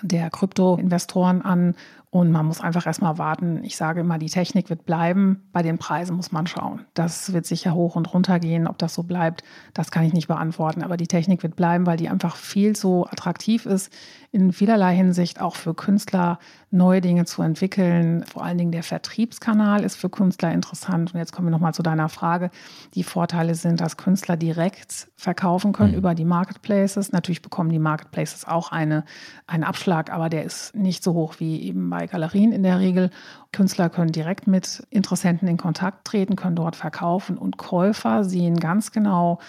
der 0.01 0.29
Krypto-Investoren 0.29 1.41
an 1.41 1.75
und 2.11 2.31
man 2.31 2.47
muss 2.47 2.59
einfach 2.59 2.87
erstmal 2.87 3.19
warten. 3.19 3.63
Ich 3.63 3.75
sage 3.77 3.99
immer, 4.01 4.17
die 4.17 4.29
Technik 4.29 4.71
wird 4.71 4.83
bleiben. 4.83 5.47
Bei 5.51 5.61
den 5.61 5.77
Preisen 5.77 6.15
muss 6.15 6.31
man 6.31 6.47
schauen. 6.47 6.85
Das 6.95 7.33
wird 7.33 7.45
sicher 7.45 7.75
hoch 7.75 7.95
und 7.95 8.11
runter 8.11 8.39
gehen. 8.39 8.67
Ob 8.67 8.79
das 8.79 8.95
so 8.95 9.03
bleibt, 9.03 9.43
das 9.75 9.91
kann 9.91 10.05
ich 10.05 10.13
nicht 10.13 10.27
beantworten. 10.27 10.81
Aber 10.81 10.97
die 10.97 11.05
Technik 11.05 11.43
wird 11.43 11.55
bleiben, 11.55 11.85
weil 11.85 11.97
die 11.97 12.09
einfach 12.09 12.35
viel 12.35 12.75
zu 12.75 13.05
attraktiv 13.05 13.67
ist, 13.67 13.93
in 14.31 14.51
vielerlei 14.51 14.95
Hinsicht 14.95 15.39
auch 15.39 15.55
für 15.55 15.75
Künstler 15.75 16.39
neue 16.71 17.01
Dinge 17.01 17.25
zu 17.25 17.41
entwickeln. 17.41 18.23
Vor 18.25 18.43
allen 18.43 18.57
Dingen 18.57 18.71
der 18.71 18.83
Vertriebskanal 18.83 19.83
ist 19.83 19.95
für 19.95 20.09
Künstler 20.09 20.51
interessant. 20.51 21.13
Und 21.13 21.19
jetzt 21.19 21.31
kommen 21.31 21.47
wir 21.47 21.51
nochmal 21.51 21.73
zu 21.73 21.81
deiner 21.81 22.09
Frage. 22.09 22.51
Die 22.93 23.03
Vorteile 23.03 23.55
sind, 23.55 23.81
dass 23.81 23.97
Künstler 23.97 24.37
direkt 24.37 25.09
verkaufen 25.15 25.73
können 25.73 25.91
mhm. 25.91 25.97
über 25.97 26.13
die 26.13 26.25
Marketplaces. 26.25 27.11
Natürlich 27.11 27.41
bekommen 27.41 27.71
die 27.71 27.79
Marketplaces 27.79 28.45
auch 28.45 28.71
eine, 28.71 29.03
einen 29.47 29.63
Abschlag, 29.63 30.11
aber 30.11 30.29
der 30.29 30.43
ist 30.43 30.75
nicht 30.75 31.03
so 31.03 31.13
hoch 31.13 31.35
wie 31.39 31.61
eben 31.63 31.89
bei 31.89 32.05
Galerien 32.05 32.51
in 32.51 32.63
der 32.63 32.79
Regel. 32.79 33.09
Künstler 33.51 33.89
können 33.89 34.11
direkt 34.11 34.45
mit 34.45 34.85
Interessenten 34.91 35.47
in 35.47 35.57
Kontakt 35.57 36.05
treten, 36.05 36.35
können 36.35 36.55
dort 36.55 36.75
verkaufen 36.75 37.37
und 37.37 37.57
Käufer 37.57 38.23
sehen 38.23 38.57
ganz 38.57 38.91
genau, 38.91 39.39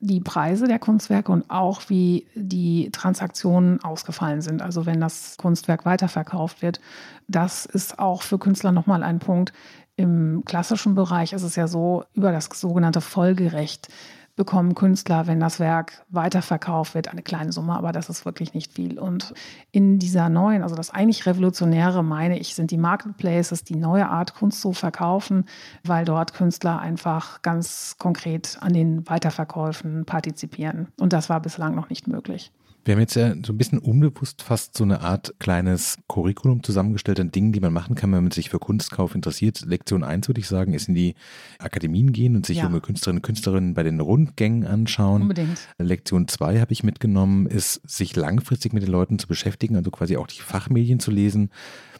die 0.00 0.20
Preise 0.20 0.66
der 0.66 0.78
Kunstwerke 0.78 1.32
und 1.32 1.50
auch 1.50 1.82
wie 1.88 2.26
die 2.34 2.90
Transaktionen 2.92 3.82
ausgefallen 3.82 4.42
sind. 4.42 4.60
Also 4.60 4.84
wenn 4.84 5.00
das 5.00 5.36
Kunstwerk 5.38 5.84
weiterverkauft 5.86 6.62
wird, 6.62 6.80
das 7.28 7.64
ist 7.64 7.98
auch 7.98 8.22
für 8.22 8.38
Künstler 8.38 8.72
nochmal 8.72 9.02
ein 9.02 9.18
Punkt. 9.18 9.52
Im 9.96 10.42
klassischen 10.44 10.94
Bereich 10.94 11.32
ist 11.32 11.42
es 11.42 11.56
ja 11.56 11.66
so, 11.66 12.04
über 12.14 12.30
das 12.30 12.50
sogenannte 12.52 13.00
Folgerecht 13.00 13.88
bekommen 14.36 14.74
Künstler, 14.74 15.26
wenn 15.26 15.40
das 15.40 15.58
Werk 15.58 16.04
weiterverkauft 16.10 16.94
wird, 16.94 17.08
eine 17.08 17.22
kleine 17.22 17.52
Summe, 17.52 17.74
aber 17.74 17.92
das 17.92 18.10
ist 18.10 18.24
wirklich 18.26 18.52
nicht 18.54 18.72
viel. 18.74 18.98
Und 18.98 19.32
in 19.72 19.98
dieser 19.98 20.28
neuen, 20.28 20.62
also 20.62 20.76
das 20.76 20.90
eigentlich 20.90 21.26
Revolutionäre, 21.26 22.04
meine 22.04 22.38
ich, 22.38 22.54
sind 22.54 22.70
die 22.70 22.76
Marketplaces, 22.76 23.64
die 23.64 23.76
neue 23.76 24.08
Art 24.08 24.34
Kunst 24.34 24.60
zu 24.60 24.72
verkaufen, 24.72 25.46
weil 25.84 26.04
dort 26.04 26.34
Künstler 26.34 26.78
einfach 26.78 27.40
ganz 27.40 27.96
konkret 27.98 28.58
an 28.60 28.74
den 28.74 29.08
Weiterverkäufen 29.08 30.04
partizipieren. 30.04 30.88
Und 31.00 31.14
das 31.14 31.30
war 31.30 31.40
bislang 31.40 31.74
noch 31.74 31.88
nicht 31.88 32.06
möglich. 32.06 32.52
Wir 32.86 32.94
haben 32.94 33.00
jetzt 33.00 33.16
ja 33.16 33.34
so 33.44 33.52
ein 33.52 33.58
bisschen 33.58 33.80
unbewusst 33.80 34.42
fast 34.42 34.76
so 34.76 34.84
eine 34.84 35.00
Art 35.00 35.34
kleines 35.40 35.98
Curriculum 36.06 36.62
zusammengestellt 36.62 37.18
an 37.18 37.32
Dingen, 37.32 37.50
die 37.50 37.58
man 37.58 37.72
machen 37.72 37.96
kann, 37.96 38.12
wenn 38.12 38.22
man 38.22 38.30
sich 38.30 38.48
für 38.48 38.60
Kunstkauf 38.60 39.16
interessiert. 39.16 39.62
Lektion 39.66 40.04
1 40.04 40.28
würde 40.28 40.40
ich 40.40 40.46
sagen, 40.46 40.72
ist 40.72 40.86
in 40.86 40.94
die 40.94 41.16
Akademien 41.58 42.12
gehen 42.12 42.36
und 42.36 42.46
sich 42.46 42.58
ja. 42.58 42.62
junge 42.62 42.80
Künstlerinnen 42.80 43.18
und 43.18 43.26
Künstlerinnen 43.26 43.74
bei 43.74 43.82
den 43.82 43.98
Rundgängen 43.98 44.64
anschauen. 44.64 45.22
Unbedingt. 45.22 45.58
Lektion 45.78 46.28
2 46.28 46.60
habe 46.60 46.72
ich 46.72 46.84
mitgenommen, 46.84 47.46
ist 47.46 47.80
sich 47.90 48.14
langfristig 48.14 48.72
mit 48.72 48.84
den 48.84 48.92
Leuten 48.92 49.18
zu 49.18 49.26
beschäftigen, 49.26 49.74
also 49.74 49.90
quasi 49.90 50.16
auch 50.16 50.28
die 50.28 50.40
Fachmedien 50.40 51.00
zu 51.00 51.10
lesen. 51.10 51.50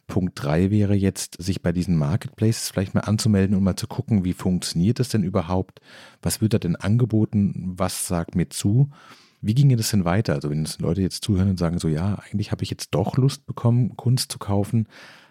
Punkt 0.07 0.41
3 0.41 0.71
wäre 0.71 0.95
jetzt, 0.95 1.43
sich 1.43 1.63
bei 1.63 1.73
diesen 1.73 1.97
Marketplaces 1.97 2.71
vielleicht 2.71 2.95
mal 2.95 3.01
anzumelden 3.01 3.57
und 3.57 3.65
mal 3.65 3.75
zu 3.75 3.89
gucken, 3.89 4.25
wie 4.25 4.35
funktioniert 4.35 5.01
das 5.01 5.09
denn 5.09 5.25
überhaupt? 5.25 5.81
Was 6.23 6.41
wird 6.41 6.55
da 6.55 6.61
denn 6.61 6.77
angeboten? 6.77 7.75
Was 7.77 8.07
sagt 8.07 8.37
mir 8.37 8.51
zu? 8.51 8.91
Wie 9.47 9.55
ginge 9.55 9.77
das 9.77 9.91
denn 9.91 10.05
weiter? 10.05 10.35
Also 10.35 10.51
wenn 10.51 10.65
es 10.65 10.81
Leute 10.81 11.03
jetzt 11.03 11.23
zuhören 11.23 11.51
und 11.51 11.59
sagen 11.59 11.79
so, 11.79 11.87
ja, 11.87 12.17
eigentlich 12.17 12.51
habe 12.51 12.65
ich 12.65 12.71
jetzt 12.71 12.91
doch 12.91 13.17
Lust 13.17 13.47
bekommen, 13.47 13.97
Kunst 13.97 14.33
zu 14.33 14.39
kaufen, 14.39 14.89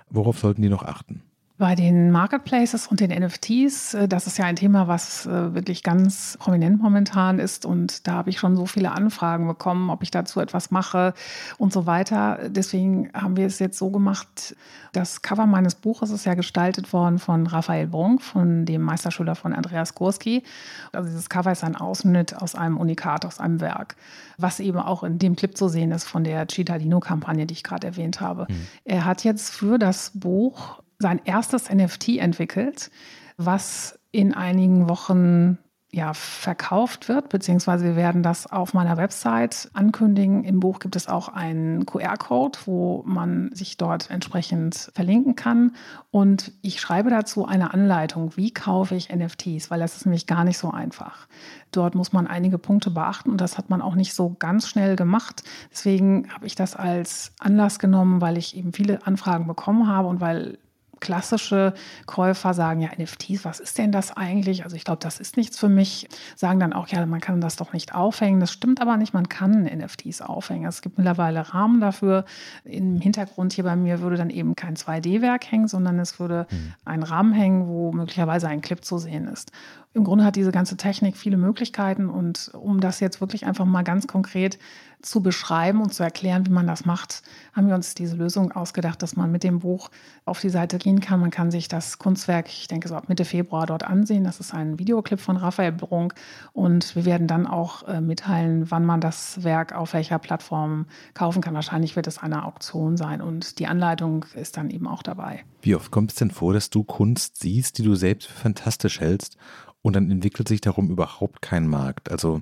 worauf 0.09 0.39
sollten 0.39 0.61
die 0.61 0.69
noch 0.69 0.83
achten? 0.83 1.21
Bei 1.57 1.73
den 1.73 2.11
Marketplaces 2.11 2.87
und 2.87 2.99
den 2.99 3.11
NFTs, 3.11 3.93
äh, 3.93 4.07
das 4.09 4.27
ist 4.27 4.37
ja 4.37 4.43
ein 4.43 4.57
Thema, 4.57 4.89
was 4.89 5.25
äh, 5.25 5.53
wirklich 5.53 5.83
ganz 5.83 6.35
prominent 6.37 6.81
momentan 6.81 7.39
ist. 7.39 7.65
Und 7.65 8.05
da 8.07 8.15
habe 8.15 8.29
ich 8.29 8.39
schon 8.39 8.57
so 8.57 8.65
viele 8.65 8.91
Anfragen 8.91 9.47
bekommen, 9.47 9.89
ob 9.89 10.03
ich 10.03 10.11
dazu 10.11 10.41
etwas 10.41 10.69
mache 10.69 11.13
und 11.57 11.71
so 11.71 11.85
weiter. 11.85 12.39
Deswegen 12.49 13.09
haben 13.13 13.37
wir 13.37 13.47
es 13.47 13.59
jetzt 13.59 13.77
so 13.77 13.89
gemacht. 13.89 14.53
Das 14.91 15.21
Cover 15.21 15.45
meines 15.45 15.75
Buches 15.75 16.09
ist 16.09 16.25
ja 16.25 16.33
gestaltet 16.33 16.91
worden 16.91 17.19
von 17.19 17.47
Raphael 17.47 17.87
Brunk, 17.87 18.21
von 18.21 18.65
dem 18.65 18.81
Meisterschüler 18.81 19.35
von 19.35 19.53
Andreas 19.53 19.95
Gorski. 19.95 20.43
Also 20.91 21.07
dieses 21.07 21.29
Cover 21.29 21.53
ist 21.53 21.63
ein 21.63 21.77
Ausschnitt 21.77 22.35
aus 22.35 22.55
einem 22.55 22.77
Unikat, 22.77 23.25
aus 23.25 23.39
einem 23.39 23.61
Werk, 23.61 23.95
was 24.37 24.59
eben 24.59 24.79
auch 24.79 25.03
in 25.03 25.19
dem 25.19 25.37
Clip 25.37 25.55
zu 25.55 25.69
sehen 25.69 25.93
ist 25.93 26.03
von 26.03 26.25
der 26.25 26.47
Cittadino-Kampagne, 26.49 27.45
die 27.45 27.53
ich 27.53 27.63
gerade 27.63 27.87
erwähnt 27.87 28.19
habe. 28.19 28.45
Mhm. 28.49 28.67
Er 28.83 29.05
hat 29.05 29.23
jetzt 29.23 29.55
für 29.55 29.79
das 29.79 30.11
Buch 30.13 30.81
sein 31.05 31.21
erstes 31.23 31.71
NFT 31.71 32.17
entwickelt, 32.17 32.89
was 33.37 33.99
in 34.11 34.33
einigen 34.33 34.89
Wochen 34.89 35.59
ja, 35.91 36.15
verkauft 36.15 37.09
wird, 37.09 37.29
beziehungsweise 37.29 37.85
wir 37.85 37.95
werden 37.95 38.23
das 38.23 38.51
auf 38.51 38.73
meiner 38.73 38.97
Website 38.97 39.69
ankündigen. 39.73 40.43
Im 40.43 40.59
Buch 40.59 40.79
gibt 40.79 40.95
es 40.95 41.07
auch 41.07 41.29
einen 41.29 41.85
QR-Code, 41.85 42.57
wo 42.65 43.03
man 43.05 43.51
sich 43.53 43.77
dort 43.77 44.09
entsprechend 44.09 44.89
verlinken 44.95 45.35
kann. 45.35 45.73
Und 46.09 46.53
ich 46.63 46.81
schreibe 46.81 47.11
dazu 47.11 47.45
eine 47.45 47.71
Anleitung, 47.71 48.35
wie 48.35 48.51
kaufe 48.51 48.95
ich 48.95 49.15
NFTs, 49.15 49.69
weil 49.69 49.79
das 49.79 49.95
ist 49.95 50.07
nämlich 50.07 50.25
gar 50.25 50.43
nicht 50.43 50.57
so 50.57 50.71
einfach. 50.71 51.27
Dort 51.71 51.93
muss 51.93 52.13
man 52.13 52.25
einige 52.25 52.57
Punkte 52.57 52.89
beachten 52.89 53.29
und 53.29 53.39
das 53.39 53.59
hat 53.59 53.69
man 53.69 53.83
auch 53.83 53.95
nicht 53.95 54.15
so 54.15 54.35
ganz 54.39 54.67
schnell 54.67 54.95
gemacht. 54.95 55.43
Deswegen 55.71 56.33
habe 56.33 56.47
ich 56.47 56.55
das 56.55 56.75
als 56.75 57.31
Anlass 57.39 57.77
genommen, 57.77 58.21
weil 58.21 58.37
ich 58.37 58.57
eben 58.57 58.73
viele 58.73 59.05
Anfragen 59.05 59.45
bekommen 59.45 59.87
habe 59.87 60.07
und 60.07 60.19
weil 60.19 60.57
klassische 61.05 61.75
Käufer 62.07 62.55
sagen, 62.55 62.81
ja, 62.81 62.89
NFTs, 62.97 63.45
was 63.45 63.59
ist 63.59 63.77
denn 63.77 63.91
das 63.91 64.11
eigentlich? 64.17 64.63
Also 64.63 64.75
ich 64.75 64.83
glaube, 64.83 65.03
das 65.03 65.19
ist 65.19 65.37
nichts 65.37 65.59
für 65.59 65.69
mich. 65.69 66.07
Sagen 66.35 66.59
dann 66.59 66.73
auch, 66.73 66.87
ja, 66.87 67.05
man 67.05 67.21
kann 67.21 67.39
das 67.41 67.57
doch 67.57 67.73
nicht 67.73 67.93
aufhängen. 67.93 68.39
Das 68.39 68.51
stimmt 68.51 68.81
aber 68.81 68.97
nicht, 68.97 69.13
man 69.13 69.29
kann 69.29 69.65
NFTs 69.65 70.21
aufhängen. 70.21 70.65
Es 70.65 70.81
gibt 70.81 70.97
mittlerweile 70.97 71.53
Rahmen 71.53 71.79
dafür. 71.79 72.25
Im 72.63 72.99
Hintergrund 72.99 73.53
hier 73.53 73.65
bei 73.65 73.75
mir 73.75 74.01
würde 74.01 74.17
dann 74.17 74.31
eben 74.31 74.55
kein 74.55 74.75
2D-Werk 74.75 75.51
hängen, 75.51 75.67
sondern 75.67 75.99
es 75.99 76.19
würde 76.19 76.47
mhm. 76.49 76.73
ein 76.85 77.03
Rahmen 77.03 77.33
hängen, 77.33 77.67
wo 77.67 77.91
möglicherweise 77.91 78.47
ein 78.47 78.61
Clip 78.61 78.83
zu 78.83 78.97
sehen 78.97 79.27
ist. 79.27 79.51
Im 79.95 80.03
Grunde 80.03 80.25
hat 80.25 80.35
diese 80.35 80.51
ganze 80.51 80.75
Technik 80.75 81.15
viele 81.15 81.37
Möglichkeiten 81.37 82.09
und 82.09 82.51
um 82.53 82.81
das 82.81 82.99
jetzt 82.99 83.21
wirklich 83.21 83.45
einfach 83.45 83.63
mal 83.63 83.83
ganz 83.83 84.07
konkret 84.07 84.59
zu 85.01 85.21
beschreiben 85.21 85.81
und 85.81 85.93
zu 85.93 86.03
erklären, 86.03 86.45
wie 86.45 86.51
man 86.51 86.67
das 86.67 86.83
macht, 86.83 87.21
haben 87.53 87.67
wir 87.67 87.75
uns 87.75 87.93
diese 87.93 88.17
Lösung 88.17 88.51
ausgedacht, 88.51 89.01
dass 89.01 89.15
man 89.15 89.31
mit 89.31 89.43
dem 89.43 89.59
Buch 89.59 89.89
auf 90.25 90.41
die 90.41 90.49
Seite 90.49 90.79
gehen 90.79 90.99
kann. 90.99 91.21
Man 91.21 91.31
kann 91.31 91.49
sich 91.49 91.69
das 91.69 91.97
Kunstwerk, 91.97 92.49
ich 92.49 92.67
denke 92.67 92.89
so 92.89 92.95
ab 92.95 93.07
Mitte 93.07 93.23
Februar 93.23 93.67
dort 93.67 93.83
ansehen. 93.83 94.25
Das 94.25 94.41
ist 94.41 94.53
ein 94.53 94.79
Videoclip 94.79 95.19
von 95.19 95.37
Raphael 95.37 95.71
Brunk 95.71 96.15
und 96.51 96.95
wir 96.95 97.05
werden 97.05 97.27
dann 97.27 97.47
auch 97.47 97.87
äh, 97.87 98.01
mitteilen, 98.01 98.69
wann 98.71 98.85
man 98.85 98.99
das 98.99 99.43
Werk 99.43 99.73
auf 99.73 99.93
welcher 99.93 100.19
Plattform 100.19 100.87
kaufen 101.13 101.41
kann. 101.41 101.53
Wahrscheinlich 101.53 101.95
wird 101.95 102.07
es 102.07 102.17
eine 102.17 102.43
Auktion 102.43 102.97
sein 102.97 103.21
und 103.21 103.59
die 103.59 103.67
Anleitung 103.67 104.25
ist 104.35 104.57
dann 104.57 104.69
eben 104.69 104.87
auch 104.87 105.03
dabei. 105.03 105.45
Wie 105.61 105.75
oft 105.75 105.89
kommt 105.89 106.11
es 106.11 106.17
denn 106.17 106.31
vor, 106.31 106.53
dass 106.53 106.69
du 106.69 106.83
Kunst 106.83 107.39
siehst, 107.39 107.77
die 107.77 107.83
du 107.83 107.95
selbst 107.95 108.27
für 108.27 108.39
fantastisch 108.39 108.99
hältst 108.99 109.37
und 109.85 109.95
dann 109.95 110.09
entwickelt 110.09 110.47
sich 110.47 110.61
darum 110.61 110.89
überhaupt 110.89 111.43
kein 111.43 111.67
Markt? 111.67 112.09
Also 112.09 112.41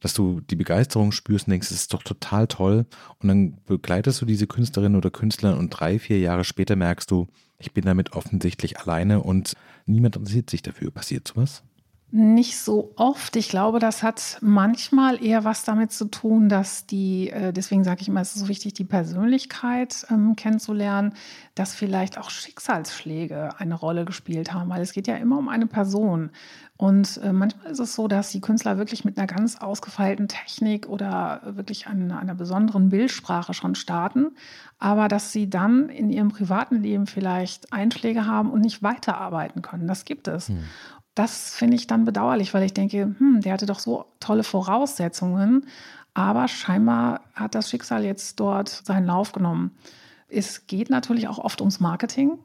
dass 0.00 0.14
du 0.14 0.40
die 0.40 0.56
Begeisterung 0.56 1.12
spürst 1.12 1.46
und 1.46 1.52
denkst, 1.52 1.70
es 1.70 1.82
ist 1.82 1.94
doch 1.94 2.02
total 2.02 2.48
toll. 2.48 2.86
Und 3.20 3.28
dann 3.28 3.56
begleitest 3.66 4.20
du 4.20 4.26
diese 4.26 4.48
Künstlerin 4.48 4.96
oder 4.96 5.10
Künstler 5.10 5.56
und 5.56 5.70
drei, 5.70 6.00
vier 6.00 6.18
Jahre 6.18 6.42
später 6.42 6.74
merkst 6.74 7.08
du, 7.08 7.28
ich 7.58 7.72
bin 7.72 7.84
damit 7.84 8.14
offensichtlich 8.14 8.80
alleine 8.80 9.22
und 9.22 9.54
niemand 9.86 10.16
interessiert 10.16 10.50
sich 10.50 10.60
dafür. 10.60 10.90
Passiert 10.90 11.28
sowas? 11.28 11.62
Nicht 12.14 12.58
so 12.58 12.92
oft. 12.96 13.36
Ich 13.36 13.48
glaube, 13.48 13.78
das 13.78 14.02
hat 14.02 14.36
manchmal 14.42 15.24
eher 15.24 15.44
was 15.44 15.64
damit 15.64 15.92
zu 15.92 16.04
tun, 16.04 16.50
dass 16.50 16.84
die, 16.84 17.30
äh, 17.30 17.54
deswegen 17.54 17.84
sage 17.84 18.02
ich 18.02 18.08
immer, 18.08 18.20
es 18.20 18.34
ist 18.34 18.42
so 18.42 18.48
wichtig, 18.48 18.74
die 18.74 18.84
Persönlichkeit 18.84 20.04
ähm, 20.10 20.36
kennenzulernen, 20.36 21.14
dass 21.54 21.72
vielleicht 21.74 22.18
auch 22.18 22.28
Schicksalsschläge 22.28 23.58
eine 23.58 23.74
Rolle 23.74 24.04
gespielt 24.04 24.52
haben, 24.52 24.68
weil 24.68 24.82
es 24.82 24.92
geht 24.92 25.06
ja 25.06 25.16
immer 25.16 25.38
um 25.38 25.48
eine 25.48 25.66
Person. 25.66 26.32
Und 26.82 27.20
äh, 27.22 27.32
manchmal 27.32 27.70
ist 27.70 27.78
es 27.78 27.94
so, 27.94 28.08
dass 28.08 28.32
die 28.32 28.40
Künstler 28.40 28.76
wirklich 28.76 29.04
mit 29.04 29.16
einer 29.16 29.28
ganz 29.28 29.56
ausgefeilten 29.56 30.26
Technik 30.26 30.88
oder 30.88 31.40
wirklich 31.44 31.86
einer, 31.86 32.18
einer 32.18 32.34
besonderen 32.34 32.88
Bildsprache 32.88 33.54
schon 33.54 33.76
starten, 33.76 34.32
aber 34.80 35.06
dass 35.06 35.30
sie 35.30 35.48
dann 35.48 35.90
in 35.90 36.10
ihrem 36.10 36.30
privaten 36.30 36.82
Leben 36.82 37.06
vielleicht 37.06 37.72
Einschläge 37.72 38.26
haben 38.26 38.50
und 38.50 38.62
nicht 38.62 38.82
weiterarbeiten 38.82 39.62
können. 39.62 39.86
Das 39.86 40.04
gibt 40.04 40.26
es. 40.26 40.48
Hm 40.48 40.64
das 41.14 41.54
finde 41.54 41.76
ich 41.76 41.86
dann 41.86 42.06
bedauerlich, 42.06 42.54
weil 42.54 42.62
ich 42.62 42.72
denke, 42.72 43.14
hm, 43.18 43.42
der 43.42 43.52
hatte 43.52 43.66
doch 43.66 43.80
so 43.80 44.06
tolle 44.18 44.44
Voraussetzungen, 44.44 45.66
aber 46.14 46.48
scheinbar 46.48 47.20
hat 47.34 47.54
das 47.54 47.68
Schicksal 47.68 48.02
jetzt 48.02 48.40
dort 48.40 48.70
seinen 48.70 49.04
Lauf 49.04 49.32
genommen. 49.32 49.72
Es 50.28 50.66
geht 50.66 50.88
natürlich 50.88 51.28
auch 51.28 51.36
oft 51.36 51.60
ums 51.60 51.80
Marketing. 51.80 52.38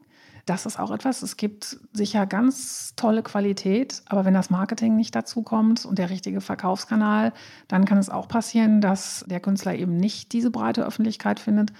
Das 0.48 0.64
ist 0.64 0.78
auch 0.78 0.90
etwas. 0.90 1.20
Es 1.20 1.36
gibt 1.36 1.78
sicher 1.92 2.26
ganz 2.26 2.94
tolle 2.96 3.22
Qualität, 3.22 4.02
aber 4.06 4.24
wenn 4.24 4.32
das 4.32 4.48
Marketing 4.48 4.96
nicht 4.96 5.14
dazu 5.14 5.42
kommt 5.42 5.84
und 5.84 5.98
der 5.98 6.08
richtige 6.08 6.40
Verkaufskanal, 6.40 7.34
dann 7.68 7.84
kann 7.84 7.98
es 7.98 8.08
auch 8.08 8.28
passieren, 8.28 8.80
dass 8.80 9.26
der 9.28 9.40
Künstler 9.40 9.74
eben 9.74 9.98
nicht 9.98 10.32
diese 10.32 10.50
breite 10.50 10.86
Öffentlichkeit 10.86 11.38
findet. 11.38 11.74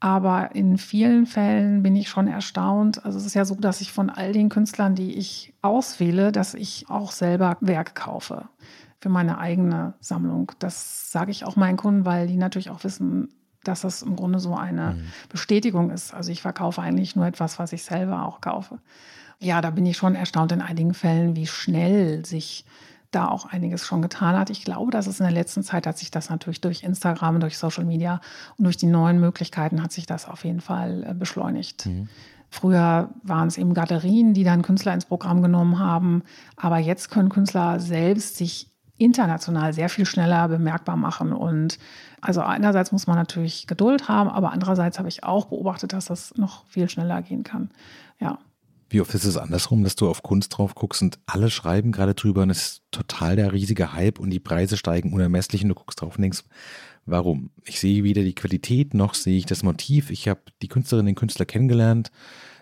Aber 0.00 0.56
in 0.56 0.76
vielen 0.76 1.24
Fällen 1.24 1.84
bin 1.84 1.94
ich 1.94 2.08
schon 2.08 2.26
erstaunt. 2.26 3.04
Also 3.04 3.16
es 3.16 3.26
ist 3.26 3.34
ja 3.34 3.44
so, 3.44 3.54
dass 3.54 3.80
ich 3.80 3.92
von 3.92 4.10
all 4.10 4.32
den 4.32 4.48
Künstlern, 4.48 4.96
die 4.96 5.14
ich 5.14 5.54
auswähle, 5.62 6.32
dass 6.32 6.54
ich 6.54 6.86
auch 6.88 7.12
selber 7.12 7.58
Werk 7.60 7.94
kaufe 7.94 8.48
für 8.98 9.08
meine 9.08 9.38
eigene 9.38 9.94
Sammlung. 10.00 10.50
Das 10.58 11.12
sage 11.12 11.30
ich 11.30 11.44
auch 11.44 11.54
meinen 11.54 11.76
Kunden, 11.76 12.04
weil 12.04 12.26
die 12.26 12.38
natürlich 12.38 12.70
auch 12.70 12.82
wissen, 12.82 13.28
dass 13.64 13.82
das 13.82 14.02
im 14.02 14.16
Grunde 14.16 14.38
so 14.38 14.54
eine 14.54 14.92
mhm. 14.92 15.04
Bestätigung 15.28 15.90
ist. 15.90 16.14
Also 16.14 16.32
ich 16.32 16.42
verkaufe 16.42 16.80
eigentlich 16.80 17.16
nur 17.16 17.26
etwas, 17.26 17.58
was 17.58 17.72
ich 17.72 17.82
selber 17.82 18.26
auch 18.26 18.40
kaufe. 18.40 18.78
Ja, 19.38 19.60
da 19.60 19.70
bin 19.70 19.86
ich 19.86 19.96
schon 19.96 20.14
erstaunt 20.14 20.52
in 20.52 20.60
einigen 20.60 20.94
Fällen, 20.94 21.36
wie 21.36 21.46
schnell 21.46 22.24
sich 22.24 22.64
da 23.10 23.28
auch 23.28 23.46
einiges 23.46 23.86
schon 23.86 24.02
getan 24.02 24.38
hat. 24.38 24.50
Ich 24.50 24.64
glaube, 24.64 24.90
dass 24.90 25.06
es 25.06 25.18
in 25.18 25.24
der 25.24 25.32
letzten 25.32 25.62
Zeit 25.62 25.86
hat 25.86 25.98
sich 25.98 26.10
das 26.10 26.30
natürlich 26.30 26.60
durch 26.60 26.84
Instagram, 26.84 27.40
durch 27.40 27.58
Social 27.58 27.84
Media 27.84 28.20
und 28.56 28.64
durch 28.64 28.76
die 28.76 28.86
neuen 28.86 29.18
Möglichkeiten 29.18 29.82
hat 29.82 29.92
sich 29.92 30.06
das 30.06 30.28
auf 30.28 30.44
jeden 30.44 30.60
Fall 30.60 31.04
äh, 31.04 31.14
beschleunigt. 31.14 31.86
Mhm. 31.86 32.08
Früher 32.50 33.10
waren 33.22 33.48
es 33.48 33.58
eben 33.58 33.74
Galerien, 33.74 34.34
die 34.34 34.44
dann 34.44 34.62
Künstler 34.62 34.92
ins 34.92 35.04
Programm 35.04 35.40
genommen 35.40 35.78
haben. 35.78 36.22
Aber 36.56 36.78
jetzt 36.78 37.10
können 37.10 37.28
Künstler 37.28 37.78
selbst 37.78 38.36
sich 38.36 38.70
international 39.00 39.72
sehr 39.72 39.88
viel 39.88 40.04
schneller 40.04 40.46
bemerkbar 40.48 40.96
machen. 40.96 41.32
Und 41.32 41.78
also 42.20 42.42
einerseits 42.42 42.92
muss 42.92 43.06
man 43.06 43.16
natürlich 43.16 43.66
Geduld 43.66 44.08
haben, 44.08 44.28
aber 44.28 44.52
andererseits 44.52 44.98
habe 44.98 45.08
ich 45.08 45.24
auch 45.24 45.46
beobachtet, 45.46 45.92
dass 45.92 46.04
das 46.04 46.36
noch 46.36 46.66
viel 46.66 46.88
schneller 46.88 47.22
gehen 47.22 47.42
kann. 47.42 47.70
Ja. 48.20 48.38
Wie 48.90 49.00
oft 49.00 49.14
ist 49.14 49.24
es 49.24 49.36
andersrum, 49.36 49.84
dass 49.84 49.96
du 49.96 50.08
auf 50.08 50.22
Kunst 50.22 50.56
drauf 50.56 50.74
guckst 50.74 51.00
und 51.00 51.18
alle 51.24 51.48
schreiben 51.48 51.92
gerade 51.92 52.14
drüber 52.14 52.42
und 52.42 52.50
es 52.50 52.62
ist 52.62 52.82
total 52.90 53.36
der 53.36 53.52
riesige 53.52 53.92
Hype 53.92 54.18
und 54.18 54.30
die 54.30 54.40
Preise 54.40 54.76
steigen 54.76 55.12
unermesslich 55.12 55.62
und 55.62 55.68
du 55.68 55.76
guckst 55.76 56.00
drauf 56.00 56.16
und 56.16 56.22
denkst, 56.22 56.42
warum? 57.06 57.50
Ich 57.64 57.80
sehe 57.80 58.04
weder 58.04 58.22
die 58.22 58.34
Qualität 58.34 58.92
noch 58.92 59.14
sehe 59.14 59.38
ich 59.38 59.46
das 59.46 59.62
Motiv. 59.62 60.10
Ich 60.10 60.28
habe 60.28 60.40
die 60.60 60.68
Künstlerin, 60.68 61.06
den 61.06 61.14
Künstler 61.14 61.46
kennengelernt, 61.46 62.10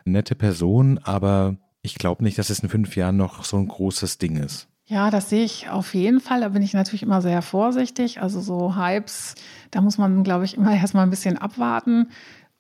nette 0.05 0.35
Person, 0.35 0.99
aber 0.99 1.57
ich 1.83 1.95
glaube 1.95 2.23
nicht, 2.23 2.39
dass 2.39 2.51
es 2.51 2.61
in 2.61 2.69
fünf 2.69 2.95
Jahren 2.95 3.17
noch 3.17 3.45
so 3.45 3.57
ein 3.57 3.67
großes 3.67 4.19
Ding 4.19 4.37
ist. 4.37 4.69
Ja, 4.89 5.11
das 5.11 5.29
sehe 5.29 5.45
ich 5.45 5.69
auf 5.69 5.93
jeden 5.95 6.19
Fall. 6.19 6.41
Da 6.41 6.49
bin 6.49 6.63
ich 6.63 6.73
natürlich 6.73 7.03
immer 7.03 7.21
sehr 7.21 7.43
vorsichtig. 7.43 8.23
Also 8.23 8.41
so 8.41 8.75
Hypes, 8.75 9.35
da 9.71 9.83
muss 9.83 9.99
man, 9.99 10.25
glaube 10.25 10.47
ich, 10.47 10.57
immer 10.57 10.73
erstmal 10.75 11.03
ein 11.03 11.11
bisschen 11.11 11.37
abwarten. 11.37 12.09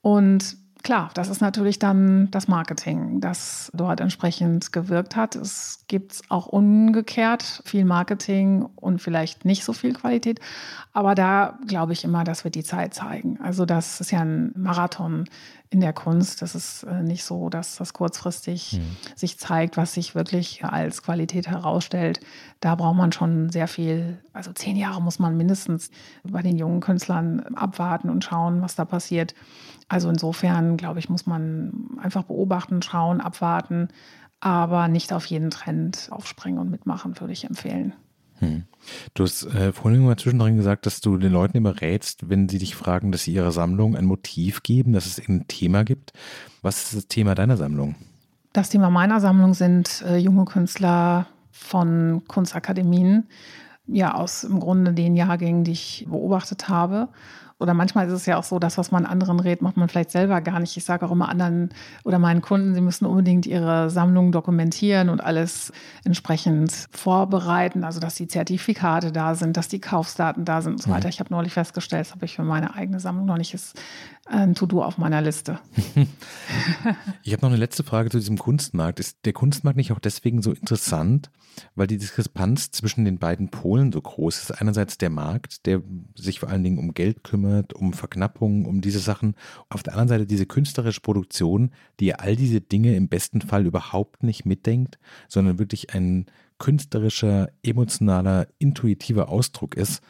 Und 0.03 0.59
klar, 0.83 1.11
das 1.14 1.31
ist 1.31 1.41
natürlich 1.41 1.79
dann 1.79 2.31
das 2.31 2.47
Marketing, 2.47 3.22
das 3.22 3.70
dort 3.72 4.01
entsprechend 4.01 4.74
gewirkt 4.74 5.16
hat. 5.16 5.37
Es 5.37 5.85
gibt 5.89 6.20
auch 6.29 6.47
umgekehrt 6.47 7.62
viel 7.64 7.87
Marketing 7.87 8.68
und 8.76 9.01
vielleicht 9.01 9.47
nicht 9.47 9.64
so 9.64 9.72
viel 9.72 9.95
Qualität. 9.95 10.39
Aber 10.93 11.14
da 11.14 11.59
glaube 11.66 11.95
ich 11.95 12.05
immer, 12.05 12.24
das 12.24 12.45
wird 12.45 12.57
die 12.57 12.62
Zeit 12.62 12.93
zeigen. 12.93 13.41
Also 13.43 13.64
das 13.64 14.03
ist 14.03 14.11
ja 14.11 14.20
ein 14.20 14.53
Marathon 14.55 15.24
in 15.71 15.81
der 15.81 15.93
Kunst. 15.93 16.43
Das 16.43 16.55
ist 16.55 16.85
äh, 16.85 17.03
nicht 17.03 17.25
so, 17.25 17.49
dass 17.49 17.77
das 17.77 17.93
kurzfristig 17.93 18.75
mhm. 18.75 18.97
sich 19.16 19.39
zeigt, 19.39 19.77
was 19.77 19.95
sich 19.95 20.14
wirklich 20.14 20.64
als 20.64 21.03
Qualität 21.03 21.49
herausstellt. 21.49 22.21
Da 22.61 22.75
braucht 22.75 22.97
man 22.97 23.12
schon 23.12 23.51
sehr 23.51 23.69
viel, 23.69 24.19
also 24.33 24.53
zehn 24.53 24.77
Jahre 24.77 25.03
muss 25.03 25.19
man 25.19 25.37
mindestens 25.37 25.91
bei 26.25 26.43
den 26.43 26.57
jungen 26.57 26.81
Künstlern 26.81 27.41
abwarten 27.55 28.11
und 28.11 28.25
schauen, 28.25 28.62
was 28.62 28.75
da 28.75 28.85
passiert. 28.85 29.35
Also 29.89 30.09
insofern, 30.09 30.77
glaube 30.77 30.99
ich, 30.99 31.09
muss 31.09 31.27
man 31.27 31.89
einfach 32.01 32.25
beobachten, 32.25 32.83
schauen, 32.83 33.21
abwarten, 33.21 33.89
aber 34.41 34.89
nicht 34.89 35.12
auf 35.12 35.27
jeden 35.27 35.51
Trend 35.51 36.09
aufspringen 36.11 36.61
und 36.61 36.71
mitmachen, 36.71 37.19
würde 37.21 37.33
ich 37.33 37.45
empfehlen. 37.45 37.95
Hm. 38.41 38.64
Du 39.14 39.24
hast 39.24 39.45
äh, 39.45 39.72
vorhin 39.72 40.05
mal 40.05 40.16
zwischendrin 40.16 40.57
gesagt, 40.57 40.86
dass 40.86 41.01
du 41.01 41.18
den 41.18 41.32
Leuten 41.32 41.57
immer 41.57 41.80
rätst, 41.80 42.28
wenn 42.30 42.49
sie 42.49 42.59
dich 42.59 42.74
fragen, 42.74 43.12
dass 43.12 43.24
sie 43.24 43.32
ihrer 43.32 43.53
Sammlung 43.53 43.97
ein 43.97 44.07
Motiv 44.07 44.62
geben, 44.62 44.93
dass 44.93 45.07
es 45.07 45.18
ein 45.28 45.47
Thema 45.49 45.84
gibt. 45.84 46.12
Was 46.62 46.84
ist 46.84 46.97
das 46.97 47.09
Thema 47.09 47.34
deiner 47.34 47.57
Sammlung? 47.57 47.97
Das 48.53 48.70
Thema 48.70 48.91
meiner 48.91 49.20
Sammlung 49.20 49.55
sind 49.55 50.03
äh, 50.07 50.16
junge 50.16 50.45
Künstler 50.45 51.26
von 51.51 52.22
Kunstakademien, 52.28 53.28
ja, 53.86 54.14
aus 54.14 54.45
im 54.45 54.61
Grunde 54.61 54.93
den 54.93 55.16
Jahrgängen, 55.16 55.64
die 55.64 55.72
ich 55.72 56.07
beobachtet 56.09 56.68
habe 56.68 57.09
oder 57.61 57.74
manchmal 57.74 58.06
ist 58.06 58.12
es 58.12 58.26
ja 58.26 58.38
auch 58.38 58.44
so, 58.44 58.59
das, 58.59 58.78
was 58.78 58.92
man 58.92 59.04
anderen 59.04 59.40
rät, 59.40 59.62
macht 59.62 59.76
man 59.76 59.88
vielleicht 59.88 60.12
selber 60.12 60.40
gar 60.40 60.61
nicht. 60.61 60.76
Ich 60.76 60.84
sage 60.84 61.04
auch 61.04 61.11
immer 61.11 61.28
anderen 61.28 61.70
oder 62.04 62.18
meinen 62.20 62.40
Kunden, 62.40 62.74
sie 62.74 62.80
müssen 62.80 63.04
unbedingt 63.04 63.46
ihre 63.46 63.90
Sammlung 63.90 64.30
dokumentieren 64.30 65.09
und 65.09 65.20
alles 65.20 65.72
entsprechend 66.04 66.88
vorbereiten, 66.92 67.82
also 67.82 67.98
dass 67.98 68.14
die 68.14 68.28
Zertifikate 68.28 69.11
da 69.11 69.34
sind, 69.34 69.56
dass 69.56 69.66
die 69.66 69.80
Kaufsdaten 69.80 70.44
da 70.44 70.62
sind 70.62 70.74
und 70.74 70.82
so 70.82 70.90
weiter. 70.90 71.09
Ich 71.09 71.18
habe 71.18 71.32
neulich 71.32 71.52
festgestellt, 71.52 72.06
das 72.06 72.12
habe 72.12 72.26
ich 72.26 72.36
für 72.36 72.44
meine 72.44 72.74
eigene 72.74 73.00
Sammlung 73.00 73.26
noch 73.26 73.38
nicht, 73.38 73.54
ist 73.54 73.76
ein 74.26 74.54
To-Do 74.54 74.82
auf 74.82 74.98
meiner 74.98 75.20
Liste. 75.20 75.59
ich 77.22 77.32
habe 77.32 77.42
noch 77.42 77.48
eine 77.48 77.56
letzte 77.56 77.82
Frage 77.82 78.11
zu 78.11 78.18
diesem 78.18 78.38
Kunstmarkt. 78.38 79.00
Ist 79.00 79.18
der 79.24 79.32
Kunstmarkt 79.32 79.76
nicht 79.76 79.90
auch 79.90 79.98
deswegen 79.98 80.42
so 80.42 80.52
interessant, 80.52 81.30
weil 81.74 81.86
die 81.86 81.96
Diskrepanz 81.96 82.70
zwischen 82.70 83.04
den 83.04 83.18
beiden 83.18 83.48
Polen 83.48 83.90
so 83.90 84.00
groß 84.00 84.42
ist? 84.42 84.61
Einerseits 84.61 84.98
der 84.98 85.11
Markt, 85.11 85.66
der 85.66 85.82
sich 86.14 86.40
vor 86.40 86.50
allen 86.50 86.62
Dingen 86.62 86.78
um 86.78 86.92
Geld 86.92 87.24
kümmert, 87.24 87.47
um 87.74 87.92
Verknappung, 87.92 88.64
um 88.64 88.80
diese 88.80 88.99
Sachen. 88.99 89.34
Auf 89.68 89.82
der 89.82 89.94
anderen 89.94 90.09
Seite 90.09 90.26
diese 90.26 90.46
künstlerische 90.46 91.01
Produktion, 91.01 91.70
die 92.01 92.14
all 92.14 92.36
diese 92.36 92.61
Dinge 92.61 92.94
im 92.94 93.09
besten 93.09 93.40
Fall 93.40 93.66
überhaupt 93.66 94.22
nicht 94.22 94.46
mitdenkt, 94.46 94.99
sondern 95.28 95.59
wirklich 95.59 95.94
ein 95.94 96.26
künstlerischer, 96.59 97.51
emotionaler, 97.62 98.49
intuitiver 98.59 99.28
Ausdruck 99.28 99.76
ist. 99.76 100.03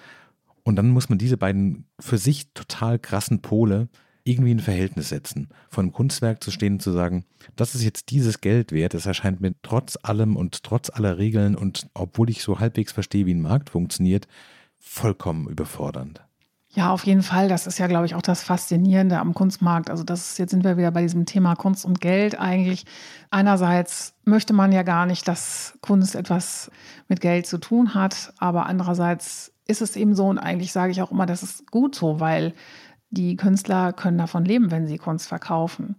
Und 0.62 0.76
dann 0.76 0.90
muss 0.90 1.08
man 1.08 1.18
diese 1.18 1.36
beiden 1.36 1.86
für 2.00 2.18
sich 2.18 2.52
total 2.52 2.98
krassen 2.98 3.40
Pole 3.40 3.88
irgendwie 4.28 4.52
in 4.52 4.60
Verhältnis 4.60 5.08
setzen. 5.08 5.48
Von 5.70 5.86
einem 5.86 5.92
Kunstwerk 5.92 6.44
zu 6.44 6.50
stehen 6.50 6.74
und 6.74 6.82
zu 6.82 6.92
sagen, 6.92 7.24
das 7.56 7.74
ist 7.74 7.82
jetzt 7.82 8.10
dieses 8.10 8.40
Geld 8.40 8.72
wert, 8.72 8.94
das 8.94 9.06
erscheint 9.06 9.40
mir 9.40 9.54
trotz 9.62 9.98
allem 10.02 10.36
und 10.36 10.62
trotz 10.62 10.90
aller 10.90 11.16
Regeln 11.18 11.56
und 11.56 11.88
obwohl 11.94 12.28
ich 12.28 12.42
so 12.42 12.60
halbwegs 12.60 12.92
verstehe, 12.92 13.24
wie 13.26 13.34
ein 13.34 13.40
Markt 13.40 13.70
funktioniert, 13.70 14.28
vollkommen 14.78 15.48
überfordernd. 15.48 16.22
Ja, 16.78 16.92
auf 16.92 17.04
jeden 17.06 17.24
Fall. 17.24 17.48
Das 17.48 17.66
ist 17.66 17.78
ja, 17.78 17.88
glaube 17.88 18.06
ich, 18.06 18.14
auch 18.14 18.22
das 18.22 18.44
Faszinierende 18.44 19.18
am 19.18 19.34
Kunstmarkt. 19.34 19.90
Also 19.90 20.04
das 20.04 20.30
ist, 20.30 20.38
jetzt 20.38 20.52
sind 20.52 20.62
wir 20.62 20.76
wieder 20.76 20.92
bei 20.92 21.02
diesem 21.02 21.26
Thema 21.26 21.56
Kunst 21.56 21.84
und 21.84 22.00
Geld 22.00 22.38
eigentlich. 22.38 22.86
Einerseits 23.30 24.14
möchte 24.24 24.52
man 24.52 24.70
ja 24.70 24.84
gar 24.84 25.04
nicht, 25.04 25.26
dass 25.26 25.76
Kunst 25.80 26.14
etwas 26.14 26.70
mit 27.08 27.20
Geld 27.20 27.48
zu 27.48 27.58
tun 27.58 27.94
hat, 27.94 28.32
aber 28.38 28.66
andererseits 28.66 29.52
ist 29.66 29.82
es 29.82 29.96
eben 29.96 30.14
so 30.14 30.26
und 30.26 30.38
eigentlich 30.38 30.70
sage 30.70 30.92
ich 30.92 31.02
auch 31.02 31.10
immer, 31.10 31.26
das 31.26 31.42
ist 31.42 31.68
gut 31.68 31.96
so, 31.96 32.20
weil 32.20 32.54
die 33.10 33.34
Künstler 33.34 33.92
können 33.92 34.18
davon 34.18 34.44
leben, 34.44 34.70
wenn 34.70 34.86
sie 34.86 34.98
Kunst 34.98 35.26
verkaufen. 35.26 35.96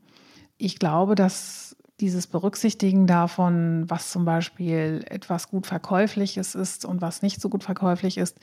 Ich 0.57 0.79
glaube, 0.79 1.15
dass 1.15 1.75
dieses 1.99 2.25
Berücksichtigen 2.25 3.05
davon, 3.05 3.83
was 3.89 4.11
zum 4.11 4.23
Beispiel 4.23 5.03
etwas 5.09 5.49
gut 5.49 5.67
Verkäufliches 5.67 6.55
ist 6.55 6.85
und 6.85 7.01
was 7.01 7.21
nicht 7.21 7.41
so 7.41 7.49
gut 7.49 7.65
verkäuflich 7.65 8.17
ist, 8.17 8.39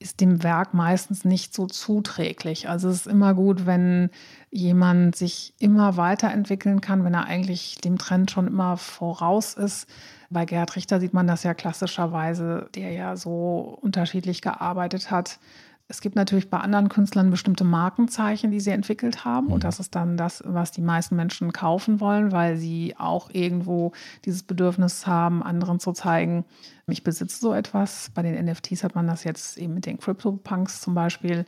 ist 0.00 0.20
dem 0.20 0.42
Werk 0.42 0.74
meistens 0.74 1.24
nicht 1.24 1.52
so 1.52 1.66
zuträglich. 1.66 2.68
Also 2.68 2.88
es 2.88 3.06
ist 3.06 3.06
immer 3.06 3.34
gut, 3.34 3.66
wenn 3.66 4.10
jemand 4.50 5.16
sich 5.16 5.54
immer 5.58 5.96
weiterentwickeln 5.96 6.80
kann, 6.80 7.04
wenn 7.04 7.14
er 7.14 7.24
eigentlich 7.26 7.78
dem 7.78 7.98
Trend 7.98 8.30
schon 8.30 8.46
immer 8.46 8.76
voraus 8.76 9.54
ist. 9.54 9.88
Bei 10.30 10.44
Gerhard 10.44 10.76
Richter 10.76 11.00
sieht 11.00 11.14
man 11.14 11.26
das 11.26 11.42
ja 11.42 11.54
klassischerweise, 11.54 12.68
der 12.74 12.92
ja 12.92 13.16
so 13.16 13.78
unterschiedlich 13.80 14.40
gearbeitet 14.40 15.10
hat 15.10 15.38
es 15.90 16.02
gibt 16.02 16.16
natürlich 16.16 16.50
bei 16.50 16.58
anderen 16.58 16.90
Künstlern 16.90 17.30
bestimmte 17.30 17.64
Markenzeichen, 17.64 18.50
die 18.50 18.60
sie 18.60 18.70
entwickelt 18.70 19.24
haben. 19.24 19.46
Mhm. 19.46 19.52
Und 19.54 19.64
das 19.64 19.80
ist 19.80 19.94
dann 19.94 20.18
das, 20.18 20.42
was 20.44 20.70
die 20.70 20.82
meisten 20.82 21.16
Menschen 21.16 21.52
kaufen 21.52 21.98
wollen, 22.00 22.30
weil 22.30 22.58
sie 22.58 22.94
auch 22.98 23.30
irgendwo 23.32 23.92
dieses 24.26 24.42
Bedürfnis 24.42 25.06
haben, 25.06 25.42
anderen 25.42 25.80
zu 25.80 25.92
zeigen, 25.92 26.44
ich 26.86 27.04
besitze 27.04 27.40
so 27.40 27.52
etwas. 27.52 28.10
Bei 28.14 28.22
den 28.22 28.44
NFTs 28.44 28.84
hat 28.84 28.94
man 28.94 29.06
das 29.06 29.24
jetzt 29.24 29.58
eben 29.58 29.74
mit 29.74 29.86
den 29.86 29.98
CryptoPunks 29.98 30.80
zum 30.80 30.94
Beispiel, 30.94 31.46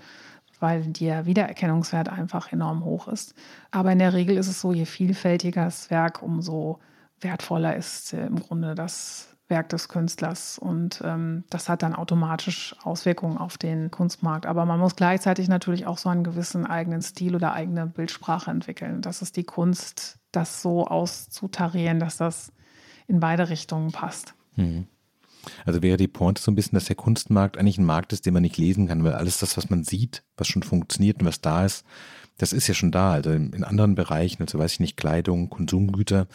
weil 0.59 0.85
der 0.85 1.27
Wiedererkennungswert 1.27 2.09
einfach 2.09 2.53
enorm 2.53 2.85
hoch 2.85 3.09
ist. 3.09 3.35
Aber 3.71 3.93
in 3.93 3.99
der 3.99 4.13
Regel 4.15 4.37
ist 4.37 4.49
es 4.49 4.61
so, 4.61 4.73
je 4.73 4.85
vielfältiger 4.87 5.65
das 5.65 5.91
Werk, 5.91 6.23
umso 6.23 6.79
wertvoller 7.21 7.77
ist 7.77 8.13
im 8.15 8.41
Grunde 8.41 8.75
das 8.75 9.30
Werk 9.51 9.69
des 9.69 9.89
Künstlers. 9.89 10.59
Und 10.59 11.03
ähm, 11.05 11.45
das 11.51 11.69
hat 11.69 11.83
dann 11.83 11.95
automatisch 11.95 12.75
Auswirkungen 12.83 13.37
auf 13.37 13.59
den 13.59 13.91
Kunstmarkt. 13.91 14.47
Aber 14.47 14.65
man 14.65 14.81
muss 14.81 14.97
gleichzeitig 14.97 15.49
natürlich 15.49 15.87
auch 15.87 15.99
so 15.99 16.09
einen 16.09 16.25
gewissen 16.25 16.67
eigenen 16.67 17.03
Stil 17.03 17.35
oder 17.35 17.53
eigene 17.53 17.87
Bildsprache 17.87 18.51
entwickeln. 18.51 19.03
Das 19.03 19.23
ist 19.23 19.37
die 19.37 19.45
Kunst, 19.45 20.19
das 20.33 20.63
so 20.63 20.87
auszutarieren, 20.87 22.01
dass 22.01 22.17
das 22.17 22.53
in 23.07 23.21
beide 23.21 23.49
Richtungen 23.49 23.93
passt. 23.93 24.35
Mhm. 24.57 24.87
Also 25.65 25.83
wäre 25.83 25.97
die 25.97 26.09
Pointe 26.09 26.41
so 26.41 26.51
ein 26.51 26.55
bisschen, 26.55 26.77
dass 26.77 26.85
der 26.85 26.97
Kunstmarkt 26.97 27.59
eigentlich 27.59 27.79
ein 27.79 27.85
Markt 27.85 28.13
ist, 28.13 28.27
den 28.27 28.35
man 28.35 28.43
nicht 28.43 28.59
lesen 28.59 28.89
kann, 28.89 29.05
weil 29.05 29.15
alles 29.15 29.39
das, 29.39 29.57
was 29.57 29.71
man 29.71 29.85
sieht, 29.85 30.23
was 30.37 30.49
schon 30.49 30.63
funktioniert 30.63 31.21
und 31.21 31.27
was 31.27 31.41
da 31.41 31.65
ist, 31.65 31.85
das 32.39 32.53
ist 32.53 32.67
ja 32.69 32.75
schon 32.75 32.91
da. 32.91 33.13
Also 33.13 33.31
in 33.33 33.65
anderen 33.65 33.95
Bereichen, 33.95 34.43
also 34.43 34.59
weiß 34.59 34.75
ich 34.75 34.81
nicht, 34.81 34.97
Kleidung, 34.97 35.51
Konsumgüter, 35.51 36.27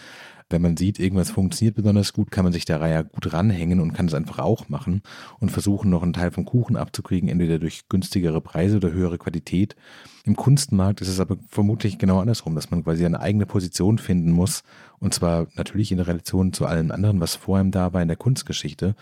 wenn 0.49 0.61
man 0.61 0.77
sieht, 0.77 0.99
irgendwas 0.99 1.31
funktioniert 1.31 1.75
besonders 1.75 2.13
gut, 2.13 2.29
kann 2.29 2.43
man 2.43 2.53
sich 2.53 2.65
da 2.65 2.85
ja 2.87 3.01
gut 3.01 3.33
ranhängen 3.33 3.79
und 3.79 3.93
kann 3.93 4.07
es 4.07 4.13
einfach 4.13 4.39
auch 4.39 4.69
machen 4.69 5.01
und 5.39 5.51
versuchen, 5.51 5.89
noch 5.89 6.03
einen 6.03 6.13
Teil 6.13 6.31
vom 6.31 6.45
Kuchen 6.45 6.75
abzukriegen, 6.75 7.29
entweder 7.29 7.57
durch 7.57 7.89
günstigere 7.89 8.41
Preise 8.41 8.77
oder 8.77 8.91
höhere 8.91 9.17
Qualität. 9.17 9.75
Im 10.23 10.35
Kunstmarkt 10.35 11.01
ist 11.01 11.07
es 11.07 11.19
aber 11.19 11.37
vermutlich 11.47 11.97
genau 11.97 12.19
andersrum, 12.19 12.53
dass 12.53 12.69
man 12.69 12.83
quasi 12.83 13.05
eine 13.05 13.21
eigene 13.21 13.47
Position 13.47 13.97
finden 13.97 14.31
muss 14.31 14.63
und 14.99 15.13
zwar 15.13 15.47
natürlich 15.55 15.91
in 15.91 15.99
Relation 15.99 16.53
zu 16.53 16.65
allem 16.67 16.91
anderen, 16.91 17.19
was 17.19 17.35
vor 17.35 17.59
ihm 17.59 17.71
da 17.71 17.93
war 17.93 18.01
in 18.03 18.07
der 18.07 18.17
Kunstgeschichte, 18.17 18.95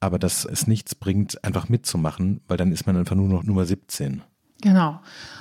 aber 0.00 0.18
dass 0.18 0.46
es 0.46 0.66
nichts 0.66 0.94
bringt, 0.94 1.44
einfach 1.44 1.68
mitzumachen, 1.68 2.40
weil 2.48 2.56
dann 2.56 2.72
ist 2.72 2.86
man 2.86 2.96
einfach 2.96 3.16
nur 3.16 3.28
noch 3.28 3.42
Nummer 3.42 3.66
17. 3.66 4.22
Genau. 4.60 5.00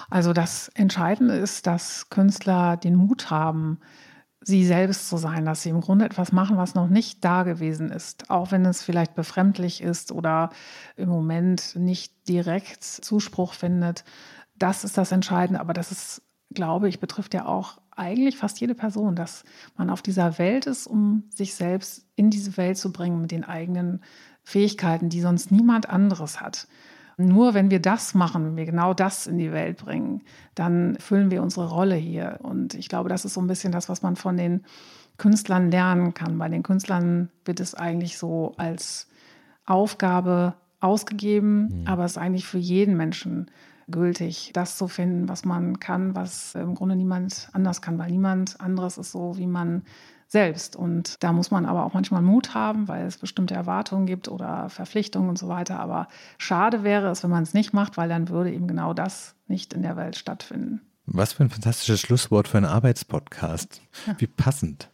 Also 0.09 0.33
das 0.33 0.69
Entscheidende 0.69 1.35
ist, 1.35 1.67
dass 1.67 2.09
Künstler 2.09 2.77
den 2.77 2.95
Mut 2.95 3.31
haben, 3.31 3.79
sie 4.47 4.65
selbst 4.65 5.09
zu 5.09 5.17
sein, 5.17 5.43
dass 5.43 5.61
sie 5.61 5.69
im 5.69 5.81
Grunde 5.81 6.05
etwas 6.05 6.31
machen, 6.31 6.55
was 6.55 6.73
noch 6.73 6.87
nicht 6.87 7.25
da 7.25 7.43
gewesen 7.43 7.91
ist, 7.91 8.29
auch 8.29 8.51
wenn 8.51 8.65
es 8.65 8.81
vielleicht 8.81 9.13
befremdlich 9.13 9.81
ist 9.81 10.13
oder 10.13 10.51
im 10.95 11.09
Moment 11.09 11.75
nicht 11.75 12.29
direkt 12.29 12.81
Zuspruch 12.81 13.53
findet. 13.53 14.05
Das 14.55 14.85
ist 14.85 14.97
das 14.97 15.11
Entscheidende, 15.11 15.59
aber 15.59 15.73
das 15.73 15.91
ist, 15.91 16.21
glaube 16.53 16.87
ich, 16.87 17.01
betrifft 17.01 17.33
ja 17.33 17.45
auch 17.45 17.79
eigentlich 17.91 18.37
fast 18.37 18.61
jede 18.61 18.73
Person, 18.73 19.17
dass 19.17 19.43
man 19.75 19.89
auf 19.89 20.01
dieser 20.01 20.37
Welt 20.37 20.65
ist, 20.65 20.87
um 20.87 21.25
sich 21.35 21.53
selbst 21.53 22.05
in 22.15 22.29
diese 22.29 22.55
Welt 22.55 22.77
zu 22.77 22.93
bringen 22.93 23.19
mit 23.19 23.31
den 23.31 23.43
eigenen 23.43 24.01
Fähigkeiten, 24.43 25.09
die 25.09 25.19
sonst 25.19 25.51
niemand 25.51 25.89
anderes 25.89 26.39
hat. 26.39 26.69
Nur 27.17 27.55
wenn 27.55 27.71
wir 27.71 27.81
das 27.81 28.13
machen, 28.13 28.45
wenn 28.45 28.55
wir 28.57 28.65
genau 28.65 28.93
das 28.93 29.25
in 29.25 29.39
die 29.39 29.51
Welt 29.51 29.77
bringen, 29.77 30.21
dann 30.53 30.97
füllen 30.99 31.31
wir 31.31 31.41
unsere 31.41 31.67
Rolle 31.67 31.95
hier. 31.95 32.37
Und 32.43 32.75
ich 32.75 32.89
glaube, 32.89 33.09
das 33.09 33.25
ist 33.25 33.33
so 33.33 33.41
ein 33.41 33.47
bisschen 33.47 33.71
das, 33.71 33.89
was 33.89 34.03
man 34.03 34.15
von 34.15 34.37
den 34.37 34.63
Künstlern 35.17 35.71
lernen 35.71 36.13
kann. 36.13 36.37
Bei 36.37 36.47
den 36.47 36.61
Künstlern 36.61 37.29
wird 37.43 37.59
es 37.59 37.73
eigentlich 37.73 38.19
so 38.19 38.53
als 38.57 39.07
Aufgabe 39.65 40.53
ausgegeben, 40.79 41.81
mhm. 41.81 41.87
aber 41.87 42.05
es 42.05 42.11
ist 42.11 42.17
eigentlich 42.17 42.45
für 42.45 42.59
jeden 42.59 42.95
Menschen 42.95 43.49
gültig, 43.89 44.51
das 44.53 44.77
zu 44.77 44.87
finden, 44.87 45.27
was 45.27 45.43
man 45.43 45.79
kann, 45.79 46.15
was 46.15 46.55
im 46.55 46.75
Grunde 46.75 46.95
niemand 46.95 47.49
anders 47.53 47.81
kann, 47.81 47.97
weil 47.97 48.11
niemand 48.11 48.59
anderes 48.61 48.97
ist 48.97 49.11
so, 49.11 49.37
wie 49.37 49.47
man 49.47 49.83
selbst. 50.27 50.75
Und 50.75 51.23
da 51.23 51.33
muss 51.33 51.51
man 51.51 51.65
aber 51.65 51.85
auch 51.85 51.93
manchmal 51.93 52.21
Mut 52.21 52.53
haben, 52.53 52.87
weil 52.87 53.05
es 53.05 53.17
bestimmte 53.17 53.55
Erwartungen 53.55 54.05
gibt 54.05 54.27
oder 54.27 54.69
Verpflichtungen 54.69 55.29
und 55.29 55.37
so 55.37 55.47
weiter. 55.47 55.79
Aber 55.79 56.07
schade 56.37 56.83
wäre 56.83 57.09
es, 57.09 57.23
wenn 57.23 57.31
man 57.31 57.43
es 57.43 57.53
nicht 57.53 57.73
macht, 57.73 57.97
weil 57.97 58.09
dann 58.09 58.29
würde 58.29 58.51
eben 58.51 58.67
genau 58.67 58.93
das 58.93 59.35
nicht 59.47 59.73
in 59.73 59.81
der 59.81 59.95
Welt 59.95 60.15
stattfinden. 60.15 60.81
Was 61.05 61.33
für 61.33 61.43
ein 61.43 61.49
fantastisches 61.49 62.01
Schlusswort 62.01 62.49
für 62.49 62.57
einen 62.57 62.65
Arbeitspodcast. 62.65 63.81
Wie 64.17 64.27
passend. 64.27 64.89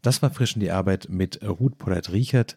Das 0.00 0.22
war 0.22 0.30
frisch 0.30 0.54
in 0.54 0.60
die 0.60 0.70
Arbeit 0.70 1.08
mit 1.10 1.42
Ruth 1.42 1.76
Pollert-Riechert. 1.76 2.56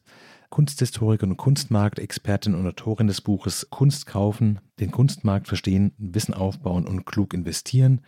Kunsthistorikerin 0.54 1.32
und 1.32 1.38
Kunstmarktexpertin 1.38 2.54
und 2.54 2.68
Autorin 2.68 3.08
des 3.08 3.22
Buches 3.22 3.66
Kunst 3.72 4.06
kaufen, 4.06 4.60
den 4.80 4.92
Kunstmarkt 4.92 5.48
verstehen, 5.48 5.94
Wissen 5.98 6.36
aufbauen 6.36 6.86
und 6.86 7.08
klug 7.08 7.34
investieren. 7.34 8.02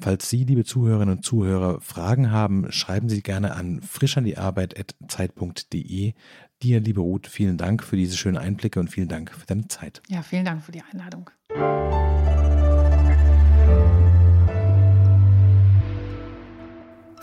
Falls 0.00 0.30
Sie, 0.30 0.44
liebe 0.44 0.62
Zuhörerinnen 0.62 1.16
und 1.16 1.24
Zuhörer, 1.24 1.80
Fragen 1.80 2.30
haben, 2.30 2.70
schreiben 2.70 3.08
Sie 3.08 3.20
gerne 3.20 3.56
an 3.56 3.82
frischandiearbeit.zeit.de. 3.82 6.14
Dir, 6.62 6.80
liebe 6.80 7.00
Ruth, 7.00 7.26
vielen 7.26 7.56
Dank 7.56 7.82
für 7.82 7.96
diese 7.96 8.16
schönen 8.16 8.38
Einblicke 8.38 8.78
und 8.78 8.90
vielen 8.90 9.08
Dank 9.08 9.32
für 9.32 9.46
deine 9.46 9.66
Zeit. 9.66 10.00
Ja, 10.06 10.22
vielen 10.22 10.44
Dank 10.44 10.62
für 10.62 10.70
die 10.70 10.84
Einladung. 10.92 11.30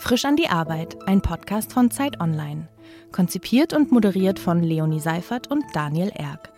Frisch 0.00 0.26
an 0.26 0.36
die 0.36 0.50
Arbeit, 0.50 0.98
ein 1.08 1.22
Podcast 1.22 1.72
von 1.72 1.90
Zeit 1.90 2.20
Online. 2.20 2.68
Konzipiert 3.12 3.72
und 3.72 3.92
moderiert 3.92 4.38
von 4.38 4.62
Leonie 4.62 5.00
Seifert 5.00 5.50
und 5.50 5.64
Daniel 5.72 6.10
Erck. 6.14 6.52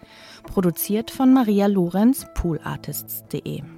Produziert 0.44 1.10
von 1.10 1.32
Maria 1.32 1.66
Lorenz, 1.66 2.26
poolartists.de. 2.34 3.77